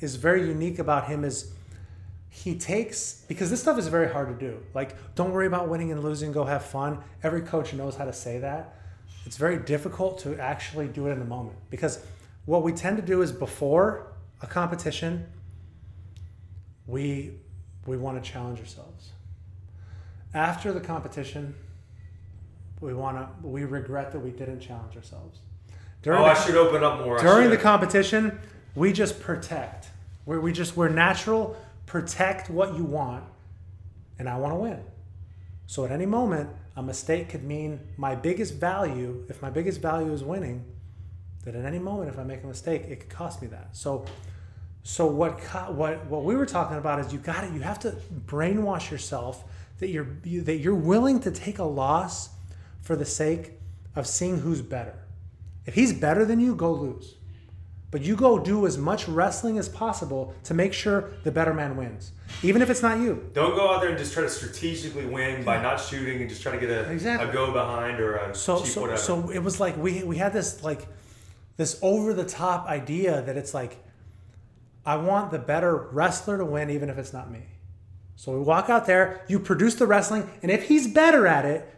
is 0.00 0.16
very 0.16 0.46
unique 0.48 0.78
about 0.78 1.08
him 1.08 1.24
is 1.24 1.52
he 2.30 2.56
takes 2.56 3.24
because 3.28 3.50
this 3.50 3.60
stuff 3.60 3.76
is 3.76 3.88
very 3.88 4.08
hard 4.08 4.28
to 4.28 4.46
do. 4.46 4.58
Like, 4.72 4.96
don't 5.14 5.32
worry 5.32 5.46
about 5.46 5.68
winning 5.68 5.90
and 5.92 6.02
losing, 6.02 6.32
go 6.32 6.44
have 6.44 6.64
fun. 6.64 6.98
Every 7.22 7.42
coach 7.42 7.74
knows 7.74 7.96
how 7.96 8.04
to 8.06 8.12
say 8.12 8.38
that. 8.38 8.76
It's 9.26 9.36
very 9.36 9.58
difficult 9.58 10.18
to 10.20 10.38
actually 10.38 10.88
do 10.88 11.06
it 11.08 11.12
in 11.12 11.18
the 11.18 11.24
moment 11.24 11.56
because 11.70 12.04
what 12.46 12.62
we 12.62 12.72
tend 12.72 12.96
to 12.96 13.02
do 13.02 13.22
is 13.22 13.32
before 13.32 14.12
a 14.42 14.46
competition, 14.46 15.26
we 16.86 17.32
we 17.86 17.96
want 17.96 18.22
to 18.22 18.30
challenge 18.30 18.58
ourselves. 18.60 19.10
After 20.34 20.72
the 20.72 20.80
competition, 20.80 21.54
we 22.80 22.94
want 22.94 23.16
to 23.18 23.46
we 23.46 23.64
regret 23.64 24.12
that 24.12 24.20
we 24.20 24.30
didn't 24.30 24.60
challenge 24.60 24.96
ourselves. 24.96 25.38
During 26.02 26.20
Oh, 26.20 26.24
the 26.24 26.30
I 26.30 26.34
should 26.34 26.56
open 26.56 26.82
up 26.82 27.00
more. 27.04 27.18
During 27.18 27.50
the 27.50 27.56
competition, 27.58 28.38
we 28.74 28.92
just 28.92 29.20
protect. 29.20 29.88
we 30.26 30.38
we 30.38 30.52
just 30.52 30.76
we're 30.76 30.88
natural. 30.88 31.56
Protect 31.86 32.48
what 32.48 32.76
you 32.76 32.84
want, 32.84 33.24
and 34.18 34.28
I 34.28 34.36
want 34.36 34.52
to 34.52 34.56
win. 34.56 34.80
So 35.66 35.84
at 35.84 35.90
any 35.90 36.06
moment, 36.06 36.48
a 36.76 36.82
mistake 36.82 37.28
could 37.28 37.44
mean 37.44 37.80
my 37.96 38.14
biggest 38.14 38.54
value. 38.54 39.24
If 39.28 39.42
my 39.42 39.50
biggest 39.50 39.80
value 39.80 40.12
is 40.12 40.22
winning, 40.22 40.64
that 41.44 41.54
at 41.54 41.64
any 41.64 41.78
moment, 41.78 42.10
if 42.10 42.18
I 42.18 42.22
make 42.22 42.44
a 42.44 42.46
mistake, 42.46 42.84
it 42.88 43.00
could 43.00 43.08
cost 43.08 43.42
me 43.42 43.48
that. 43.48 43.76
So, 43.76 44.04
so 44.82 45.06
what 45.06 45.40
what 45.72 46.06
what 46.06 46.24
we 46.24 46.36
were 46.36 46.46
talking 46.46 46.78
about 46.78 47.00
is 47.00 47.12
you 47.12 47.18
got 47.18 47.42
to 47.42 47.52
you 47.52 47.60
have 47.60 47.78
to 47.80 47.96
brainwash 48.26 48.90
yourself 48.90 49.44
that 49.78 49.88
you're 49.88 50.08
you, 50.24 50.42
that 50.42 50.58
you're 50.58 50.74
willing 50.74 51.20
to 51.20 51.30
take 51.30 51.58
a 51.58 51.64
loss 51.64 52.30
for 52.82 52.96
the 52.96 53.04
sake 53.04 53.52
of 53.96 54.06
seeing 54.06 54.38
who's 54.40 54.62
better. 54.62 54.94
If 55.66 55.74
he's 55.74 55.92
better 55.92 56.24
than 56.24 56.40
you, 56.40 56.54
go 56.54 56.72
lose. 56.72 57.16
But 57.90 58.02
you 58.02 58.14
go 58.14 58.38
do 58.38 58.66
as 58.66 58.78
much 58.78 59.08
wrestling 59.08 59.58
as 59.58 59.68
possible 59.68 60.34
to 60.44 60.54
make 60.54 60.72
sure 60.72 61.10
the 61.24 61.32
better 61.32 61.52
man 61.52 61.76
wins, 61.76 62.12
even 62.42 62.62
if 62.62 62.70
it's 62.70 62.82
not 62.82 62.98
you. 63.00 63.28
Don't 63.34 63.54
go 63.54 63.70
out 63.72 63.80
there 63.80 63.90
and 63.90 63.98
just 63.98 64.12
try 64.12 64.22
to 64.22 64.28
strategically 64.30 65.06
win 65.06 65.44
by 65.44 65.60
not 65.62 65.78
shooting 65.80 66.20
and 66.20 66.28
just 66.28 66.42
try 66.42 66.52
to 66.52 66.58
get 66.58 66.70
a, 66.70 66.90
Exactly. 66.90 67.28
a 67.28 67.32
go 67.32 67.52
behind 67.52 68.00
or 68.00 68.16
a 68.16 68.34
So 68.34 68.58
cheap 68.58 68.66
so 68.68 68.80
whatever. 68.82 68.98
so 69.00 69.30
it 69.30 69.40
was 69.40 69.60
like 69.60 69.76
we 69.76 70.02
we 70.02 70.16
had 70.16 70.32
this 70.32 70.62
like 70.62 70.86
this 71.56 71.78
over 71.82 72.14
the 72.14 72.24
top 72.24 72.66
idea 72.66 73.22
that 73.22 73.36
it's 73.36 73.52
like 73.52 73.76
I 74.86 74.96
want 74.96 75.30
the 75.30 75.38
better 75.38 75.76
wrestler 75.92 76.38
to 76.38 76.44
win 76.44 76.70
even 76.70 76.88
if 76.88 76.96
it's 76.98 77.12
not 77.12 77.30
me. 77.30 77.42
So 78.16 78.32
we 78.32 78.40
walk 78.40 78.68
out 78.70 78.86
there, 78.86 79.24
you 79.28 79.38
produce 79.38 79.74
the 79.76 79.86
wrestling, 79.86 80.28
and 80.42 80.50
if 80.50 80.68
he's 80.68 80.86
better 80.88 81.26
at 81.26 81.44
it, 81.44 81.74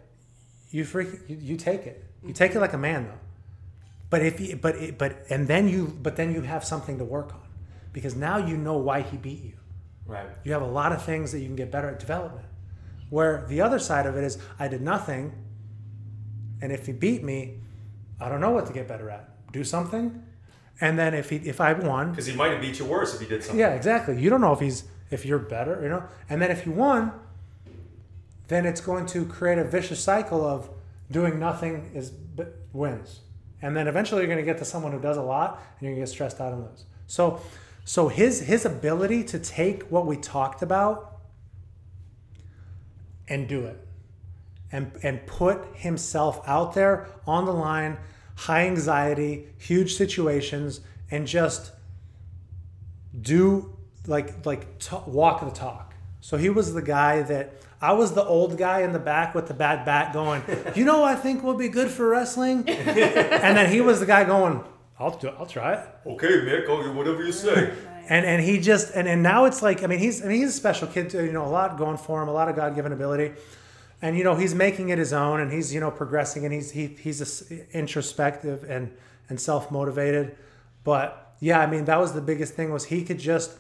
you 0.70 0.84
freak 0.84 1.08
you, 1.28 1.36
you 1.40 1.56
take 1.56 1.86
it. 1.86 2.04
You 2.26 2.32
take 2.32 2.54
it 2.54 2.60
like 2.60 2.72
a 2.72 2.78
man 2.78 3.06
though. 3.06 3.18
But 4.10 4.22
if 4.24 4.38
you, 4.40 4.56
but 4.56 4.76
it, 4.76 4.98
but 4.98 5.24
and 5.30 5.48
then 5.48 5.68
you 5.68 5.86
but 6.00 6.14
then 6.16 6.32
you 6.32 6.42
have 6.42 6.64
something 6.64 6.98
to 6.98 7.04
work 7.04 7.32
on 7.32 7.40
because 7.92 8.14
now 8.14 8.36
you 8.38 8.56
know 8.56 8.76
why 8.76 9.00
he 9.02 9.16
beat 9.16 9.42
you. 9.42 9.54
Right. 10.06 10.26
You 10.44 10.52
have 10.52 10.62
a 10.62 10.66
lot 10.66 10.92
of 10.92 11.02
things 11.04 11.32
that 11.32 11.40
you 11.40 11.46
can 11.46 11.56
get 11.56 11.70
better 11.70 11.88
at 11.88 11.98
development. 11.98 12.46
Where 13.10 13.44
the 13.48 13.60
other 13.60 13.78
side 13.78 14.06
of 14.06 14.16
it 14.16 14.24
is, 14.24 14.38
I 14.58 14.68
did 14.68 14.80
nothing, 14.80 15.32
and 16.62 16.72
if 16.72 16.86
he 16.86 16.92
beat 16.92 17.22
me, 17.22 17.58
I 18.20 18.28
don't 18.28 18.40
know 18.40 18.50
what 18.50 18.66
to 18.66 18.72
get 18.72 18.88
better 18.88 19.10
at. 19.10 19.28
Do 19.52 19.64
something, 19.64 20.22
and 20.80 20.98
then 20.98 21.12
if 21.12 21.28
he 21.30 21.36
if 21.36 21.60
I 21.60 21.72
won, 21.74 22.10
Because 22.10 22.26
he 22.26 22.34
might 22.34 22.52
have 22.52 22.60
beat 22.60 22.78
you 22.78 22.86
worse 22.86 23.14
if 23.14 23.20
he 23.20 23.26
did 23.26 23.42
something. 23.42 23.60
yeah, 23.60 23.74
exactly. 23.74 24.18
You 24.20 24.30
don't 24.30 24.40
know 24.40 24.52
if 24.52 24.60
he's 24.60 24.84
if 25.10 25.26
you're 25.26 25.38
better, 25.38 25.80
you 25.82 25.88
know. 25.90 26.04
And 26.30 26.40
then 26.40 26.50
if 26.50 26.64
you 26.64 26.72
won, 26.72 27.12
then 28.48 28.64
it's 28.64 28.80
going 28.80 29.04
to 29.06 29.26
create 29.26 29.58
a 29.58 29.64
vicious 29.64 30.00
cycle 30.02 30.44
of 30.46 30.70
doing 31.10 31.38
nothing 31.38 31.90
is 31.94 32.12
wins, 32.72 33.20
and 33.60 33.76
then 33.76 33.88
eventually 33.88 34.22
you're 34.22 34.26
going 34.34 34.38
to 34.38 34.50
get 34.50 34.56
to 34.58 34.64
someone 34.64 34.92
who 34.92 35.00
does 35.00 35.18
a 35.18 35.22
lot, 35.22 35.60
and 35.78 35.82
you're 35.82 35.90
going 35.90 35.96
to 35.96 36.06
get 36.06 36.08
stressed 36.12 36.40
out 36.40 36.54
and 36.54 36.62
lose. 36.62 36.84
So, 37.06 37.42
so 37.84 38.08
his 38.08 38.40
his 38.40 38.64
ability 38.64 39.24
to 39.24 39.38
take 39.38 39.84
what 39.84 40.06
we 40.06 40.16
talked 40.16 40.62
about 40.62 41.18
and 43.28 43.48
do 43.48 43.64
it, 43.64 43.78
and 44.70 44.92
and 45.02 45.26
put 45.26 45.64
himself 45.74 46.40
out 46.46 46.74
there 46.74 47.08
on 47.26 47.44
the 47.44 47.52
line, 47.52 47.98
high 48.36 48.66
anxiety, 48.66 49.48
huge 49.58 49.94
situations, 49.94 50.80
and 51.10 51.26
just 51.26 51.72
do 53.20 53.76
like 54.06 54.46
like 54.46 54.78
t- 54.78 54.96
walk 55.06 55.40
the 55.40 55.50
talk. 55.50 55.94
So 56.20 56.36
he 56.36 56.50
was 56.50 56.72
the 56.72 56.82
guy 56.82 57.22
that 57.22 57.54
I 57.80 57.94
was 57.94 58.12
the 58.12 58.24
old 58.24 58.56
guy 58.56 58.82
in 58.82 58.92
the 58.92 59.00
back 59.00 59.34
with 59.34 59.48
the 59.48 59.54
bad 59.54 59.84
bat 59.84 60.12
going. 60.12 60.42
You 60.76 60.84
know, 60.84 61.02
I 61.02 61.16
think 61.16 61.42
will 61.42 61.54
be 61.54 61.68
good 61.68 61.90
for 61.90 62.08
wrestling. 62.08 62.58
and 62.68 63.56
then 63.56 63.70
he 63.70 63.80
was 63.80 63.98
the 63.98 64.06
guy 64.06 64.22
going. 64.22 64.62
I'll 64.98 65.16
do. 65.16 65.28
I'll 65.28 65.46
try 65.46 65.74
it. 65.74 65.88
Okay, 66.06 66.28
Mick, 66.28 66.68
okay, 66.68 66.90
whatever 66.90 67.24
you 67.24 67.32
say. 67.32 67.72
And 68.08 68.26
and 68.26 68.42
he 68.42 68.58
just 68.58 68.94
and, 68.94 69.06
and 69.08 69.22
now 69.22 69.44
it's 69.44 69.62
like 69.62 69.82
I 69.82 69.86
mean 69.86 69.98
he's 69.98 70.24
I 70.24 70.28
mean 70.28 70.40
he's 70.40 70.50
a 70.50 70.52
special 70.52 70.88
kid 70.88 71.10
too, 71.10 71.24
you 71.24 71.32
know 71.32 71.44
a 71.44 71.48
lot 71.48 71.78
going 71.78 71.96
for 71.96 72.22
him 72.22 72.28
a 72.28 72.32
lot 72.32 72.48
of 72.48 72.56
God 72.56 72.74
given 72.74 72.92
ability, 72.92 73.32
and 74.00 74.18
you 74.18 74.24
know 74.24 74.34
he's 74.34 74.54
making 74.54 74.88
it 74.88 74.98
his 74.98 75.12
own 75.12 75.40
and 75.40 75.52
he's 75.52 75.72
you 75.72 75.80
know 75.80 75.90
progressing 75.90 76.44
and 76.44 76.52
he's 76.52 76.72
he 76.72 76.88
he's 76.88 77.20
a 77.20 77.24
s 77.24 77.42
introspective 77.72 78.64
and 78.68 78.92
and 79.28 79.40
self 79.40 79.70
motivated, 79.70 80.36
but 80.82 81.34
yeah 81.40 81.60
I 81.60 81.66
mean 81.66 81.84
that 81.84 81.98
was 82.00 82.12
the 82.12 82.20
biggest 82.20 82.54
thing 82.54 82.72
was 82.72 82.84
he 82.86 83.04
could 83.04 83.20
just 83.20 83.56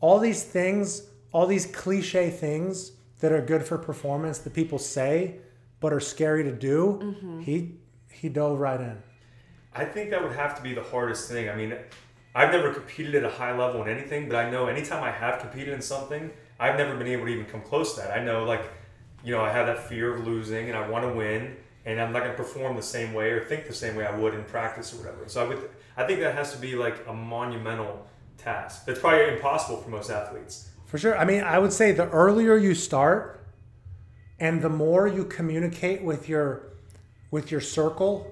all 0.00 0.18
these 0.18 0.44
things 0.44 1.02
all 1.32 1.46
these 1.46 1.66
cliche 1.66 2.30
things 2.30 2.92
that 3.20 3.32
are 3.32 3.42
good 3.42 3.64
for 3.64 3.78
performance 3.78 4.38
that 4.38 4.54
people 4.54 4.78
say 4.78 5.38
but 5.80 5.92
are 5.92 6.00
scary 6.00 6.44
to 6.44 6.52
do 6.52 7.00
mm-hmm. 7.02 7.40
he 7.40 7.74
he 8.10 8.28
dove 8.28 8.58
right 8.60 8.80
in. 8.80 9.02
I 9.74 9.84
think 9.84 10.10
that 10.10 10.22
would 10.22 10.32
have 10.32 10.56
to 10.56 10.62
be 10.62 10.74
the 10.74 10.82
hardest 10.82 11.30
thing. 11.30 11.48
I 11.48 11.56
mean, 11.56 11.74
I've 12.34 12.52
never 12.52 12.72
competed 12.72 13.14
at 13.14 13.24
a 13.24 13.30
high 13.30 13.56
level 13.56 13.82
in 13.82 13.88
anything, 13.88 14.28
but 14.28 14.36
I 14.36 14.50
know 14.50 14.66
anytime 14.66 15.02
I 15.02 15.10
have 15.10 15.40
competed 15.40 15.74
in 15.74 15.82
something, 15.82 16.30
I've 16.58 16.76
never 16.76 16.96
been 16.96 17.08
able 17.08 17.26
to 17.26 17.30
even 17.30 17.46
come 17.46 17.62
close 17.62 17.94
to 17.94 18.02
that. 18.02 18.10
I 18.10 18.22
know, 18.22 18.44
like, 18.44 18.64
you 19.24 19.32
know, 19.32 19.42
I 19.42 19.50
have 19.50 19.66
that 19.66 19.88
fear 19.88 20.14
of 20.14 20.26
losing 20.26 20.68
and 20.68 20.76
I 20.76 20.88
want 20.88 21.04
to 21.04 21.12
win, 21.12 21.56
and 21.84 22.00
I'm 22.00 22.12
not 22.12 22.20
going 22.20 22.32
to 22.32 22.36
perform 22.36 22.76
the 22.76 22.82
same 22.82 23.12
way 23.14 23.30
or 23.30 23.44
think 23.44 23.66
the 23.66 23.74
same 23.74 23.96
way 23.96 24.06
I 24.06 24.16
would 24.16 24.34
in 24.34 24.44
practice 24.44 24.94
or 24.94 24.98
whatever. 24.98 25.24
So 25.26 25.44
I 25.44 25.48
would, 25.48 25.70
I 25.96 26.06
think 26.06 26.20
that 26.20 26.34
has 26.34 26.52
to 26.52 26.58
be 26.58 26.74
like 26.74 27.06
a 27.06 27.12
monumental 27.12 28.06
task. 28.38 28.86
That's 28.86 29.00
probably 29.00 29.34
impossible 29.34 29.78
for 29.78 29.90
most 29.90 30.10
athletes. 30.10 30.68
For 30.86 30.98
sure. 30.98 31.16
I 31.16 31.24
mean, 31.24 31.42
I 31.42 31.58
would 31.58 31.72
say 31.72 31.92
the 31.92 32.08
earlier 32.10 32.56
you 32.56 32.74
start, 32.74 33.46
and 34.38 34.60
the 34.60 34.68
more 34.68 35.06
you 35.06 35.24
communicate 35.24 36.02
with 36.02 36.28
your 36.28 36.72
with 37.30 37.50
your 37.50 37.60
circle 37.60 38.31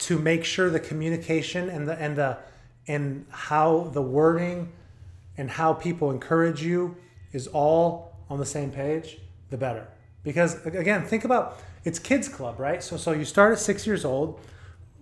to 0.00 0.18
make 0.18 0.44
sure 0.44 0.70
the 0.70 0.80
communication 0.80 1.68
and 1.68 1.86
the 1.86 1.94
and 2.00 2.16
the 2.16 2.38
and 2.88 3.26
how 3.30 3.90
the 3.92 4.02
wording 4.02 4.72
and 5.36 5.50
how 5.50 5.72
people 5.72 6.10
encourage 6.10 6.62
you 6.62 6.96
is 7.32 7.46
all 7.48 8.16
on 8.28 8.38
the 8.38 8.46
same 8.46 8.70
page, 8.70 9.18
the 9.50 9.56
better. 9.56 9.86
Because 10.22 10.64
again, 10.66 11.04
think 11.04 11.24
about 11.24 11.58
it's 11.84 11.98
kids 11.98 12.28
club, 12.28 12.58
right? 12.58 12.82
So 12.82 12.96
so 12.96 13.12
you 13.12 13.24
start 13.24 13.52
at 13.52 13.58
six 13.58 13.86
years 13.86 14.04
old. 14.04 14.40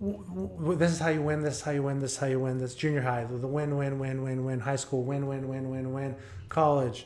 This 0.01 0.91
is 0.91 0.99
how 0.99 1.09
you 1.09 1.21
win. 1.21 1.41
This 1.41 1.55
is 1.55 1.61
how 1.61 1.71
you 1.71 1.83
win. 1.83 1.99
This 1.99 2.13
is 2.13 2.17
how 2.17 2.27
you 2.27 2.39
win. 2.39 2.57
This 2.57 2.73
junior 2.73 3.01
high, 3.01 3.25
the 3.25 3.47
win, 3.47 3.75
win, 3.77 3.99
win, 3.99 4.23
win, 4.23 4.45
win. 4.45 4.59
High 4.61 4.77
school, 4.77 5.03
win, 5.03 5.27
win, 5.27 5.49
win, 5.49 5.69
win, 5.69 5.91
win. 5.91 6.15
College. 6.47 7.05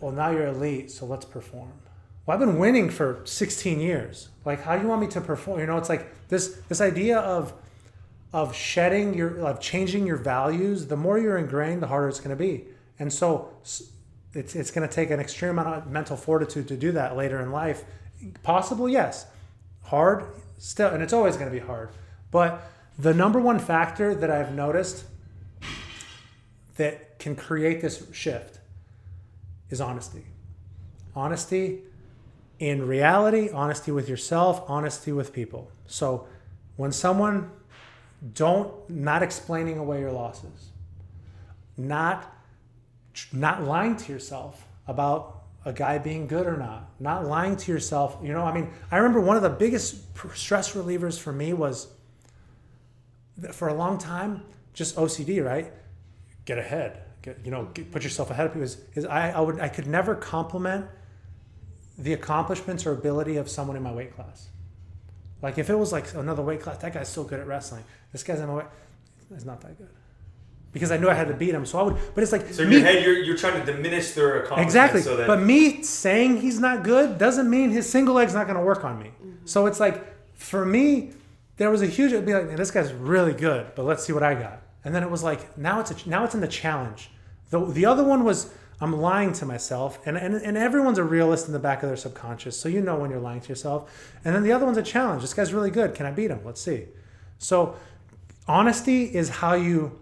Well, 0.00 0.12
now 0.12 0.30
you're 0.30 0.48
elite, 0.48 0.90
so 0.90 1.06
let's 1.06 1.24
perform. 1.24 1.72
Well, 2.26 2.34
I've 2.34 2.40
been 2.40 2.58
winning 2.58 2.88
for 2.88 3.20
16 3.24 3.80
years. 3.80 4.30
Like, 4.44 4.62
how 4.62 4.76
do 4.76 4.82
you 4.82 4.88
want 4.88 5.02
me 5.02 5.08
to 5.08 5.20
perform? 5.20 5.60
You 5.60 5.66
know, 5.66 5.76
it's 5.76 5.88
like 5.88 6.28
this 6.28 6.56
this 6.68 6.80
idea 6.80 7.18
of 7.18 7.52
of 8.32 8.54
shedding 8.54 9.14
your 9.14 9.46
of 9.46 9.60
changing 9.60 10.06
your 10.06 10.16
values. 10.16 10.86
The 10.86 10.96
more 10.96 11.18
you're 11.18 11.36
ingrained, 11.36 11.82
the 11.82 11.86
harder 11.86 12.08
it's 12.08 12.20
going 12.20 12.36
to 12.36 12.36
be. 12.36 12.64
And 12.98 13.12
so, 13.12 13.50
it's 13.62 13.82
it's 14.32 14.70
going 14.70 14.88
to 14.88 14.94
take 14.94 15.10
an 15.10 15.20
extreme 15.20 15.50
amount 15.50 15.76
of 15.76 15.90
mental 15.90 16.16
fortitude 16.16 16.68
to 16.68 16.76
do 16.76 16.92
that 16.92 17.16
later 17.16 17.40
in 17.40 17.52
life. 17.52 17.84
Possible, 18.42 18.88
yes. 18.88 19.26
Hard, 19.82 20.24
still, 20.56 20.88
and 20.88 21.02
it's 21.02 21.12
always 21.12 21.36
going 21.36 21.50
to 21.50 21.52
be 21.52 21.64
hard. 21.64 21.90
But 22.30 22.62
the 22.98 23.12
number 23.12 23.38
one 23.38 23.58
factor 23.58 24.14
that 24.14 24.30
I've 24.30 24.54
noticed 24.54 25.04
that 26.76 27.18
can 27.18 27.36
create 27.36 27.82
this 27.82 28.06
shift 28.12 28.60
is 29.68 29.80
honesty. 29.80 30.24
Honesty 31.14 31.82
in 32.64 32.86
reality, 32.86 33.50
honesty 33.50 33.92
with 33.92 34.08
yourself, 34.08 34.64
honesty 34.68 35.12
with 35.12 35.34
people. 35.34 35.70
So 35.86 36.26
when 36.76 36.92
someone 36.92 37.50
don't 38.32 38.72
not 38.88 39.22
explaining 39.22 39.78
away 39.78 40.00
your 40.00 40.12
losses, 40.12 40.70
not 41.76 42.30
not 43.32 43.62
lying 43.62 43.96
to 43.96 44.12
yourself 44.12 44.66
about 44.88 45.42
a 45.66 45.72
guy 45.72 45.98
being 45.98 46.26
good 46.26 46.46
or 46.46 46.56
not, 46.56 46.88
not 46.98 47.26
lying 47.26 47.56
to 47.56 47.70
yourself. 47.70 48.16
You 48.22 48.32
know, 48.32 48.42
I 48.42 48.52
mean, 48.52 48.70
I 48.90 48.96
remember 48.96 49.20
one 49.20 49.36
of 49.36 49.42
the 49.42 49.50
biggest 49.50 50.02
stress 50.34 50.74
relievers 50.74 51.18
for 51.20 51.32
me 51.32 51.52
was 51.52 51.88
for 53.52 53.68
a 53.68 53.74
long 53.74 53.98
time 53.98 54.42
just 54.72 54.96
OCD, 54.96 55.44
right? 55.44 55.70
Get 56.46 56.56
ahead, 56.56 57.02
get 57.20 57.40
you 57.44 57.50
know, 57.50 57.66
get, 57.74 57.92
put 57.92 58.04
yourself 58.04 58.30
ahead 58.30 58.46
of 58.46 58.52
people. 58.52 58.64
Is, 58.64 58.78
is 58.94 59.04
I, 59.04 59.32
I 59.32 59.40
would 59.40 59.60
I 59.60 59.68
could 59.68 59.86
never 59.86 60.14
compliment 60.14 60.86
the 61.98 62.12
accomplishments 62.12 62.86
or 62.86 62.92
ability 62.92 63.36
of 63.36 63.48
someone 63.48 63.76
in 63.76 63.82
my 63.82 63.92
weight 63.92 64.14
class. 64.14 64.48
Like 65.42 65.58
if 65.58 65.70
it 65.70 65.74
was 65.74 65.92
like 65.92 66.12
another 66.14 66.42
weight 66.42 66.60
class, 66.60 66.78
that 66.78 66.94
guy's 66.94 67.08
so 67.08 67.22
good 67.24 67.40
at 67.40 67.46
wrestling. 67.46 67.84
This 68.12 68.22
guy's 68.22 68.40
in 68.40 68.48
my 68.48 68.54
weight, 68.54 68.66
he's 69.32 69.44
not 69.44 69.60
that 69.60 69.76
good. 69.78 69.90
Because 70.72 70.90
I 70.90 70.96
knew 70.96 71.08
I 71.08 71.14
had 71.14 71.28
to 71.28 71.34
beat 71.34 71.54
him, 71.54 71.64
so 71.64 71.78
I 71.78 71.82
would. 71.82 71.96
But 72.14 72.22
it's 72.22 72.32
like 72.32 72.52
So 72.52 72.64
in 72.64 72.70
me- 72.70 72.76
your 72.76 72.84
head, 72.84 73.04
you're, 73.04 73.18
you're 73.18 73.36
trying 73.36 73.64
to 73.64 73.72
diminish 73.72 74.12
their 74.12 74.42
accomplishments. 74.42 74.74
Exactly. 74.74 75.02
So 75.02 75.16
that 75.16 75.28
but 75.28 75.40
me 75.40 75.82
saying 75.84 76.40
he's 76.40 76.58
not 76.58 76.82
good 76.82 77.16
doesn't 77.16 77.48
mean 77.48 77.70
his 77.70 77.88
single 77.88 78.14
leg's 78.14 78.34
not 78.34 78.46
going 78.46 78.58
to 78.58 78.64
work 78.64 78.84
on 78.84 78.98
me. 78.98 79.10
Mm-hmm. 79.10 79.46
So 79.46 79.66
it's 79.66 79.78
like, 79.78 80.02
for 80.34 80.64
me, 80.64 81.12
there 81.58 81.70
was 81.70 81.80
a 81.82 81.86
huge, 81.86 82.12
it'd 82.12 82.26
be 82.26 82.34
like, 82.34 82.48
"Man, 82.48 82.56
this 82.56 82.72
guy's 82.72 82.92
really 82.92 83.32
good, 83.32 83.72
but 83.76 83.84
let's 83.84 84.04
see 84.04 84.12
what 84.12 84.24
I 84.24 84.34
got. 84.34 84.62
And 84.84 84.92
then 84.92 85.04
it 85.04 85.10
was 85.10 85.22
like, 85.22 85.56
now 85.56 85.78
it's 85.78 85.92
a, 85.92 86.08
now 86.08 86.24
it's 86.24 86.34
in 86.34 86.40
the 86.40 86.48
challenge. 86.48 87.10
The, 87.50 87.64
the 87.64 87.86
other 87.86 88.02
one 88.02 88.24
was, 88.24 88.52
I'm 88.84 89.00
lying 89.00 89.32
to 89.34 89.46
myself. 89.46 89.98
And, 90.06 90.18
and, 90.18 90.34
and 90.34 90.58
everyone's 90.58 90.98
a 90.98 91.04
realist 91.04 91.46
in 91.46 91.54
the 91.54 91.58
back 91.58 91.82
of 91.82 91.88
their 91.88 91.96
subconscious. 91.96 92.60
So 92.60 92.68
you 92.68 92.82
know 92.82 92.96
when 92.96 93.10
you're 93.10 93.18
lying 93.18 93.40
to 93.40 93.48
yourself. 93.48 94.12
And 94.26 94.34
then 94.34 94.42
the 94.42 94.52
other 94.52 94.66
one's 94.66 94.76
a 94.76 94.82
challenge. 94.82 95.22
This 95.22 95.32
guy's 95.32 95.54
really 95.54 95.70
good. 95.70 95.94
Can 95.94 96.04
I 96.04 96.10
beat 96.10 96.30
him? 96.30 96.40
Let's 96.44 96.60
see. 96.60 96.84
So 97.38 97.76
honesty 98.46 99.04
is 99.04 99.30
how 99.30 99.54
you 99.54 99.98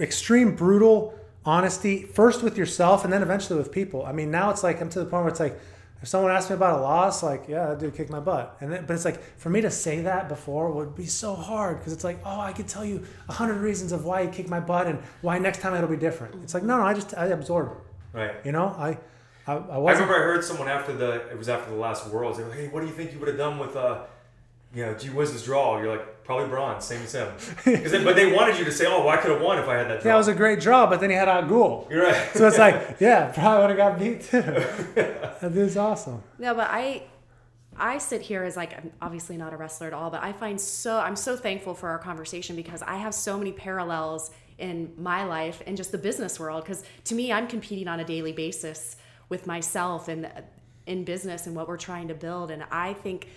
extreme 0.00 0.56
brutal 0.56 1.14
honesty 1.44 2.02
first 2.02 2.42
with 2.42 2.58
yourself 2.58 3.04
and 3.04 3.12
then 3.12 3.22
eventually 3.22 3.56
with 3.56 3.70
people 3.70 4.04
i 4.04 4.10
mean 4.10 4.28
now 4.28 4.50
it's 4.50 4.64
like 4.64 4.80
i'm 4.80 4.88
to 4.88 4.98
the 4.98 5.04
point 5.04 5.22
where 5.22 5.30
it's 5.30 5.38
like 5.38 5.60
if 6.02 6.08
someone 6.08 6.30
asked 6.30 6.50
me 6.50 6.56
about 6.56 6.78
a 6.78 6.82
loss 6.82 7.22
like 7.22 7.44
yeah 7.48 7.66
that 7.66 7.78
dude 7.78 7.94
kicked 7.94 8.10
my 8.10 8.20
butt 8.20 8.56
and 8.60 8.72
then, 8.72 8.84
but 8.86 8.94
it's 8.94 9.04
like 9.04 9.22
for 9.38 9.50
me 9.50 9.60
to 9.60 9.70
say 9.70 10.00
that 10.02 10.28
before 10.28 10.70
would 10.70 10.94
be 10.94 11.06
so 11.06 11.34
hard 11.34 11.78
because 11.78 11.92
it's 11.92 12.04
like 12.04 12.18
oh 12.24 12.40
i 12.40 12.52
could 12.52 12.68
tell 12.68 12.84
you 12.84 13.02
a 13.28 13.32
hundred 13.32 13.58
reasons 13.58 13.92
of 13.92 14.04
why 14.04 14.24
he 14.24 14.30
kicked 14.30 14.48
my 14.48 14.60
butt 14.60 14.86
and 14.86 14.98
why 15.22 15.38
next 15.38 15.60
time 15.60 15.74
it'll 15.74 15.88
be 15.88 15.96
different 15.96 16.34
it's 16.42 16.54
like 16.54 16.62
no 16.62 16.76
no 16.76 16.84
i 16.84 16.92
just 16.92 17.16
i 17.16 17.26
absorb 17.26 17.70
it 17.72 18.18
right. 18.18 18.34
you 18.44 18.52
know 18.52 18.66
i 18.78 18.98
i, 19.46 19.54
I 19.54 19.78
I 19.78 19.92
remember 19.92 20.14
I 20.14 20.18
heard 20.18 20.44
someone 20.44 20.68
after 20.68 20.92
the 20.92 21.28
it 21.30 21.38
was 21.38 21.48
after 21.48 21.70
the 21.70 21.76
last 21.76 22.08
Worlds. 22.08 22.38
They 22.38 22.44
were, 22.44 22.52
hey, 22.52 22.68
what 22.68 22.80
do 22.80 22.86
you 22.86 22.92
think 22.92 23.12
you 23.12 23.18
would 23.18 23.28
have 23.28 23.36
done 23.36 23.58
with 23.58 23.76
uh, 23.76 24.04
you 24.74 24.84
know, 24.84 24.94
Gwiz's 24.94 25.44
draw? 25.44 25.80
You're 25.80 25.90
like 25.96 26.24
probably 26.24 26.48
bronze, 26.48 26.84
same 26.84 27.02
as 27.02 27.12
him. 27.14 27.28
they- 27.64 28.02
but 28.04 28.16
they 28.16 28.32
wanted 28.32 28.58
you 28.58 28.64
to 28.64 28.72
say, 28.72 28.86
oh, 28.86 29.00
well, 29.00 29.10
I 29.10 29.18
could 29.18 29.30
have 29.30 29.40
won 29.42 29.58
if 29.58 29.68
I 29.68 29.74
had 29.76 29.88
that 29.90 30.00
draw. 30.02 30.10
yeah 30.10 30.14
it 30.14 30.18
was 30.18 30.28
a 30.28 30.34
great 30.34 30.58
draw 30.60 30.86
but 30.88 31.00
then 31.00 31.10
he 31.10 31.16
had 31.16 31.28
a 31.28 31.46
goal 31.46 31.86
You're 31.90 32.04
right. 32.04 32.30
so 32.34 32.46
it's 32.48 32.56
like 32.58 32.96
yeah 33.00 33.30
probably 33.32 33.60
would 33.66 33.78
have 33.78 33.90
got 33.92 33.98
beat 33.98 34.22
too 34.22 34.40
that 34.94 35.52
dude's 35.52 35.76
awesome 35.76 36.22
No, 36.38 36.54
but 36.54 36.68
I 36.70 37.02
I 37.76 37.98
sit 37.98 38.22
here 38.22 38.42
as 38.42 38.56
like 38.56 38.72
I'm 38.76 38.90
obviously 39.02 39.36
not 39.36 39.52
a 39.52 39.56
wrestler 39.56 39.88
at 39.88 39.92
all, 39.92 40.08
but 40.10 40.22
I 40.22 40.32
find 40.32 40.60
so 40.60 40.98
I'm 40.98 41.16
so 41.16 41.36
thankful 41.36 41.74
for 41.74 41.88
our 41.90 41.98
conversation 41.98 42.56
because 42.56 42.82
I 42.82 42.96
have 42.96 43.12
so 43.14 43.36
many 43.36 43.52
parallels 43.52 44.30
in 44.58 44.92
my 44.96 45.24
life 45.24 45.60
and 45.66 45.76
just 45.76 45.90
the 45.92 45.98
business 45.98 46.38
world 46.40 46.62
because 46.64 46.84
to 47.04 47.14
me 47.14 47.32
I'm 47.32 47.48
competing 47.48 47.88
on 47.88 48.00
a 48.00 48.04
daily 48.04 48.32
basis 48.32 48.96
with 49.28 49.46
myself 49.46 50.08
and 50.08 50.26
uh, 50.26 50.30
in 50.86 51.04
business 51.04 51.46
and 51.46 51.56
what 51.56 51.66
we're 51.68 51.76
trying 51.76 52.08
to 52.08 52.14
build 52.14 52.50
and 52.50 52.64
I 52.70 52.92
think 52.94 53.28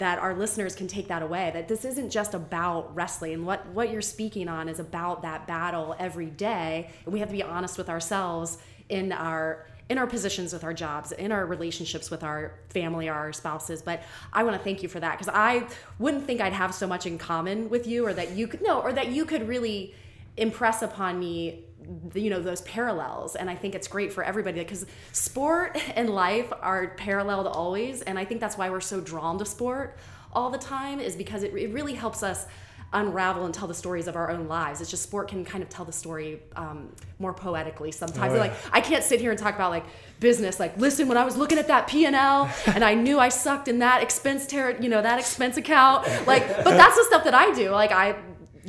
that 0.00 0.18
our 0.18 0.34
listeners 0.34 0.74
can 0.74 0.88
take 0.88 1.08
that 1.08 1.22
away 1.22 1.50
that 1.52 1.68
this 1.68 1.84
isn't 1.84 2.08
just 2.08 2.32
about 2.32 2.94
wrestling. 2.94 3.34
And 3.34 3.46
what 3.46 3.66
what 3.68 3.92
you're 3.92 4.02
speaking 4.02 4.48
on 4.48 4.68
is 4.68 4.80
about 4.80 5.22
that 5.22 5.46
battle 5.46 5.94
every 5.98 6.26
day. 6.26 6.90
And 7.04 7.12
we 7.12 7.20
have 7.20 7.28
to 7.28 7.34
be 7.34 7.42
honest 7.42 7.78
with 7.78 7.88
ourselves 7.88 8.58
in 8.88 9.12
our 9.12 9.66
in 9.90 9.98
our 9.98 10.06
positions 10.06 10.52
with 10.52 10.64
our 10.64 10.72
jobs 10.72 11.12
in 11.12 11.32
our 11.32 11.44
relationships 11.44 12.10
with 12.10 12.24
our 12.24 12.54
family 12.70 13.08
our 13.10 13.32
spouses. 13.32 13.82
But 13.82 14.02
i 14.32 14.42
want 14.42 14.56
to 14.56 14.62
thank 14.62 14.82
you 14.82 14.88
for 14.88 15.00
that 15.00 15.18
because 15.18 15.32
i 15.34 15.66
wouldn't 15.98 16.24
think 16.26 16.40
i'd 16.40 16.54
have 16.54 16.74
so 16.74 16.86
much 16.86 17.04
in 17.06 17.18
common 17.18 17.68
with 17.68 17.86
you 17.86 18.06
or 18.06 18.14
that 18.14 18.30
you 18.30 18.46
could 18.46 18.62
no 18.62 18.80
or 18.80 18.92
that 18.92 19.08
you 19.08 19.24
could 19.26 19.46
really 19.46 19.94
impress 20.36 20.80
upon 20.80 21.18
me 21.20 21.64
the- 22.12 22.20
you 22.20 22.30
know 22.30 22.40
those 22.40 22.60
parallels. 22.62 23.36
And 23.36 23.48
i 23.50 23.54
think 23.54 23.74
it's 23.74 23.88
great 23.88 24.12
for 24.12 24.22
everybody 24.22 24.60
because 24.60 24.86
sport 25.12 25.78
and 25.96 26.10
life 26.10 26.52
are 26.60 26.88
paralleled 26.96 27.46
always. 27.46 28.02
And 28.02 28.18
i 28.18 28.24
think 28.24 28.40
that's 28.40 28.56
why 28.58 28.70
we're 28.70 28.80
so 28.80 29.00
drawn 29.00 29.38
to 29.38 29.44
sport 29.44 29.96
all 30.32 30.50
the 30.50 30.58
time 30.58 31.00
is 31.00 31.16
because 31.16 31.42
it, 31.42 31.52
it 31.54 31.72
really 31.72 31.94
helps 31.94 32.22
us 32.22 32.46
unravel 32.92 33.44
and 33.44 33.54
tell 33.54 33.68
the 33.68 33.74
stories 33.74 34.08
of 34.08 34.16
our 34.16 34.30
own 34.32 34.48
lives. 34.48 34.80
It's 34.80 34.90
just 34.90 35.04
sport 35.04 35.28
can 35.28 35.44
kind 35.44 35.62
of 35.62 35.68
tell 35.68 35.84
the 35.84 35.92
story 35.92 36.40
um, 36.56 36.88
more 37.20 37.32
poetically 37.32 37.92
sometimes. 37.92 38.32
Oh, 38.32 38.34
yeah. 38.36 38.40
like 38.40 38.52
i 38.72 38.80
can't 38.80 39.04
sit 39.04 39.20
here 39.20 39.30
and 39.30 39.38
talk 39.38 39.54
about 39.54 39.70
like 39.70 39.84
business. 40.18 40.58
Like 40.58 40.76
listen 40.76 41.06
when 41.06 41.16
i 41.16 41.24
was 41.24 41.36
looking 41.36 41.58
at 41.58 41.68
that 41.68 41.86
p&l 41.86 42.50
and 42.66 42.84
i 42.84 42.94
knew 42.94 43.18
i 43.20 43.28
sucked 43.28 43.68
in 43.68 43.78
that 43.78 44.02
expense 44.02 44.46
ter- 44.46 44.76
you 44.80 44.88
know 44.88 45.00
that 45.02 45.18
expense 45.20 45.56
account 45.56 46.04
like 46.26 46.46
but 46.64 46.70
that's 46.76 46.96
the 46.96 47.04
stuff 47.04 47.22
that 47.24 47.34
i 47.34 47.52
do. 47.54 47.70
Like 47.70 47.92
i 47.92 48.16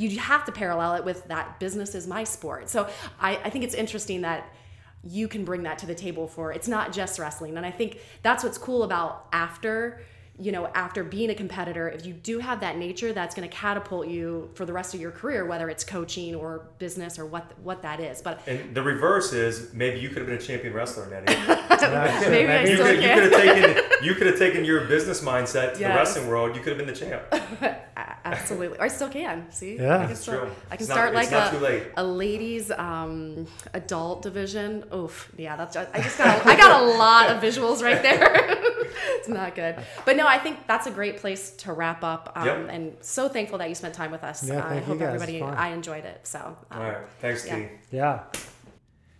you 0.08 0.20
have 0.20 0.46
to 0.46 0.52
parallel 0.52 0.96
it 0.96 1.06
with 1.06 1.28
that 1.28 1.60
business 1.60 1.96
is 1.96 2.08
my 2.08 2.24
sport. 2.24 2.70
So 2.70 2.90
I, 3.20 3.38
I 3.38 3.50
think 3.50 3.64
it's 3.64 3.76
interesting 3.76 4.22
that 4.22 4.54
you 5.04 5.28
can 5.28 5.44
bring 5.44 5.64
that 5.64 5.80
to 5.80 5.86
the 5.86 5.96
table 5.96 6.28
for 6.28 6.52
it's 6.52 6.68
not 6.68 6.92
just 6.94 7.20
wrestling. 7.20 7.58
And 7.58 7.66
I 7.66 7.72
think 7.72 8.00
that's 8.22 8.44
what's 8.44 8.58
cool 8.58 8.84
about 8.84 9.28
after, 9.34 10.02
you 10.42 10.52
know, 10.52 10.66
after 10.74 11.04
being 11.04 11.30
a 11.30 11.36
competitor, 11.36 11.88
if 11.88 12.04
you 12.06 12.14
do 12.14 12.40
have 12.40 12.62
that 12.62 12.76
nature, 12.78 13.14
that's 13.14 13.36
going 13.36 13.48
to 13.48 13.56
catapult 13.56 14.08
you 14.08 14.50
for 14.56 14.66
the 14.66 14.74
rest 14.74 14.96
of 14.96 15.00
your 15.00 15.12
career, 15.12 15.46
whether 15.46 15.70
it's 15.70 15.84
coaching 15.84 16.34
or 16.34 16.66
business 16.80 17.20
or 17.20 17.26
what 17.28 17.52
what 17.60 17.84
that 17.84 18.00
is. 18.00 18.22
But 18.24 18.42
And 18.48 18.74
the 18.74 18.82
reverse 18.82 19.34
is 19.34 19.72
maybe 19.74 20.00
you 20.00 20.10
could 20.10 20.18
have 20.18 20.28
been 20.28 20.38
a 20.38 20.42
champion 20.42 20.74
wrestler, 20.74 21.08
Nettie. 21.10 21.26
maybe 22.30 22.52
I 22.52 22.64
you, 22.66 22.76
still 22.76 22.86
could, 22.88 22.96
you 22.96 23.02
can. 23.02 23.20
could 23.20 23.32
have 23.32 23.42
taken 23.42 24.06
you 24.06 24.16
could 24.16 24.28
have 24.28 24.40
taken 24.40 24.66
your 24.66 24.86
business 24.86 25.22
mindset 25.22 25.74
to 25.74 25.80
the 25.80 25.86
wrestling 25.86 26.28
world. 26.28 26.56
You 26.56 26.62
could 26.62 26.76
have 26.76 26.78
been 26.80 26.88
the 26.88 27.00
champ. 27.00 27.22
A- 27.32 27.78
Absolutely. 28.26 28.80
I 28.80 28.88
still 28.88 29.10
can. 29.10 29.52
See? 29.52 29.76
Yeah. 29.76 29.96
I 29.96 29.98
can 30.00 30.08
That's 30.08 30.22
still, 30.22 30.40
true. 30.40 30.52
I 30.70 30.76
can 30.78 30.84
It's 30.84 30.86
start 30.86 31.14
it's 31.16 31.32
like 31.32 31.54
a, 31.54 31.92
a 31.98 32.04
ladies 32.04 32.72
um, 32.72 33.48
adult 33.74 34.22
division. 34.22 34.86
Oof. 34.94 35.32
Yeah, 35.38 35.56
that's 35.56 35.76
I 35.76 35.86
just 36.02 36.18
got 36.18 36.40
a, 36.40 36.48
I 36.48 36.56
got 36.56 36.82
a 36.82 36.86
lot 36.98 37.30
of 37.30 37.42
visuals 37.44 37.84
right 37.84 38.02
there. 38.02 38.32
it's 39.18 39.28
not 39.28 39.56
good. 39.56 39.76
But 40.06 40.18
no, 40.18 40.28
I 40.32 40.38
think 40.40 40.66
that's 40.68 40.88
a 40.88 40.92
great 40.92 41.18
place 41.18 41.52
to 41.58 41.74
wrap 41.74 42.04
up. 42.04 42.32
Um, 42.36 42.46
Yep. 42.48 42.68
and 42.72 42.94
so 43.02 43.28
thankful 43.30 43.58
that 43.60 43.70
you 43.70 43.76
spent 43.76 43.94
time 43.94 44.12
with 44.12 44.24
us. 44.24 44.44
Yeah, 44.44 44.60
I 44.66 44.70
thank 44.70 44.82
you 44.82 44.86
hope 44.88 45.00
guys. 45.00 45.08
everybody 45.22 45.42
I 45.42 45.70
enjoyed 45.70 46.06
it. 46.06 46.26
So 46.26 46.40
um, 46.72 46.80
All 46.82 46.84
right. 46.84 46.98
Thanks, 47.20 47.46
Yeah. 47.46 47.56
T. 47.58 47.68
yeah 47.92 48.20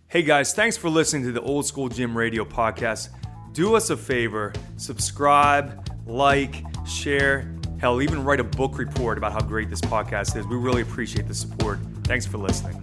Hey 0.08 0.22
guys, 0.22 0.52
thanks 0.52 0.76
for 0.76 0.90
listening 0.90 1.22
to 1.24 1.32
the 1.32 1.40
Old 1.40 1.64
School 1.66 1.88
Gym 1.88 2.16
Radio 2.16 2.44
podcast. 2.44 3.08
Do 3.52 3.74
us 3.76 3.88
a 3.90 3.96
favor, 3.96 4.52
subscribe, 4.76 5.88
like, 6.06 6.64
share, 6.86 7.50
hell, 7.80 8.00
even 8.02 8.22
write 8.24 8.40
a 8.40 8.44
book 8.44 8.78
report 8.78 9.16
about 9.18 9.32
how 9.32 9.40
great 9.40 9.70
this 9.70 9.80
podcast 9.80 10.36
is. 10.36 10.46
We 10.46 10.56
really 10.56 10.82
appreciate 10.82 11.28
the 11.28 11.34
support. 11.34 11.78
Thanks 12.04 12.26
for 12.26 12.36
listening. 12.38 12.82